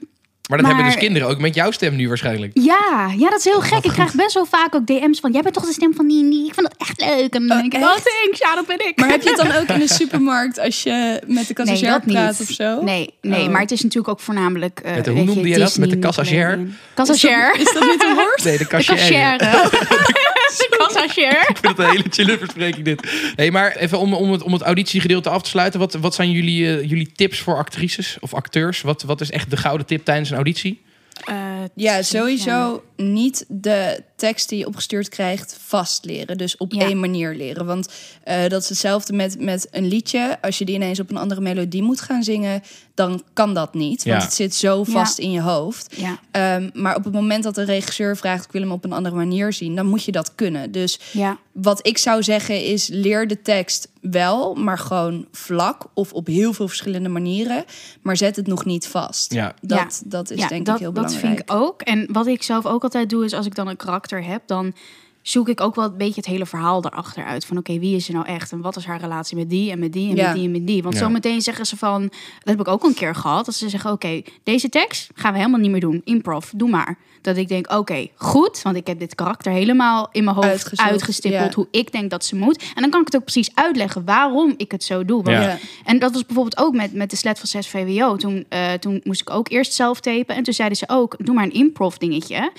Maar 0.52 0.60
dat 0.60 0.68
hebben 0.68 0.86
dus 0.86 1.02
kinderen 1.02 1.28
ook 1.28 1.40
met 1.40 1.56
jouw 1.56 1.72
stem 1.72 1.96
nu 1.96 2.08
waarschijnlijk. 2.08 2.52
ja, 2.54 3.12
ja, 3.18 3.30
dat 3.30 3.40
is 3.40 3.44
heel 3.46 3.60
gek. 3.62 3.84
Ik 3.86 3.92
krijg 3.92 4.14
best 4.14 4.34
wel 4.34 4.46
vaak 4.46 4.76
ook 4.76 4.86
DM's 4.88 5.20
van... 5.20 5.32
jij 5.32 5.42
bent 5.42 5.54
toch 5.54 5.66
de 5.66 5.74
stem 5.74 5.94
van 5.96 6.08
die? 6.08 6.46
Ik 6.48 6.54
vind 6.54 6.68
dat 6.68 6.76
echt 6.78 7.00
leuk. 7.02 7.34
En 7.34 7.48
dan 7.48 7.58
denk 7.62 7.74
ik, 7.74 7.80
oh 7.82 7.88
thanks, 7.90 8.40
ja, 8.40 8.56
dat 8.56 8.66
ben 8.68 8.88
ik. 8.88 8.94
Maar 9.00 9.10
heb 9.10 9.22
je 9.22 9.30
het 9.30 9.38
dan 9.38 9.52
ook 9.52 9.68
in 9.68 9.80
de 9.80 9.94
supermarkt 10.02 10.60
als 10.60 10.84
je 10.84 11.22
met 11.28 11.48
de 11.48 11.64
niet. 12.06 12.14
praat 12.14 12.42
of 12.42 12.48
zo? 12.50 12.82
Nee, 12.84 13.14
nee 13.22 13.46
Oh. 13.46 13.52
maar 13.52 13.62
het 13.62 13.72
is 13.72 13.82
natuurlijk 13.82 14.14
ook 14.14 14.20
voornamelijk... 14.20 14.80
eh, 14.80 14.96
Met 14.96 15.06
de- 15.06 15.12
hoe 15.12 15.24
noemde 15.24 15.42
je, 15.42 15.48
je 15.48 15.58
dat? 15.58 15.78
Met 15.78 15.90
de 15.90 16.00
cassagier? 16.00 16.60
Cassagier. 16.96 17.56
Is 17.60 17.74
dat 17.74 17.84
niet 17.84 18.04
een 18.04 18.16
woord? 18.16 18.44
Nee, 18.44 18.58
de 18.58 18.68
cashier. 18.68 19.40
De. 20.70 21.46
Ik 21.50 21.58
vind 21.58 21.78
het 21.78 21.80
een 21.80 21.92
hele 21.92 22.04
chille 22.10 22.38
verspreking 22.38 22.86
dit. 22.86 23.32
Hey, 23.36 23.52
maar 23.52 23.76
even 23.76 24.00
om, 24.00 24.14
om, 24.14 24.32
het, 24.32 24.42
om 24.44 24.54
het 24.54 24.62
auditiegedeelte 24.62 25.30
af 25.30 25.42
te 25.42 25.50
sluiten. 25.50 25.80
Wat, 25.80 25.94
wat 25.94 26.16
zijn 26.16 26.32
jullie, 26.32 26.78
eh, 26.78 26.90
jullie 26.90 27.12
tips 27.12 27.40
voor 27.40 27.56
actrices 27.58 28.18
of 28.20 28.34
acteurs? 28.34 28.82
Wat, 28.82 29.02
wat 29.04 29.22
is 29.22 29.32
echt 29.32 29.50
de 29.50 29.58
gouden 29.58 29.86
tip 29.86 30.06
tijdens 30.06 30.30
een 30.30 30.36
auditie? 30.36 30.82
Eh, 31.26 31.36
Ja, 31.76 32.02
sowieso 32.02 32.84
niet 32.96 33.46
de 33.48 34.04
tekst 34.21 34.49
die 34.49 34.57
je 34.60 34.67
opgestuurd 34.67 35.10
krijgt 35.10 35.57
vast 35.65 36.05
leren. 36.05 36.38
Dus 36.38 36.57
op 36.57 36.73
Ja. 36.73 36.81
één 36.86 36.99
manier 36.99 37.36
leren. 37.36 37.65
Want 37.65 37.88
eh, 38.23 38.47
dat 38.47 38.62
is 38.63 38.69
hetzelfde 38.69 39.13
met, 39.13 39.39
met 39.39 39.67
een 39.71 39.88
liedje. 39.88 40.38
Als 40.41 40.57
je 40.57 40.65
die 40.65 40.75
ineens 40.75 40.99
op 40.99 41.10
een 41.10 41.17
andere 41.17 41.41
melodie 41.41 41.84
moet 41.84 42.01
gaan 42.01 42.23
zingen, 42.23 42.62
dan 42.93 43.23
kan 43.34 43.53
dat 43.53 43.73
niet. 43.73 44.03
Want 44.03 44.17
Ja. 44.21 44.25
het 44.27 44.34
zit 44.36 44.55
zo 44.55 44.84
vast 44.84 45.17
in 45.17 45.31
je 45.31 45.41
hoofd. 45.41 45.95
Ja, 45.95 46.19
Ehm, 46.31 46.69
maar 46.73 46.95
op 46.95 47.03
het 47.03 47.13
moment 47.13 47.43
dat 47.43 47.55
de 47.55 47.63
regisseur 47.63 48.17
vraagt, 48.17 48.45
ik 48.45 48.51
wil 48.51 48.62
hem 48.62 48.71
op 48.71 48.84
een 48.84 48.91
andere 48.93 49.15
manier 49.15 49.53
zien, 49.53 49.75
dan 49.75 49.86
moet 49.86 50.03
je 50.03 50.12
dat 50.12 50.36
kunnen. 50.36 50.71
Dus 50.71 50.99
ja. 51.12 51.38
wat 51.51 51.88
ik 51.88 51.97
zou 51.97 52.23
zeggen 52.23 52.63
is, 52.65 52.88
leer 52.88 53.27
de 53.27 53.41
tekst 53.41 53.89
wel, 54.01 54.53
maar 54.55 54.77
gewoon 54.77 55.27
vlak 55.31 55.86
of 55.93 56.13
op 56.13 56.27
heel 56.27 56.53
veel 56.53 56.67
verschillende 56.67 57.10
manieren. 57.10 57.65
Maar 58.01 58.17
zet 58.17 58.36
het 58.36 58.47
nog 58.47 58.65
niet 58.65 58.88
vast. 58.88 59.34
Ja. 59.34 59.53
Dat, 59.62 60.01
dat 60.05 60.31
is 60.31 60.39
ja, 60.39 60.47
denk 60.47 60.65
dat, 60.65 60.75
ik 60.75 60.81
heel 60.81 60.93
dat 60.93 61.03
belangrijk. 61.05 61.36
vind 61.38 61.49
ik 61.49 61.55
ook. 61.55 61.81
En 61.81 62.07
wat 62.12 62.27
ik 62.27 62.43
zelf 62.43 62.65
ook 62.65 62.84
altijd 62.84 63.10
doe, 63.10 63.25
is 63.25 63.34
als 63.34 63.45
ik 63.45 63.55
dan 63.55 63.67
een 63.67 63.75
karakter 63.77 64.11
heb, 64.19 64.47
dan 64.47 64.74
zoek 65.21 65.49
ik 65.49 65.62
ook 65.62 65.75
wel 65.75 65.86
een 65.86 65.97
beetje 65.97 66.15
het 66.21 66.25
hele 66.25 66.45
verhaal 66.45 66.86
erachter 66.86 67.23
uit. 67.23 67.45
Van 67.45 67.57
oké, 67.57 67.79
wie 67.79 67.95
is 67.95 68.05
ze 68.05 68.12
nou 68.12 68.25
echt? 68.25 68.51
En 68.51 68.62
wat 68.62 68.75
is 68.75 68.86
haar 68.86 68.99
relatie 68.99 69.38
met 69.38 69.49
die 69.49 69.71
en 69.71 69.79
met 69.79 69.93
die 69.93 70.10
en 70.10 70.15
Ja. 70.15 70.25
met 70.25 70.36
die 70.36 70.45
en 70.45 70.51
met 70.51 70.67
die? 70.67 70.81
Want 70.84 70.93
Ja. 70.93 70.99
zometeen 70.99 71.41
zeggen 71.41 71.65
ze 71.65 71.77
van, 71.77 72.01
dat 72.01 72.10
heb 72.43 72.60
ik 72.60 72.67
ook 72.67 72.84
een 72.84 72.93
keer 72.93 73.15
gehad, 73.15 73.45
dat 73.45 73.55
ze 73.55 73.69
zeggen 73.69 73.91
oké, 73.91 74.21
deze 74.43 74.69
tekst 74.69 75.10
gaan 75.13 75.31
we 75.31 75.38
helemaal 75.38 75.60
niet 75.60 75.71
meer 75.71 75.79
doen. 75.79 76.01
Improv, 76.03 76.49
doe 76.55 76.69
maar. 76.69 76.97
Dat 77.21 77.38
ik 77.38 77.47
denk, 77.47 77.71
oké, 77.71 78.07
goed, 78.15 78.62
want 78.62 78.75
ik 78.75 78.88
heb 78.88 78.99
dit 78.99 79.15
karakter 79.15 79.51
helemaal 79.51 80.10
in 80.12 80.23
mijn 80.23 80.36
hoofd 80.36 80.47
Uitgezocht, 80.47 80.89
uitgestippeld, 80.89 81.49
ja. 81.49 81.55
hoe 81.55 81.67
ik 81.71 81.91
denk 81.91 82.10
dat 82.10 82.25
ze 82.25 82.36
moet. 82.36 82.63
En 82.75 82.81
dan 82.81 82.89
kan 82.89 82.99
ik 82.99 83.05
het 83.05 83.15
ook 83.15 83.23
precies 83.23 83.49
uitleggen 83.53 84.05
waarom 84.05 84.53
ik 84.57 84.71
het 84.71 84.84
zo 84.84 85.05
doe. 85.05 85.23
Want 85.23 85.60
en 85.86 85.99
dat 85.99 86.12
was 86.13 86.25
bijvoorbeeld 86.25 86.57
ook 86.57 86.73
met, 86.75 86.93
met 86.93 87.10
de 87.10 87.15
sled 87.15 87.39
van 87.39 87.47
6 87.47 87.67
VWO. 87.67 88.15
Toen, 88.15 88.45
eh, 88.49 88.71
toen 88.73 89.01
moest 89.03 89.21
ik 89.21 89.29
ook 89.29 89.49
eerst 89.49 89.73
zelf 89.73 89.99
tapen. 89.99 90.36
En 90.36 90.43
toen 90.43 90.53
zeiden 90.53 90.77
ze 90.77 90.84
ook, 90.88 91.15
doe 91.25 91.36
maar 91.36 91.43
een 91.43 91.53
improv 91.53 91.95
dingetje. 91.95 92.51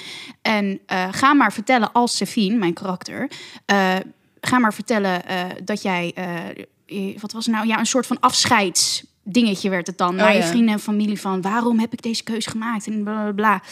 En 0.42 0.80
eh, 0.86 1.08
ga 1.10 1.32
maar 1.34 1.52
vertellen 1.52 1.92
als 1.92 2.16
Sefine, 2.16 2.51
mijn 2.58 2.72
karakter... 2.72 3.30
eh, 3.66 3.94
ga 4.40 4.58
maar 4.58 4.74
vertellen 4.74 5.26
eh, 5.26 5.44
dat 5.64 5.82
jij... 5.82 6.12
eh, 6.86 7.20
wat 7.20 7.32
was 7.32 7.46
het 7.46 7.54
nou? 7.54 7.66
Ja, 7.66 7.78
een 7.78 7.86
soort 7.86 8.06
van 8.06 8.20
afscheidsdingetje 8.20 9.70
werd 9.70 9.86
het 9.86 9.98
dan. 9.98 10.08
Oh, 10.08 10.14
naar 10.16 10.36
je 10.36 10.42
vrienden 10.42 10.74
en 10.74 10.80
familie 10.80 11.20
van... 11.20 11.40
waarom 11.42 11.78
heb 11.78 11.92
ik 11.92 12.02
deze 12.02 12.22
keuze 12.22 12.50
gemaakt? 12.50 12.86
En 12.86 13.02
bla, 13.02 13.22
bla, 13.22 13.32
bla. 13.32 13.62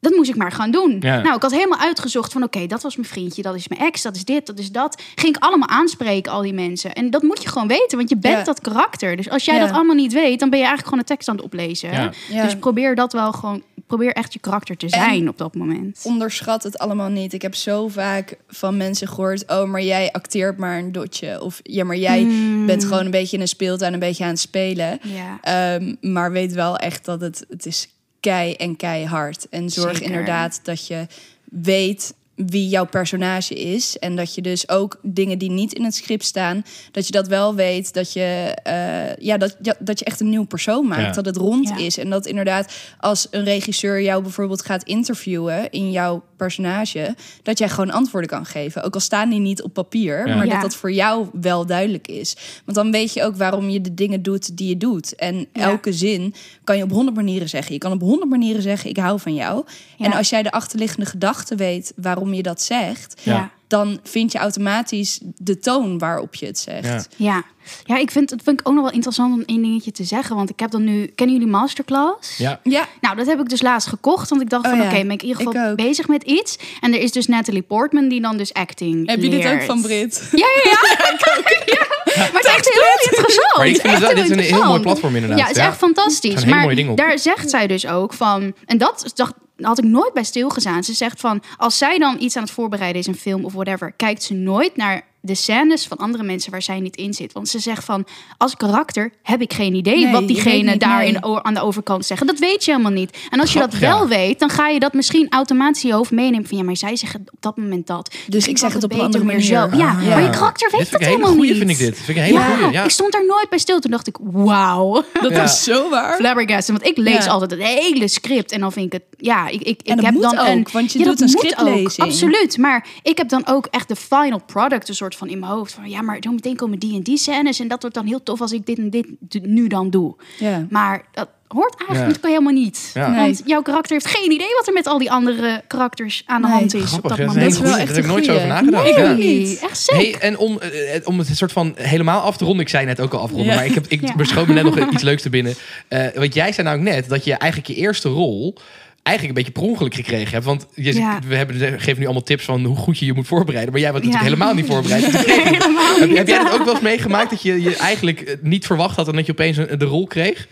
Dat 0.00 0.14
moest 0.14 0.30
ik 0.30 0.36
maar 0.36 0.52
gaan 0.52 0.70
doen. 0.70 0.96
Ja. 1.00 1.20
Nou, 1.20 1.36
ik 1.36 1.42
had 1.42 1.50
helemaal 1.50 1.78
uitgezocht 1.78 2.32
van... 2.32 2.42
oké, 2.42 2.66
dat 2.66 2.82
was 2.82 2.96
mijn 2.96 3.08
vriendje, 3.08 3.42
dat 3.42 3.54
is 3.54 3.68
mijn 3.68 3.80
ex, 3.80 4.02
dat 4.02 4.16
is 4.16 4.24
dit, 4.24 4.46
dat 4.46 4.58
is 4.58 4.72
dat. 4.72 5.02
Ging 5.14 5.36
ik 5.36 5.42
allemaal 5.42 5.68
aanspreken, 5.68 6.32
al 6.32 6.42
die 6.42 6.52
mensen. 6.52 6.92
En 6.92 7.10
dat 7.10 7.22
moet 7.22 7.42
je 7.42 7.48
gewoon 7.48 7.68
weten, 7.68 7.98
want 7.98 8.08
je 8.08 8.16
bent 8.16 8.38
Ja. 8.38 8.44
dat 8.44 8.60
karakter. 8.60 9.16
Dus 9.16 9.30
als 9.30 9.44
jij 9.44 9.54
Ja. 9.54 9.60
dat 9.66 9.74
allemaal 9.74 9.94
niet 9.94 10.12
weet... 10.12 10.40
dan 10.40 10.50
ben 10.50 10.58
je 10.58 10.64
eigenlijk 10.64 10.84
gewoon 10.84 10.98
een 10.98 11.04
tekst 11.04 11.28
aan 11.28 11.36
het 11.36 11.44
oplezen. 11.44 11.92
Ja. 11.92 12.12
Ja. 12.28 12.42
Dus 12.44 12.56
probeer 12.56 12.94
dat 12.94 13.12
wel 13.12 13.32
gewoon... 13.32 13.62
probeer 13.90 14.12
echt 14.12 14.32
je 14.32 14.38
karakter 14.38 14.76
te 14.76 14.88
zijn 14.88 15.28
op 15.28 15.38
dat 15.38 15.54
moment. 15.54 16.00
Onderschat 16.04 16.62
het 16.62 16.78
allemaal 16.78 17.08
niet. 17.08 17.32
Ik 17.32 17.42
heb 17.42 17.54
zo 17.54 17.88
vaak 17.88 18.36
van 18.48 18.76
mensen 18.76 19.08
gehoord: 19.08 19.50
oh, 19.50 19.64
maar 19.68 19.82
jij 19.82 20.12
acteert 20.12 20.56
maar 20.58 20.78
een 20.78 20.92
dotje. 20.92 21.42
Of 21.42 21.60
ja, 21.62 21.84
maar 21.84 21.96
jij 21.96 22.20
Hmm. 22.22 22.66
bent 22.66 22.84
gewoon 22.84 23.04
een 23.04 23.10
beetje 23.10 23.36
in 23.36 23.42
een 23.42 23.48
speeltuin, 23.48 23.92
een 23.92 23.98
beetje 23.98 24.24
aan 24.24 24.30
het 24.30 24.38
spelen. 24.40 24.98
Ja. 25.02 25.38
Ehm, 25.42 25.94
maar 26.12 26.32
weet 26.32 26.52
wel 26.52 26.76
echt 26.76 27.04
dat 27.04 27.20
het, 27.20 27.44
het 27.48 27.66
is 27.66 27.88
kei 28.20 28.52
en 28.54 28.76
keihard. 28.76 29.48
En 29.48 29.70
zorg 29.70 29.96
Zeker. 29.96 30.10
inderdaad 30.10 30.60
dat 30.62 30.86
je 30.86 31.06
weet 31.44 32.14
wie 32.46 32.68
jouw 32.68 32.86
personage 32.86 33.54
is. 33.54 33.98
En 33.98 34.16
dat 34.16 34.34
je 34.34 34.42
dus 34.42 34.68
ook 34.68 34.98
dingen 35.02 35.38
die 35.38 35.50
niet 35.50 35.72
in 35.72 35.84
het 35.84 35.94
script 35.94 36.24
staan, 36.24 36.62
dat 36.92 37.06
je 37.06 37.12
dat 37.12 37.28
wel 37.28 37.54
weet. 37.54 37.92
Dat 37.94 38.12
je, 38.12 38.56
eh, 38.62 39.16
ja, 39.16 39.36
dat, 39.36 39.56
ja, 39.62 39.74
dat 39.78 39.98
je 39.98 40.04
echt 40.04 40.20
een 40.20 40.28
nieuw 40.28 40.44
persoon 40.46 40.86
maakt. 40.86 41.00
Ja. 41.02 41.10
Dat 41.12 41.24
het 41.24 41.36
rond 41.36 41.68
Ja. 41.68 41.76
is. 41.76 41.98
En 41.98 42.10
dat 42.10 42.26
inderdaad, 42.26 42.72
als 43.00 43.26
een 43.30 43.44
regisseur 43.44 44.02
jou 44.02 44.22
bijvoorbeeld 44.22 44.64
gaat 44.64 44.82
interviewen 44.82 45.70
in 45.70 45.90
jouw 45.90 46.22
personage, 46.36 47.14
dat 47.42 47.58
jij 47.58 47.68
gewoon 47.68 47.90
antwoorden 47.90 48.30
kan 48.30 48.46
geven. 48.46 48.82
Ook 48.82 48.94
al 48.94 49.00
staan 49.00 49.30
die 49.30 49.40
niet 49.40 49.62
op 49.62 49.72
papier, 49.74 50.26
Ja. 50.28 50.36
maar 50.36 50.46
Ja. 50.46 50.52
dat 50.52 50.62
dat 50.62 50.74
voor 50.76 50.92
jou 50.92 51.28
wel 51.32 51.66
duidelijk 51.66 52.08
is. 52.08 52.36
Want 52.64 52.76
dan 52.76 52.90
weet 52.90 53.12
je 53.14 53.22
ook 53.22 53.36
waarom 53.36 53.68
je 53.70 53.80
de 53.80 53.94
dingen 53.94 54.22
doet 54.22 54.56
die 54.56 54.68
je 54.68 54.76
doet. 54.76 55.14
En 55.14 55.36
Ja. 55.36 55.46
elke 55.62 55.92
zin 55.92 56.34
kan 56.64 56.76
je 56.76 56.82
op 56.82 56.90
honderd 56.90 57.16
manieren 57.16 57.48
zeggen. 57.48 57.72
Je 57.72 57.78
kan 57.78 57.92
op 57.92 58.00
honderd 58.00 58.30
manieren 58.30 58.62
zeggen: 58.62 58.90
ik 58.90 58.96
hou 58.96 59.20
van 59.20 59.34
jou. 59.34 59.64
Ja. 59.96 60.04
En 60.06 60.12
als 60.12 60.28
jij 60.30 60.42
de 60.42 60.50
achterliggende 60.50 61.06
gedachte 61.06 61.54
weet 61.54 61.92
waarom 61.96 62.29
je 62.32 62.42
dat 62.42 62.62
zegt, 62.62 63.20
Ja. 63.22 63.50
Dan 63.66 64.00
vind 64.02 64.32
je 64.32 64.38
automatisch 64.38 65.18
de 65.36 65.58
toon 65.58 65.98
waarop 65.98 66.34
je 66.34 66.46
het 66.46 66.58
zegt. 66.58 67.08
Ja. 67.16 67.26
Ja, 67.34 67.42
ja 67.84 67.96
ik 67.98 68.10
vind 68.10 68.30
het 68.30 68.42
vind 68.42 68.60
ik 68.60 68.68
ook 68.68 68.74
nog 68.74 68.82
wel 68.82 68.92
interessant 68.92 69.34
om 69.34 69.42
één 69.46 69.62
dingetje 69.62 69.90
te 69.92 70.04
zeggen. 70.04 70.36
Want 70.36 70.50
ik 70.50 70.60
heb 70.60 70.70
dan 70.70 70.84
nu... 70.84 71.06
Kennen 71.06 71.36
jullie 71.36 71.50
Masterclass? 71.52 72.36
Ja. 72.38 72.60
Ja, 72.62 72.86
Nou, 73.00 73.16
dat 73.16 73.26
heb 73.26 73.40
ik 73.40 73.48
dus 73.48 73.62
laatst 73.62 73.88
gekocht. 73.88 74.28
Want 74.28 74.42
ik 74.42 74.50
dacht 74.50 74.64
Oh 74.64 74.70
van, 74.70 74.80
ja, 74.80 74.86
oké, 74.86 74.96
ben 75.02 75.10
ik 75.10 75.22
in 75.22 75.28
ieder 75.28 75.42
ik 75.42 75.48
geval 75.48 75.70
ook. 75.70 75.76
bezig 75.76 76.08
met 76.08 76.22
iets. 76.22 76.58
En 76.80 76.92
er 76.94 77.00
is 77.00 77.12
dus 77.12 77.26
Natalie 77.26 77.62
Portman 77.62 78.08
die 78.08 78.20
dan 78.20 78.36
dus 78.36 78.52
acting 78.52 79.08
heb 79.10 79.22
je 79.22 79.28
dit 79.30 79.46
ook 79.46 79.62
van 79.62 79.82
Brit? 79.82 80.28
Ja, 80.32 80.46
ja, 80.64 80.70
ja. 80.70 81.86
Maar 82.16 82.30
het 82.32 82.44
is 82.44 82.54
echt 82.54 82.70
heel 82.72 83.10
interessant. 83.10 83.56
Maar 83.56 83.66
ik 83.66 83.76
Het 83.76 83.84
is 83.84 83.90
vind 83.90 84.06
het 84.06 84.16
dit 84.16 84.24
is 84.24 84.30
een 84.30 84.54
heel 84.54 84.64
mooi 84.64 84.80
platform 84.80 85.14
inderdaad. 85.14 85.38
Ja, 85.38 85.46
het 85.46 85.56
is 85.56 85.62
echt 85.62 85.76
fantastisch. 85.76 86.30
Zijn 86.32 86.44
hele 86.44 86.54
Maar 86.54 86.64
mooie 86.64 86.76
dingen 86.76 86.90
op. 86.90 86.96
daar 86.96 87.18
zegt 87.18 87.50
zij 87.50 87.66
dus 87.66 87.86
ook 87.86 88.12
van... 88.12 88.54
En 88.66 88.78
dat 88.78 89.12
dacht, 89.14 89.34
had 89.62 89.78
ik 89.78 89.84
nooit 89.84 90.12
bij 90.12 90.24
stilgezaan. 90.24 90.84
Ze 90.84 90.92
zegt 90.92 91.20
van, 91.20 91.42
als 91.56 91.78
zij 91.78 91.98
dan 91.98 92.16
iets 92.20 92.36
aan 92.36 92.42
het 92.42 92.52
voorbereiden 92.52 93.00
is, 93.00 93.06
een 93.06 93.14
film 93.14 93.44
of 93.44 93.52
whatever... 93.52 93.92
kijkt 93.92 94.22
ze 94.22 94.34
nooit 94.34 94.76
naar 94.76 95.02
de 95.22 95.34
scènes 95.34 95.86
van 95.86 95.96
andere 95.96 96.22
mensen 96.24 96.50
waar 96.50 96.62
zij 96.62 96.80
niet 96.80 96.96
in 96.96 97.14
zit. 97.14 97.32
Want 97.32 97.48
ze 97.48 97.58
zegt 97.58 97.84
van, 97.84 98.06
als 98.36 98.56
karakter 98.56 99.12
heb 99.22 99.40
ik 99.40 99.52
geen 99.52 99.74
idee... 99.74 100.04
Nee, 100.04 100.12
wat 100.12 100.28
diegene 100.28 100.70
niet, 100.70 100.80
daar 100.80 100.98
nee. 100.98 101.08
in, 101.08 101.24
aan 101.24 101.54
de 101.54 101.60
overkant 101.60 102.06
zeggen. 102.06 102.26
Dat 102.26 102.38
weet 102.38 102.64
je 102.64 102.70
helemaal 102.70 102.92
niet. 102.92 103.18
En 103.30 103.40
als 103.40 103.52
je 103.52 103.58
dat 103.58 103.72
ja. 103.72 103.78
wel 103.78 104.08
weet, 104.08 104.38
dan 104.38 104.48
ga 104.50 104.68
je 104.68 104.80
dat 104.80 104.92
misschien 104.92 105.26
automatisch 105.30 105.82
in 105.82 105.88
je 105.88 105.94
hoofd 105.94 106.10
meenemen. 106.10 106.46
Van 106.46 106.58
ja, 106.58 106.64
maar 106.64 106.76
zij 106.76 106.96
zeggen 106.96 107.20
op 107.20 107.36
dat 107.42 107.56
moment 107.56 107.86
dat. 107.86 108.14
Dus 108.26 108.48
ik 108.48 108.58
zeg 108.58 108.72
het 108.72 108.84
op 108.84 108.92
een 108.92 109.00
andere 109.00 109.24
manier. 109.24 109.42
Zo. 109.42 109.54
Ja, 109.54 109.68
Ah. 109.90 110.06
maar 110.08 110.22
je 110.22 110.30
karakter 110.30 110.70
weet 110.70 110.80
vind 110.80 110.90
dat 110.90 111.00
helemaal 111.00 111.32
goeie, 111.32 111.48
niet. 111.48 111.58
vind 111.58 111.70
ik 111.70 111.78
dit. 111.78 111.96
Vind 111.96 112.08
ik 112.08 112.16
een 112.16 112.22
hele 112.22 112.38
Ja, 112.38 112.56
goeie. 112.56 112.72
Ja. 112.72 112.84
ik 112.84 112.90
stond 112.90 113.12
daar 113.12 113.26
nooit 113.26 113.48
bij 113.48 113.58
stil. 113.58 113.80
Toen 113.80 113.90
dacht 113.90 114.06
ik, 114.06 114.16
wauw. 114.20 115.04
Dat 115.22 115.30
Ja. 115.30 115.42
is 115.42 115.62
zo 115.64 115.88
waar. 115.90 116.16
Flabbergasted. 116.16 116.76
Want 116.78 116.90
ik 116.90 116.96
lees 117.04 117.24
Ja. 117.24 117.30
altijd 117.30 117.50
het 117.50 117.62
hele 117.62 118.08
script. 118.08 118.52
En 118.52 118.60
dan 118.60 118.72
vind 118.72 118.86
ik 118.86 118.92
het... 118.92 119.02
Ja, 119.16 119.48
ik, 119.48 119.62
ik, 119.62 119.80
ik 119.82 120.00
heb 120.00 120.20
dan 120.20 120.38
ook, 120.38 120.46
een... 120.46 120.66
want 120.72 120.92
je 120.92 120.98
ja, 120.98 121.04
doet 121.04 121.20
een 121.20 121.26
moet 121.26 121.36
ook, 121.36 121.42
scriptlezing. 121.44 122.08
Absoluut. 122.08 122.58
Maar 122.58 122.86
ik 123.02 123.16
heb 123.18 123.28
dan 123.28 123.46
ook 123.46 123.66
echt 123.70 123.88
de 123.88 123.96
final 123.96 124.40
product 124.46 124.88
een 124.88 124.94
soort 124.94 125.09
van 125.16 125.28
in 125.28 125.38
mijn 125.38 125.52
hoofd. 125.52 125.72
Van 125.72 125.90
ja, 125.90 126.02
maar 126.02 126.16
zo 126.20 126.32
meteen 126.32 126.56
komen 126.56 126.78
die 126.78 126.94
en 126.94 127.02
die 127.02 127.18
scènes. 127.18 127.60
En 127.60 127.68
dat 127.68 127.80
wordt 127.80 127.96
dan 127.96 128.06
heel 128.06 128.22
tof 128.22 128.40
als 128.40 128.52
ik 128.52 128.66
dit 128.66 128.78
en 128.78 128.90
dit 128.90 129.06
nu 129.42 129.66
dan 129.66 129.90
doe. 129.90 130.14
Ja. 130.38 130.66
Maar 130.70 131.04
dat 131.12 131.28
hoort 131.48 131.84
eigenlijk 131.88 132.22
Ja. 132.22 132.28
helemaal 132.28 132.52
niet. 132.52 132.90
Ja. 132.94 133.08
Nee. 133.10 133.20
Want 133.20 133.42
jouw 133.44 133.62
karakter 133.62 133.92
heeft 133.92 134.06
geen 134.16 134.32
idee 134.32 134.54
wat 134.58 134.66
er 134.66 134.72
met 134.72 134.86
al 134.86 134.98
die 134.98 135.10
andere 135.10 135.62
karakters 135.66 136.22
aan 136.26 136.42
de 136.42 136.48
Nee. 136.48 136.56
hand 136.56 136.74
is. 136.74 136.82
Grappig, 136.82 137.10
op 137.10 137.16
dat 137.16 137.26
moment. 137.26 137.34
hele 137.36 137.48
Dat 137.48 137.52
is 137.54 137.58
wel 137.70 137.76
echt 137.78 137.86
Daar 137.86 137.96
heb 137.96 138.04
ik 138.04 138.10
nooit 138.10 138.24
zo 138.24 138.34
over 138.34 138.46
nagedacht. 138.46 139.16
Nee, 139.16 139.48
Ja. 139.50 139.68
echt. 139.68 139.90
Hey, 139.90 140.16
en 140.20 140.38
om, 140.38 140.58
eh, 140.60 140.94
eh, 140.96 141.02
om 141.06 141.18
het 141.18 141.36
soort 141.36 141.52
van 141.52 141.74
helemaal 141.76 142.20
af 142.20 142.36
te 142.36 142.44
ronden, 142.44 142.62
ik 142.62 142.68
zei 142.68 142.84
net 142.86 143.00
ook 143.00 143.12
al 143.14 143.20
afronden, 143.20 143.46
Ja. 143.46 143.54
maar 143.54 143.64
ik, 143.66 143.74
heb, 143.74 143.86
ik 143.88 144.00
Ja. 144.08 144.14
beschoot 144.16 144.46
me 144.46 144.54
net 144.54 144.64
nog 144.64 144.90
iets 144.92 145.02
leuks 145.02 145.22
te 145.22 145.30
binnen. 145.30 145.54
Eh 145.88 146.06
want 146.14 146.34
jij 146.34 146.52
zei 146.52 146.66
nou 146.66 146.78
ook 146.78 146.84
net 146.84 147.08
dat 147.08 147.24
je 147.24 147.34
eigenlijk 147.34 147.70
je 147.70 147.76
eerste 147.76 148.08
rol 148.08 148.54
eigenlijk 149.02 149.38
een 149.38 149.44
beetje 149.44 149.60
per 149.60 149.70
ongeluk 149.70 149.94
gekregen 149.94 150.32
hebt. 150.32 150.44
Want 150.44 150.66
je, 150.74 150.94
Ja. 150.94 151.18
we 151.26 151.36
hebben, 151.36 151.80
geven 151.80 151.98
nu 151.98 152.04
allemaal 152.04 152.22
tips 152.22 152.44
van 152.44 152.64
hoe 152.64 152.76
goed 152.76 152.98
je 152.98 153.06
je 153.06 153.12
moet 153.12 153.26
voorbereiden. 153.26 153.72
Maar 153.72 153.80
jij 153.82 153.92
was 153.92 154.00
Ja. 154.02 154.06
natuurlijk 154.06 154.32
helemaal 154.34 154.54
niet 154.54 154.66
voorbereid. 154.66 155.04
Heb 156.18 156.26
jij 156.28 156.38
dat 156.38 156.52
ook 156.52 156.64
wel 156.64 156.74
eens 156.74 156.82
meegemaakt 156.82 157.30
dat 157.30 157.42
je 157.42 157.62
je 157.62 157.76
eigenlijk 157.76 158.20
eh, 158.20 158.34
niet 158.42 158.66
verwacht 158.66 158.96
had 158.96 159.08
en 159.08 159.14
dat 159.14 159.26
je 159.26 159.32
opeens 159.32 159.56
een, 159.56 159.78
de 159.78 159.84
rol 159.84 160.06
kreeg? 160.06 160.48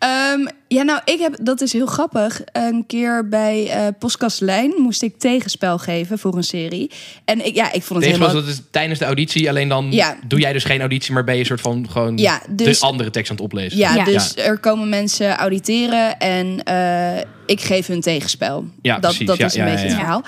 Ehm, 0.00 0.46
ja, 0.68 0.82
nou, 0.82 1.00
ik 1.04 1.18
heb, 1.18 1.36
dat 1.42 1.60
is 1.60 1.72
heel 1.72 1.86
grappig. 1.86 2.40
Een 2.52 2.84
keer 2.86 3.28
bij 3.28 3.68
eh 3.70 3.86
Postkast 3.98 4.40
Lijn 4.40 4.72
moest 4.78 5.02
ik 5.02 5.18
tegenspel 5.18 5.78
geven 5.78 6.18
voor 6.18 6.36
een 6.36 6.42
serie. 6.44 6.90
En 7.24 7.46
ik, 7.46 7.54
ja, 7.54 7.72
ik 7.72 7.82
vond 7.82 8.02
het 8.04 8.12
helemaal... 8.12 8.34
dat 8.34 8.46
is 8.46 8.60
tijdens 8.70 8.98
de 8.98 9.04
auditie, 9.04 9.48
alleen 9.48 9.68
dan 9.68 9.86
Ja. 9.92 10.16
doe 10.26 10.40
jij 10.40 10.52
dus 10.52 10.64
geen 10.64 10.80
auditie, 10.80 11.12
maar 11.12 11.24
ben 11.24 11.34
je 11.34 11.40
een 11.40 11.46
soort 11.46 11.60
van 11.60 11.90
gewoon 11.90 12.16
Ja, 12.18 12.42
dus- 12.50 12.80
de 12.80 12.86
andere 12.86 13.10
tekst 13.10 13.30
aan 13.30 13.36
het 13.36 13.44
oplezen. 13.44 13.78
Ja, 13.78 13.94
Ja. 13.94 14.04
dus 14.04 14.36
er 14.36 14.58
komen 14.58 14.88
mensen 14.88 15.36
auditeren 15.36 16.18
en 16.18 16.62
eh, 16.64 17.16
ik 17.46 17.60
geef 17.60 17.86
hun 17.86 18.00
tegenspel. 18.00 18.64
Ja, 18.82 18.92
dat 18.92 19.00
precies. 19.00 19.26
dat 19.26 19.36
Ja, 19.36 19.46
is 19.46 19.54
een 19.54 19.64
ja, 19.64 19.70
beetje 19.70 19.82
ja, 19.86 19.90
het 19.90 19.98
verhaal. 20.00 20.22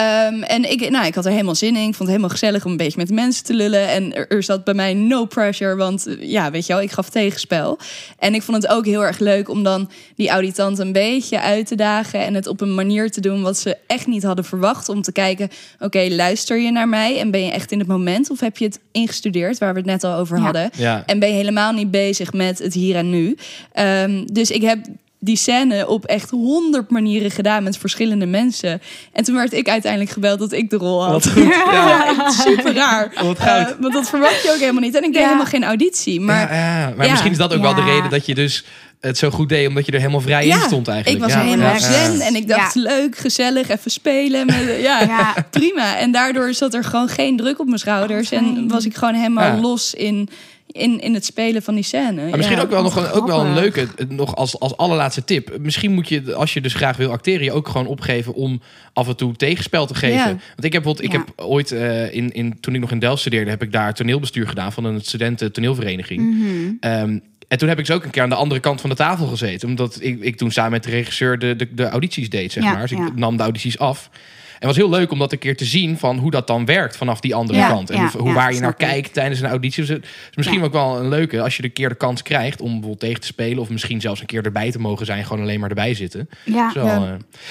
Ehm, 0.00 0.42
en 0.42 0.70
ik, 0.70 0.90
nou, 0.90 1.06
ik 1.06 1.14
had 1.14 1.24
er 1.24 1.30
helemaal 1.30 1.54
zin 1.54 1.76
in. 1.76 1.76
Ik 1.76 1.82
vond 1.84 1.98
het 1.98 2.08
helemaal 2.08 2.28
gezellig 2.28 2.64
om 2.64 2.70
een 2.70 2.76
beetje 2.76 2.98
met 2.98 3.10
mensen 3.10 3.44
te 3.44 3.54
lullen. 3.54 3.88
En 3.88 4.14
er, 4.14 4.28
er 4.28 4.42
zat 4.42 4.64
bij 4.64 4.74
mij 4.74 4.94
no 4.94 5.24
pressure, 5.24 5.76
want 5.76 6.06
eh, 6.06 6.30
ja, 6.30 6.50
weet 6.50 6.66
je 6.66 6.72
wel, 6.72 6.82
ik 6.82 6.90
gaf 6.90 7.08
tegenspel. 7.08 7.78
En 8.18 8.34
ik 8.34 8.42
vond 8.42 8.62
het 8.62 8.72
ook 8.72 8.86
heel 8.86 9.04
erg 9.04 9.18
leuk 9.18 9.48
om 9.48 9.62
dan 9.62 9.90
die 10.16 10.28
auditant 10.28 10.78
een 10.78 10.92
beetje 10.92 11.40
uit 11.40 11.66
te 11.66 11.74
dagen. 11.74 12.20
En 12.20 12.34
het 12.34 12.46
op 12.46 12.60
een 12.60 12.74
manier 12.74 13.10
te 13.10 13.20
doen 13.20 13.42
wat 13.42 13.58
ze 13.58 13.76
echt 13.86 14.06
niet 14.06 14.22
hadden 14.22 14.44
verwacht. 14.44 14.88
Om 14.88 15.02
te 15.02 15.12
kijken, 15.12 15.48
oké, 15.78 16.06
luister 16.10 16.58
je 16.58 16.70
naar 16.70 16.88
mij? 16.88 17.18
En 17.18 17.30
ben 17.30 17.44
je 17.44 17.50
echt 17.50 17.72
in 17.72 17.78
het 17.78 17.88
moment? 17.88 18.30
Of 18.30 18.40
heb 18.40 18.56
je 18.56 18.64
het 18.64 18.80
ingestudeerd, 18.92 19.58
waar 19.58 19.72
we 19.72 19.78
het 19.78 19.88
net 19.88 20.04
al 20.04 20.14
over 20.18 20.36
Ja. 20.36 20.42
hadden? 20.42 20.70
Ja. 20.76 21.02
En 21.06 21.18
ben 21.18 21.28
je 21.28 21.34
helemaal 21.34 21.72
niet 21.72 21.90
bezig 21.90 22.32
met 22.32 22.58
het 22.58 22.74
hier 22.74 22.96
en 22.96 23.10
nu. 23.10 23.36
Ehm, 23.72 24.24
dus 24.32 24.50
ik 24.50 24.62
heb 24.62 24.78
die 25.22 25.36
scène 25.36 25.88
op 25.88 26.04
echt 26.04 26.30
honderd 26.30 26.90
manieren 26.90 27.30
gedaan 27.30 27.62
met 27.62 27.78
verschillende 27.78 28.26
mensen. 28.26 28.82
En 29.12 29.24
toen 29.24 29.34
werd 29.34 29.52
ik 29.52 29.68
uiteindelijk 29.68 30.10
gebeld 30.12 30.38
dat 30.38 30.52
ik 30.52 30.70
de 30.70 30.76
rol 30.76 31.04
had. 31.04 31.12
Wat 31.24 31.28
goed. 31.32 31.42
Ja. 31.42 31.72
Ja, 31.72 32.06
echt 32.24 32.32
super 32.34 32.74
raar. 32.74 33.12
Wat. 33.22 33.38
Eh, 33.38 33.66
want 33.80 33.92
dat 33.92 34.08
verwacht 34.08 34.42
je 34.42 34.50
ook 34.54 34.58
helemaal 34.60 34.80
niet. 34.82 34.94
En 34.96 35.02
ik 35.04 35.12
deed 35.12 35.20
Ja. 35.20 35.26
helemaal 35.26 35.46
geen 35.46 35.64
auditie. 35.64 36.20
Maar 36.20 36.54
ja, 36.54 36.78
ja. 36.80 36.92
maar 36.96 37.04
ja. 37.06 37.10
misschien 37.10 37.32
is 37.32 37.38
dat 37.38 37.54
ook 37.54 37.60
wel 37.62 37.74
de 37.74 37.82
reden 37.84 38.10
dat 38.10 38.26
je 38.26 38.34
dus 38.34 38.64
het 39.00 39.18
zo 39.18 39.30
goed 39.30 39.48
deed, 39.48 39.68
omdat 39.68 39.86
je 39.86 39.92
er 39.92 39.98
helemaal 39.98 40.20
vrij 40.20 40.46
in 40.46 40.60
stond 40.60 40.88
eigenlijk. 40.88 41.16
ik 41.24 41.30
was 41.30 41.42
ja. 41.42 41.48
helemaal 41.48 41.72
Ja. 41.72 41.78
zen. 41.78 42.20
En 42.20 42.34
ik 42.34 42.48
dacht, 42.48 42.74
Ja. 42.74 42.80
leuk, 42.82 43.16
gezellig, 43.18 43.68
even 43.68 43.90
spelen. 43.90 44.46
Met, 44.46 44.76
ja, 44.88 45.00
Ja. 45.02 45.34
prima. 45.50 45.96
En 45.96 46.12
daardoor 46.12 46.54
zat 46.54 46.74
er 46.74 46.84
gewoon 46.84 47.08
geen 47.08 47.36
druk 47.36 47.58
op 47.60 47.66
mijn 47.66 47.78
schouders. 47.78 48.32
Oh, 48.32 48.38
en 48.38 48.68
was 48.68 48.84
ik 48.84 48.96
gewoon 48.96 49.14
helemaal 49.14 49.54
Ja. 49.54 49.60
los 49.60 49.94
in, 49.94 50.28
in, 50.72 51.00
in 51.00 51.14
het 51.14 51.24
spelen 51.24 51.62
van 51.62 51.74
die 51.74 51.84
scène. 51.84 52.12
Maar 52.28 52.36
misschien 52.36 52.56
Ja. 52.56 52.62
ook 52.62 52.70
wel 52.70 52.82
nog 52.82 52.96
een, 52.96 53.10
ook 53.10 53.26
wel 53.26 53.40
een 53.44 53.54
leuke, 53.54 53.88
nog 54.08 54.36
als, 54.36 54.58
als 54.60 54.76
allerlaatste 54.76 55.24
tip. 55.24 55.56
Misschien 55.60 55.92
moet 55.92 56.08
je, 56.08 56.34
als 56.34 56.52
je 56.54 56.60
dus 56.60 56.74
graag 56.74 56.96
wil 56.96 57.10
acteren, 57.10 57.44
je 57.44 57.52
ook 57.52 57.68
gewoon 57.68 57.86
opgeven 57.86 58.34
om 58.34 58.60
af 58.92 59.08
en 59.08 59.16
toe 59.16 59.36
tegenspel 59.36 59.86
te 59.86 59.94
geven. 59.94 60.16
Ja. 60.16 60.26
Want 60.26 60.64
ik 60.64 60.72
heb 60.72 60.82
bijvoorbeeld, 60.82 61.02
ik 61.02 61.12
Ja. 61.12 61.18
heb 61.18 61.46
ooit 61.46 61.72
eh, 61.72 62.14
in, 62.14 62.32
in, 62.32 62.60
toen 62.60 62.74
ik 62.74 62.80
nog 62.80 62.90
in 62.90 62.98
Delft 62.98 63.20
studeerde, 63.20 63.50
heb 63.50 63.62
ik 63.62 63.72
daar 63.72 63.94
toneelbestuur 63.94 64.48
gedaan 64.48 64.72
van 64.72 64.84
een 64.84 65.00
studenten 65.00 65.52
toneelvereniging. 65.52 66.20
Mhm. 66.34 66.72
Ehm, 66.80 67.18
en 67.48 67.58
toen 67.58 67.68
heb 67.68 67.78
ik 67.78 67.86
dus 67.86 67.94
ook 67.96 68.04
een 68.04 68.10
keer 68.10 68.22
aan 68.22 68.28
de 68.28 68.34
andere 68.34 68.60
kant 68.60 68.80
van 68.80 68.90
de 68.90 68.96
tafel 68.96 69.26
gezeten. 69.26 69.68
Omdat 69.68 69.98
ik, 70.00 70.20
ik 70.20 70.36
toen 70.36 70.50
samen 70.50 70.70
met 70.70 70.82
de 70.84 70.90
regisseur 70.90 71.38
de, 71.38 71.56
de, 71.56 71.74
de 71.74 71.88
audities 71.88 72.30
deed, 72.30 72.52
zeg 72.52 72.62
Ja, 72.64 72.72
maar. 72.72 72.80
Dus 72.80 72.90
ik 72.92 72.98
ja. 72.98 73.10
nam 73.14 73.36
de 73.36 73.42
audities 73.42 73.78
af. 73.78 74.10
En 74.60 74.68
het 74.68 74.76
was 74.76 74.86
heel 74.86 74.98
leuk 74.98 75.10
om 75.10 75.18
dat 75.18 75.32
een 75.32 75.38
keer 75.38 75.56
te 75.56 75.64
zien 75.64 75.98
van 75.98 76.18
hoe 76.18 76.30
dat 76.30 76.46
dan 76.46 76.64
werkt 76.64 76.96
vanaf 76.96 77.20
die 77.20 77.34
andere 77.34 77.58
Ja, 77.58 77.68
kant. 77.68 77.90
En 77.90 77.96
ja, 78.00 78.10
hoe 78.18 78.28
ja, 78.28 78.34
waar 78.34 78.54
je 78.54 78.60
naar 78.60 78.70
ik. 78.70 78.76
kijkt 78.76 79.12
tijdens 79.12 79.40
een 79.40 79.46
auditie. 79.48 79.80
Dus 79.84 79.88
het 79.96 80.04
is 80.04 80.36
misschien 80.36 80.62
ook 80.62 80.72
wel 80.72 80.98
een 80.98 81.08
leuke 81.08 81.40
als 81.42 81.56
je 81.56 81.64
een 81.64 81.72
keer 81.72 81.88
de 81.88 81.94
kans 81.94 82.22
krijgt 82.22 82.60
om 82.60 82.66
bijvoorbeeld 82.70 83.00
tegen 83.00 83.20
te 83.20 83.26
spelen. 83.26 83.58
Of 83.58 83.68
misschien 83.68 84.00
zelfs 84.00 84.20
een 84.20 84.26
keer 84.26 84.44
erbij 84.44 84.70
te 84.70 84.78
mogen 84.78 85.06
zijn. 85.06 85.24
Gewoon 85.24 85.42
alleen 85.42 85.60
maar 85.60 85.68
erbij 85.68 85.94
zitten. 85.94 86.28
Ja. 86.44 86.70
Zo, 86.72 86.86
eh. 86.86 87.02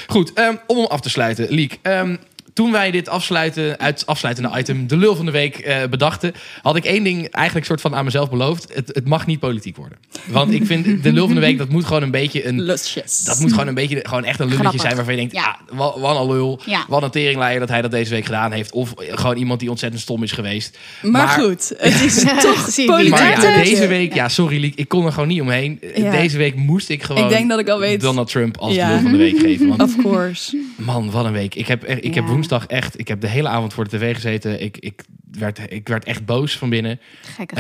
Goed, 0.08 0.34
ehm, 0.34 0.56
om 0.68 0.78
hem 0.78 0.86
af 0.86 1.00
te 1.02 1.10
sluiten, 1.10 1.48
Liek. 1.50 1.80
ehm, 1.82 2.16
toen 2.54 2.72
wij 2.72 2.92
dit 2.92 3.10
afsluiten, 3.10 3.80
uit 3.80 4.06
afsluitende 4.06 4.58
item, 4.58 4.88
de 4.88 4.98
lul 4.98 5.16
van 5.16 5.26
de 5.26 5.32
week, 5.32 5.58
eh, 5.58 5.78
bedachten, 5.90 6.34
had 6.62 6.76
ik 6.76 6.86
één 6.86 7.04
ding 7.04 7.28
eigenlijk 7.30 7.66
soort 7.66 7.82
van 7.82 7.96
aan 7.96 8.04
mezelf 8.06 8.30
beloofd. 8.30 8.68
Het, 8.74 8.88
het 8.94 9.08
mag 9.08 9.26
niet 9.26 9.40
politiek 9.40 9.76
worden. 9.76 9.98
Want 10.28 10.54
ik 10.54 10.66
vind 10.66 11.04
de 11.04 11.12
lul 11.14 11.26
van 11.26 11.36
de 11.36 11.42
week, 11.42 11.58
dat 11.58 11.70
moet 11.70 11.86
gewoon 11.86 12.02
een 12.04 12.12
beetje 12.12 12.48
een. 12.48 12.62
Lusjes. 12.62 13.20
Dat 13.24 13.40
moet 13.40 13.52
gewoon 13.52 13.68
een 13.68 13.74
beetje, 13.74 14.00
gewoon 14.02 14.24
echt 14.24 14.40
een 14.40 14.46
lulletje 14.48 14.62
Grappig. 14.64 14.82
zijn 14.82 14.96
waarvan 14.96 15.14
je 15.14 15.20
denkt, 15.20 15.36
ja, 15.36 15.42
Ja. 15.70 15.76
wat, 15.76 16.00
wat 16.00 16.20
een 16.20 16.28
lul. 16.32 16.62
Ja. 16.66 16.86
Wat 16.88 17.04
een 17.04 17.10
teringleier 17.10 17.60
dat 17.60 17.70
hij 17.70 17.82
dat 17.82 17.92
deze 17.92 18.10
week 18.10 18.26
gedaan 18.26 18.52
heeft. 18.52 18.72
Of 18.72 18.94
gewoon 18.98 19.38
iemand 19.38 19.60
die 19.60 19.70
ontzettend 19.70 20.02
stom 20.02 20.24
is 20.24 20.32
geweest. 20.32 20.78
Maar, 21.02 21.12
Maar- 21.12 21.28
goed, 21.40 21.74
het 21.78 22.02
is 22.08 22.24
toch 22.24 22.70
politiek. 22.86 23.10
Maar 23.10 23.42
ja, 23.42 23.62
deze 23.64 23.88
week, 23.88 24.14
ja, 24.14 24.30
sorry 24.30 24.60
Liek, 24.60 24.76
ik 24.76 24.88
kon 24.88 25.06
er 25.06 25.12
gewoon 25.12 25.28
niet 25.28 25.42
omheen. 25.42 25.80
Ja. 25.96 26.12
Deze 26.12 26.38
week 26.38 26.56
moest 26.56 26.90
ik 26.90 27.04
gewoon 27.04 27.24
Ik 27.24 27.30
denk 27.30 27.50
dat 27.50 27.60
ik 27.60 27.70
al 27.70 27.80
weet. 27.80 28.02
Donald 28.02 28.30
Trump 28.32 28.58
als 28.58 28.74
Ja. 28.76 28.88
de 28.88 28.94
lul 28.94 29.02
van 29.02 29.12
de 29.12 29.18
week 29.18 29.40
geven. 29.40 29.68
Want 29.68 29.82
Of 29.82 29.96
course. 29.96 30.58
Man, 30.76 31.12
wat 31.12 31.26
een 31.26 31.32
week. 31.32 31.56
Ik 31.56 31.68
heb, 31.68 31.86
ik 31.86 32.14
heb. 32.16 32.28
Woensdag 32.40 32.66
echt... 32.66 33.00
Ik 33.00 33.08
heb 33.08 33.22
de 33.22 33.28
hele 33.28 33.48
avond 33.48 33.74
voor 33.74 33.84
de 33.90 33.98
tv 33.98 34.14
gezeten. 34.16 34.62
Ik, 34.62 34.78
ik 34.78 35.02
werd, 35.32 35.60
ik 35.72 35.88
werd 35.88 36.06
echt 36.06 36.26
boos 36.26 36.58
van 36.58 36.70
binnen. 36.70 37.00
Gekke 37.22 37.56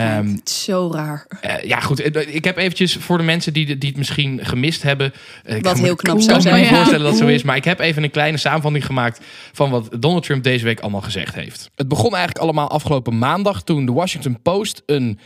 is 0.45 0.63
zo 0.63 0.91
raar. 0.93 1.25
eh, 1.41 1.63
ja, 1.63 1.79
goed. 1.79 1.99
eh, 1.99 2.35
Ik 2.35 2.43
heb 2.43 2.57
eventjes 2.57 2.95
voor 2.95 3.17
de 3.17 3.23
mensen 3.23 3.53
die, 3.53 3.77
die 3.77 3.89
het 3.89 3.97
misschien 3.97 4.45
gemist 4.45 4.81
hebben. 4.83 5.13
eh, 5.43 5.55
ik 5.55 5.63
Wat 5.63 5.71
kan 5.71 5.81
me- 5.81 5.87
heel 5.87 5.95
knap 5.95 6.15
ik 6.17 6.21
zou 6.21 6.33
kan 6.33 6.43
me 6.43 6.49
zijn. 6.49 6.61
niet 6.61 6.69
Ja. 6.69 6.75
voorstellen 6.75 7.03
dat 7.03 7.13
het 7.13 7.21
zo 7.21 7.27
is. 7.27 7.43
Maar 7.43 7.55
ik 7.55 7.63
heb 7.63 7.79
even 7.79 8.03
een 8.03 8.11
kleine 8.11 8.37
samenvatting 8.37 8.85
gemaakt 8.85 9.25
van 9.51 9.69
wat 9.69 9.87
Donald 9.99 10.23
Trump 10.23 10.43
deze 10.43 10.65
week 10.65 10.79
allemaal 10.79 11.01
gezegd 11.01 11.35
heeft. 11.35 11.69
Het 11.75 11.87
begon 11.87 12.09
eigenlijk 12.15 12.37
allemaal 12.43 12.69
afgelopen 12.69 13.17
maandag 13.17 13.63
toen 13.63 13.85
de 13.85 13.91
Washington 13.91 14.41
Post 14.41 14.83
een 14.85 15.19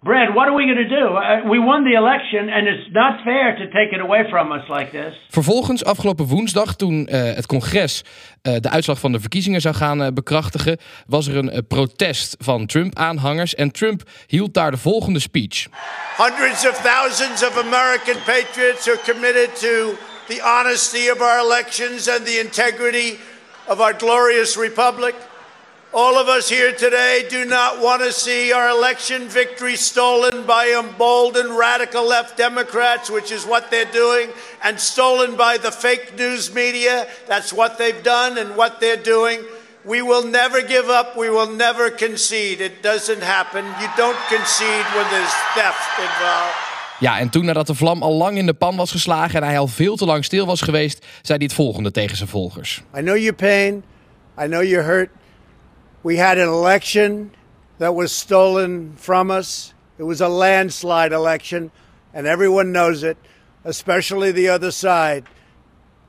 Brad, 0.00 0.32
what 0.32 0.46
are 0.46 0.54
we 0.54 0.64
going 0.64 0.88
to 0.88 0.96
do? 0.96 1.06
Uh, 1.16 1.50
we 1.50 1.58
won 1.58 1.82
the 1.82 1.96
election, 1.96 2.48
and 2.48 2.68
it's 2.68 2.88
not 2.92 3.20
fair 3.24 3.56
to 3.56 3.66
take 3.66 3.92
it 3.92 4.00
away 4.00 4.24
from 4.30 4.52
us 4.52 4.68
like 4.68 4.90
this. 4.90 5.14
Vervolgens, 5.28 5.84
afgelopen 5.84 6.26
woensdag, 6.26 6.76
toen 6.76 7.06
eh, 7.06 7.22
het 7.22 7.46
congres 7.46 8.04
eh, 8.42 8.54
de 8.60 8.70
uitslag 8.70 8.98
van 8.98 9.12
de 9.12 9.20
verkiezingen 9.20 9.60
zou 9.60 9.74
gaan 9.74 10.02
eh, 10.02 10.12
bekrachtigen, 10.12 10.78
was 11.06 11.26
er 11.26 11.36
een 11.36 11.66
protest 11.66 12.36
van 12.38 12.66
Trump-aanhangers. 12.66 13.54
En 13.54 13.70
Trump 13.70 14.02
hield 14.26 14.54
daar 14.54 14.70
de 14.70 14.76
volgende 14.76 15.18
speech. 15.20 15.66
Hundreds 16.16 16.68
of 16.68 16.80
thousands 16.82 17.46
of 17.46 17.64
American 17.64 18.16
patriots 18.24 18.88
are 18.88 19.00
committed 19.12 19.60
to 19.60 19.94
the 20.26 20.40
honesty 20.42 21.10
of 21.10 21.20
our 21.20 21.38
elections 21.38 22.10
and 22.10 22.26
the 22.26 22.40
integrity 22.44 23.16
of 23.66 23.80
our 23.80 23.94
glorious 23.98 24.56
republic. 24.56 25.14
All 25.94 26.18
of 26.18 26.28
us 26.28 26.50
here 26.50 26.72
today 26.72 27.24
do 27.30 27.46
not 27.46 27.80
want 27.80 28.02
to 28.02 28.12
see 28.12 28.52
our 28.52 28.68
election 28.68 29.26
victory 29.26 29.74
stolen 29.74 30.44
by 30.44 30.76
emboldened 30.78 31.56
radical 31.56 32.06
left 32.06 32.36
Democrats, 32.36 33.08
which 33.08 33.32
is 33.32 33.46
what 33.46 33.70
they're 33.70 33.90
doing, 33.90 34.28
and 34.62 34.78
stolen 34.78 35.34
by 35.34 35.56
the 35.56 35.70
fake 35.70 36.14
news 36.18 36.52
media. 36.52 37.06
That's 37.26 37.54
what 37.54 37.78
they've 37.78 38.02
done 38.02 38.36
and 38.36 38.54
what 38.54 38.80
they're 38.80 39.02
doing. 39.02 39.40
We 39.82 40.02
will 40.02 40.26
never 40.26 40.60
give 40.60 40.90
up. 40.90 41.16
We 41.16 41.30
will 41.30 41.50
never 41.56 41.90
concede. 41.90 42.60
It 42.60 42.82
doesn't 42.82 43.22
happen. 43.22 43.64
You 43.80 43.88
don't 43.96 44.18
concede 44.28 44.84
when 44.94 45.08
there's 45.08 45.34
theft 45.54 45.98
involved. 45.98 46.66
Ja, 47.00 47.18
en 47.18 47.28
toen 47.28 47.44
nadat 47.44 47.66
de 47.66 47.74
vlam 47.74 48.02
al 48.02 48.12
lang 48.12 48.36
in 48.36 48.46
de 48.46 48.54
pan 48.54 48.76
was 48.76 48.90
geslagen 48.90 49.40
en 49.40 49.46
hij 49.48 49.58
al 49.58 49.66
veel 49.66 49.96
te 49.96 50.04
lang 50.04 50.24
stil 50.24 50.46
was 50.46 50.60
geweest, 50.60 51.06
zei 51.22 51.38
hij 51.38 51.46
het 51.46 51.52
volgende 51.52 51.90
tegen 51.90 52.16
zijn 52.16 52.28
volgers. 52.28 52.82
I 52.96 53.00
know 53.00 53.16
your 53.16 53.34
pain. 53.34 53.84
I 54.40 54.44
know 54.44 54.62
you're 54.62 54.84
hurt. 54.84 55.10
We 56.02 56.16
had 56.16 56.38
an 56.38 56.48
election 56.48 57.32
that 57.78 57.94
was 57.94 58.12
stolen 58.12 58.94
from 58.96 59.30
us. 59.30 59.74
It 59.98 60.04
was 60.04 60.20
a 60.20 60.28
landslide 60.28 61.12
election, 61.12 61.70
and 62.14 62.26
everyone 62.26 62.70
knows 62.72 63.02
it, 63.02 63.16
especially 63.64 64.32
the 64.32 64.48
other 64.48 64.70
side. 64.70 65.24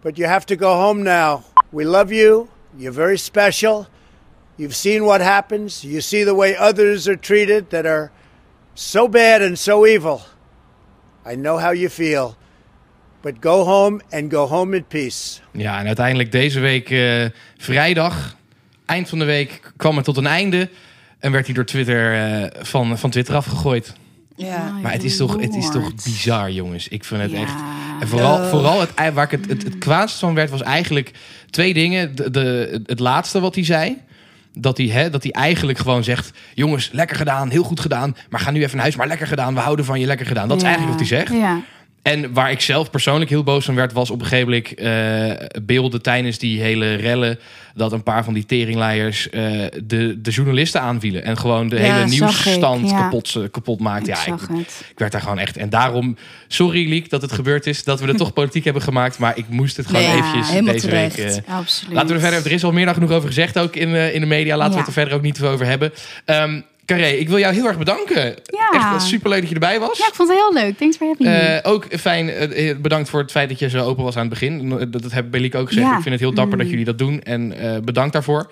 But 0.02 0.18
you 0.18 0.26
have 0.26 0.46
to 0.46 0.56
go 0.56 0.76
home 0.76 1.04
now. 1.04 1.44
We 1.72 1.86
love 1.86 2.12
you. 2.12 2.50
You're 2.78 2.92
very 2.92 3.18
special. 3.18 3.88
You've 4.58 4.76
seen 4.76 5.06
what 5.06 5.22
happens. 5.22 5.84
You 5.84 6.02
see 6.02 6.24
the 6.24 6.36
way 6.36 6.56
others 6.56 7.08
are 7.08 7.18
treated 7.18 7.70
that 7.70 7.86
are 7.86 8.12
so 8.76 9.08
bad 9.08 9.42
and 9.42 9.58
so 9.58 9.86
evil. 9.86 10.22
I 11.26 11.36
know 11.36 11.58
how 11.58 11.72
you 11.72 11.90
feel. 11.90 12.36
But 13.22 13.42
go 13.42 13.64
home 13.66 14.02
and 14.12 14.32
go 14.32 14.46
home 14.48 14.74
in 14.78 14.84
peace. 14.84 15.42
Ja, 15.52 15.80
en 15.80 15.88
uiteindelijk 15.88 16.32
deze 16.32 16.60
week 16.60 16.90
eh, 16.90 17.26
vrijdag, 17.58 18.36
eind 18.90 19.10
van 19.10 19.20
de 19.20 19.26
week, 19.26 19.62
kwam 19.78 19.96
het 19.96 20.06
tot 20.06 20.18
een 20.18 20.28
einde. 20.28 20.70
En 21.20 21.32
werd 21.32 21.46
hij 21.46 21.56
door 21.56 21.66
Twitter 21.66 22.14
eh, 22.42 22.64
van, 22.66 22.98
van 22.98 23.10
Twitter 23.10 23.36
afgegooid. 23.36 23.94
Ja. 24.36 24.72
Maar 24.82 24.92
het 24.92 25.04
is 25.04 25.18
toch, 25.18 25.40
het 25.42 25.56
is 25.56 25.70
toch 25.72 25.92
bizar, 26.04 26.52
jongens. 26.52 26.88
Ik 26.88 27.04
vind 27.04 27.22
het 27.22 27.32
Ja. 27.32 27.38
echt. 27.42 27.54
En 28.00 28.08
vooral, 28.08 28.46
vooral 28.50 28.80
het, 28.80 28.92
waar 29.14 29.24
ik 29.26 29.32
het, 29.32 29.50
het, 29.50 29.64
het 29.64 29.78
kwaadst 29.78 30.20
van 30.20 30.34
werd, 30.34 30.50
was 30.50 30.62
eigenlijk 30.62 31.12
twee 31.50 31.74
dingen. 31.74 32.16
De, 32.16 32.32
de, 32.32 32.82
het 32.86 33.00
laatste 33.00 33.40
wat 33.40 33.56
hij 33.56 33.64
zei. 33.66 33.98
Dat 34.54 34.78
hij, 34.78 34.88
hè, 34.88 35.10
dat 35.10 35.24
hij 35.24 35.32
eigenlijk 35.32 35.78
gewoon 35.80 36.04
zegt: 36.04 36.32
Jongens, 36.54 36.90
lekker 36.92 37.16
gedaan, 37.18 37.50
heel 37.50 37.64
goed 37.64 37.80
gedaan. 37.80 38.16
Maar 38.30 38.40
ga 38.40 38.52
nu 38.52 38.60
even 38.60 38.74
naar 38.74 38.82
huis. 38.82 38.96
Maar 38.96 39.08
lekker 39.08 39.28
gedaan, 39.28 39.54
we 39.54 39.60
houden 39.60 39.86
van 39.86 40.00
je, 40.00 40.06
lekker 40.06 40.26
gedaan. 40.26 40.48
Dat 40.48 40.58
is 40.58 40.64
Ja. 40.64 40.70
eigenlijk 40.70 41.00
wat 41.00 41.08
hij 41.10 41.18
zegt. 41.18 41.34
Ja. 41.34 41.62
En 42.10 42.34
waar 42.34 42.52
ik 42.52 42.62
zelf 42.62 42.90
persoonlijk 42.90 43.30
heel 43.30 43.44
boos 43.44 43.66
van 43.66 43.76
werd, 43.76 43.94
was 43.94 44.10
op 44.10 44.20
een 44.20 44.28
gegeven 44.28 44.48
moment 44.48 44.74
eh, 44.74 45.62
beelden 45.64 46.02
tijdens 46.02 46.38
die 46.38 46.62
hele 46.62 46.96
rellen. 46.96 47.40
Dat 47.76 47.92
een 47.92 48.04
paar 48.04 48.24
van 48.24 48.34
die 48.34 48.46
teringleiers 48.46 49.30
eh, 49.30 49.42
de, 49.84 50.22
de 50.22 50.32
journalisten 50.32 50.82
aanvielen. 50.82 51.24
En 51.24 51.38
gewoon 51.38 51.70
de 51.70 51.76
Ja, 51.76 51.82
hele 51.82 52.10
nieuwsstand 52.10 52.84
ik, 52.84 52.90
ja. 52.90 53.02
kapot, 53.02 53.36
eh, 53.36 53.44
kapot 53.52 53.80
maakte. 53.80 54.10
Ja, 54.10 54.26
ik, 54.26 54.42
ik 54.90 55.00
werd 55.00 55.12
daar 55.12 55.22
gewoon 55.22 55.40
echt. 55.40 55.58
En 55.58 55.70
daarom, 55.70 56.18
sorry 56.48 56.90
Liek 56.90 57.10
dat 57.10 57.22
het 57.22 57.32
gebeurd 57.32 57.68
is. 57.68 57.84
Dat 57.84 58.00
we 58.00 58.08
er 58.08 58.16
toch 58.16 58.34
politiek 58.40 58.64
hebben 58.64 58.82
gemaakt. 58.82 59.18
Maar 59.18 59.38
ik 59.38 59.50
moest 59.50 59.78
het 59.78 59.88
gewoon 59.88 60.02
eventjes 60.02 60.50
deze 60.66 60.88
terecht. 60.88 61.16
week. 61.16 61.42
Absoluut. 61.48 61.94
laten 61.94 62.10
we 62.10 62.14
er 62.14 62.20
verder. 62.20 62.46
Er 62.46 62.52
is 62.52 62.64
al 62.64 62.72
meer 62.72 62.86
dan 62.86 62.94
genoeg 62.94 63.12
over 63.12 63.28
gezegd 63.28 63.60
ook 63.60 63.76
in, 63.76 64.14
in 64.14 64.20
de 64.20 64.28
media. 64.28 64.58
Laten 64.58 64.74
we 64.74 64.80
het 64.80 64.88
er 64.88 64.94
verder 64.94 65.14
ook 65.14 65.22
niet 65.22 65.44
over 65.44 65.66
hebben. 65.66 65.94
Ehm 66.26 66.60
Carré, 66.90 67.08
ik 67.08 67.30
wil 67.30 67.38
jou 67.40 67.54
heel 67.54 67.68
erg 67.68 67.78
bedanken. 67.78 68.36
Ja. 68.44 68.70
Echt 68.72 69.02
superleuk 69.04 69.40
dat 69.40 69.48
je 69.50 69.54
erbij 69.54 69.80
was. 69.80 69.98
Ja, 69.98 70.08
ik 70.08 70.14
vond 70.14 70.30
het 70.30 70.38
heel 70.38 70.54
leuk. 70.54 70.78
Thanks 70.78 70.98
for 70.98 71.08
having 71.08 71.30
me. 71.30 71.36
Eh, 71.36 71.72
ook 71.72 71.86
fijn, 72.00 72.30
eh, 72.30 72.76
bedankt 72.78 73.10
voor 73.10 73.20
het 73.20 73.32
feit 73.32 73.50
dat 73.50 73.60
je 73.60 73.70
zo 73.70 73.86
open 73.86 74.04
was 74.04 74.16
aan 74.16 74.22
het 74.22 74.30
begin. 74.30 74.70
Dat, 74.70 74.92
dat 75.02 75.12
heb 75.12 75.26
ik 75.26 75.32
bij 75.32 75.40
Lieke 75.40 75.58
ook 75.58 75.68
gezegd. 75.68 75.86
Ja. 75.88 75.96
Ik 75.96 76.02
vind 76.02 76.14
het 76.14 76.20
heel 76.24 76.34
dapper 76.34 76.54
Mm. 76.58 76.62
dat 76.62 76.70
jullie 76.70 76.86
dat 76.86 76.98
doen. 76.98 77.22
En 77.24 77.60
eh, 77.60 77.78
bedankt 77.84 78.14
daarvoor. 78.14 78.50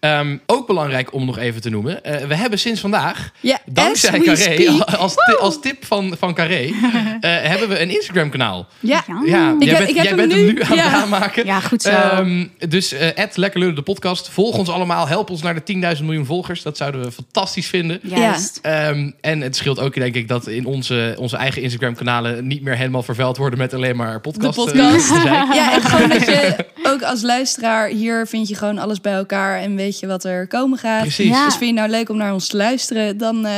Ehm, 0.00 0.36
ook 0.46 0.66
belangrijk 0.66 1.12
om 1.14 1.24
nog 1.24 1.38
even 1.38 1.60
te 1.60 1.70
noemen. 1.70 2.04
eh, 2.04 2.26
we 2.26 2.34
hebben 2.34 2.58
sinds 2.58 2.80
vandaag, 2.80 3.30
Ja, 3.40 3.58
dankzij 3.66 4.18
Carré, 4.20 4.84
als, 4.98 5.14
als 5.40 5.60
tip 5.60 5.84
van, 5.84 6.14
van 6.18 6.34
Carré, 6.34 6.62
eh, 7.20 7.30
hebben 7.42 7.68
we 7.68 7.80
een 7.80 7.90
Instagram 7.90 8.30
kanaal. 8.30 8.66
Ja. 8.80 9.04
Ja. 9.24 9.54
Ik 9.58 9.62
jij 9.64 9.68
heb- 9.74 9.78
bent, 9.78 9.90
ik 9.90 9.96
heb 9.96 10.04
jij 10.04 10.04
hem 10.04 10.16
bent 10.16 10.32
hem 10.32 10.40
nu. 10.44 10.52
nu 10.52 10.62
aan 10.62 10.78
het 10.78 10.92
aanmaken. 10.94 11.46
Ja, 11.46 11.60
goed 11.60 11.82
zo. 11.82 11.90
Ehm, 11.90 12.46
dus 12.68 12.92
eh 12.92 13.08
Lekker 13.34 13.60
Lullen, 13.60 13.74
de 13.74 13.82
podcast. 13.82 14.28
Volg 14.28 14.56
ons 14.58 14.68
allemaal. 14.68 15.08
Help 15.08 15.30
ons 15.30 15.42
naar 15.42 15.54
de 15.54 15.62
10.000 15.98 16.04
miljoen 16.04 16.26
volgers. 16.26 16.62
Dat 16.62 16.76
zouden 16.76 17.02
we 17.02 17.12
fantastisch 17.12 17.66
vinden. 17.66 18.00
Juist. 18.02 18.58
Ehm, 18.62 19.10
en 19.20 19.40
het 19.40 19.56
scheelt 19.56 19.80
ook, 19.80 19.94
denk 19.94 20.14
ik, 20.14 20.28
dat 20.28 20.46
in 20.46 20.64
onze, 20.66 21.14
onze 21.18 21.36
eigen 21.36 21.62
Instagram-kanalen 21.62 22.46
niet 22.46 22.62
meer 22.62 22.76
helemaal 22.76 23.02
vervuild 23.02 23.36
worden 23.36 23.58
met 23.58 23.74
alleen 23.74 23.96
maar 23.96 24.20
podcast. 24.20 24.54
De 24.58 24.64
podcast. 24.64 25.10
eh, 25.10 25.14
te 25.16 25.20
zijn. 25.20 25.52
Ja, 25.60 25.72
en 25.74 25.80
gewoon 25.82 26.08
dat 26.08 26.26
je 26.26 26.56
ook 26.82 27.02
als 27.02 27.22
luisteraar 27.22 27.88
hier 27.88 28.26
vind 28.26 28.48
je 28.48 28.54
gewoon 28.54 28.78
alles 28.78 29.00
bij 29.00 29.12
elkaar 29.12 29.60
en 29.60 29.76
weet 29.76 29.89
je 29.98 30.06
wat 30.06 30.24
er 30.24 30.46
komen 30.46 30.78
gaat. 30.78 31.00
Precies. 31.00 31.28
Ja. 31.28 31.44
Dus 31.44 31.56
vind 31.56 31.70
je 31.70 31.76
nou 31.76 31.90
leuk 31.90 32.08
om 32.08 32.16
naar 32.16 32.32
ons 32.32 32.46
te 32.48 32.56
luisteren, 32.56 33.18
dan 33.18 33.46
eh, 33.46 33.52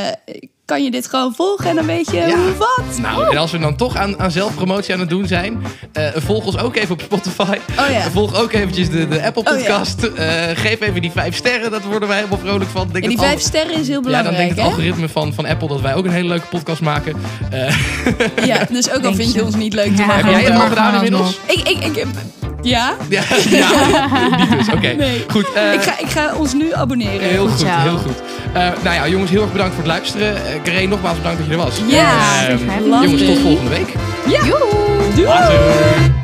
kan 0.64 0.84
je 0.84 0.90
dit 0.90 1.06
gewoon 1.06 1.34
volgen 1.34 1.66
en 1.70 1.76
dan 1.76 1.86
weet 1.86 2.10
je 2.10 2.16
Ja. 2.16 2.36
hoe 2.36 2.54
wat. 2.58 2.98
Nou, 3.00 3.30
en 3.30 3.36
als 3.36 3.50
we 3.52 3.58
dan 3.58 3.76
toch 3.76 3.96
aan, 3.96 4.18
aan 4.20 4.30
zelfpromotie 4.30 4.94
aan 4.94 5.00
het 5.00 5.08
doen 5.08 5.26
zijn, 5.26 5.62
eh, 5.92 6.08
volg 6.14 6.46
ons 6.46 6.58
ook 6.58 6.76
even 6.76 6.90
op 6.94 7.00
Spotify. 7.00 7.58
Oh 7.78 7.88
ja. 7.90 8.10
Volg 8.10 8.34
ook 8.40 8.52
eventjes 8.52 8.90
de, 8.90 9.08
de 9.08 9.22
Apple 9.22 9.42
Oh 9.42 9.48
ja. 9.50 9.56
Podcast. 9.56 10.02
Eh, 10.02 10.26
geef 10.54 10.80
even 10.80 11.00
die 11.02 11.10
vijf 11.10 11.36
sterren, 11.36 11.70
dat 11.70 11.82
worden 11.84 12.08
wij 12.08 12.16
helemaal 12.16 12.38
vrolijk 12.38 12.70
van. 12.70 12.88
Denk 12.92 13.04
En 13.04 13.10
die 13.10 13.18
vijf 13.18 13.34
al- 13.34 13.40
sterren 13.40 13.72
is 13.80 13.88
heel 13.88 13.88
Ja, 13.88 13.92
dan 13.92 14.02
belangrijk, 14.02 14.36
denkt 14.36 14.56
het 14.56 14.64
algoritme 14.66 15.08
van, 15.08 15.34
van 15.34 15.46
Apple 15.46 15.68
dat 15.68 15.80
wij 15.80 15.94
ook 15.94 16.04
een 16.04 16.10
hele 16.12 16.28
leuke 16.28 16.46
podcast 16.46 16.80
maken. 16.80 17.16
Eh, 17.50 17.76
Ja, 18.46 18.64
dus 18.70 18.90
ook 18.90 19.04
al 19.04 19.14
vind 19.14 19.32
je 19.34 19.44
ons 19.44 19.54
niet 19.54 19.72
leuk 19.74 19.94
te 19.96 20.00
Ja. 20.02 20.06
maken. 20.06 20.26
heb 20.32 20.40
jij 20.40 20.50
het 20.52 20.60
al 20.62 20.68
gedaan 20.68 20.94
inmiddels? 20.94 21.38
Ik, 21.46 21.68
ik, 21.68 21.84
ik 21.84 21.96
heb... 21.96 22.06
Ja? 22.62 22.94
Ja, 23.08 23.22
ja 23.50 23.68
niet 24.38 24.50
dus. 24.58 24.68
Oké, 24.74 24.92
Nee. 24.92 25.24
goed. 25.28 25.52
eh, 25.52 25.72
ik, 25.72 25.82
ga, 25.82 25.98
ik 25.98 26.08
ga 26.10 26.32
ons 26.36 26.52
nu 26.54 26.72
abonneren. 26.74 27.20
Heel 27.28 27.48
goed, 27.48 27.64
heel 27.66 27.96
goed. 27.96 28.22
Eh, 28.52 28.62
nou 28.82 28.94
ja, 28.96 29.08
jongens, 29.08 29.30
heel 29.30 29.42
erg 29.42 29.52
bedankt 29.52 29.74
voor 29.74 29.82
het 29.82 29.92
luisteren. 29.92 30.32
Uh, 30.34 30.62
Carré, 30.62 30.86
nogmaals 30.86 31.16
bedankt 31.16 31.38
dat 31.38 31.46
je 31.46 31.52
er 31.52 31.58
was. 31.58 31.74
Ja, 31.86 32.00
Eh, 32.02 32.48
having 32.48 32.68
me. 32.70 33.00
jongens, 33.02 33.24
tot 33.24 33.38
volgende 33.38 33.70
week. 33.70 33.92
Ja. 34.28 34.40
Doei. 35.14 36.21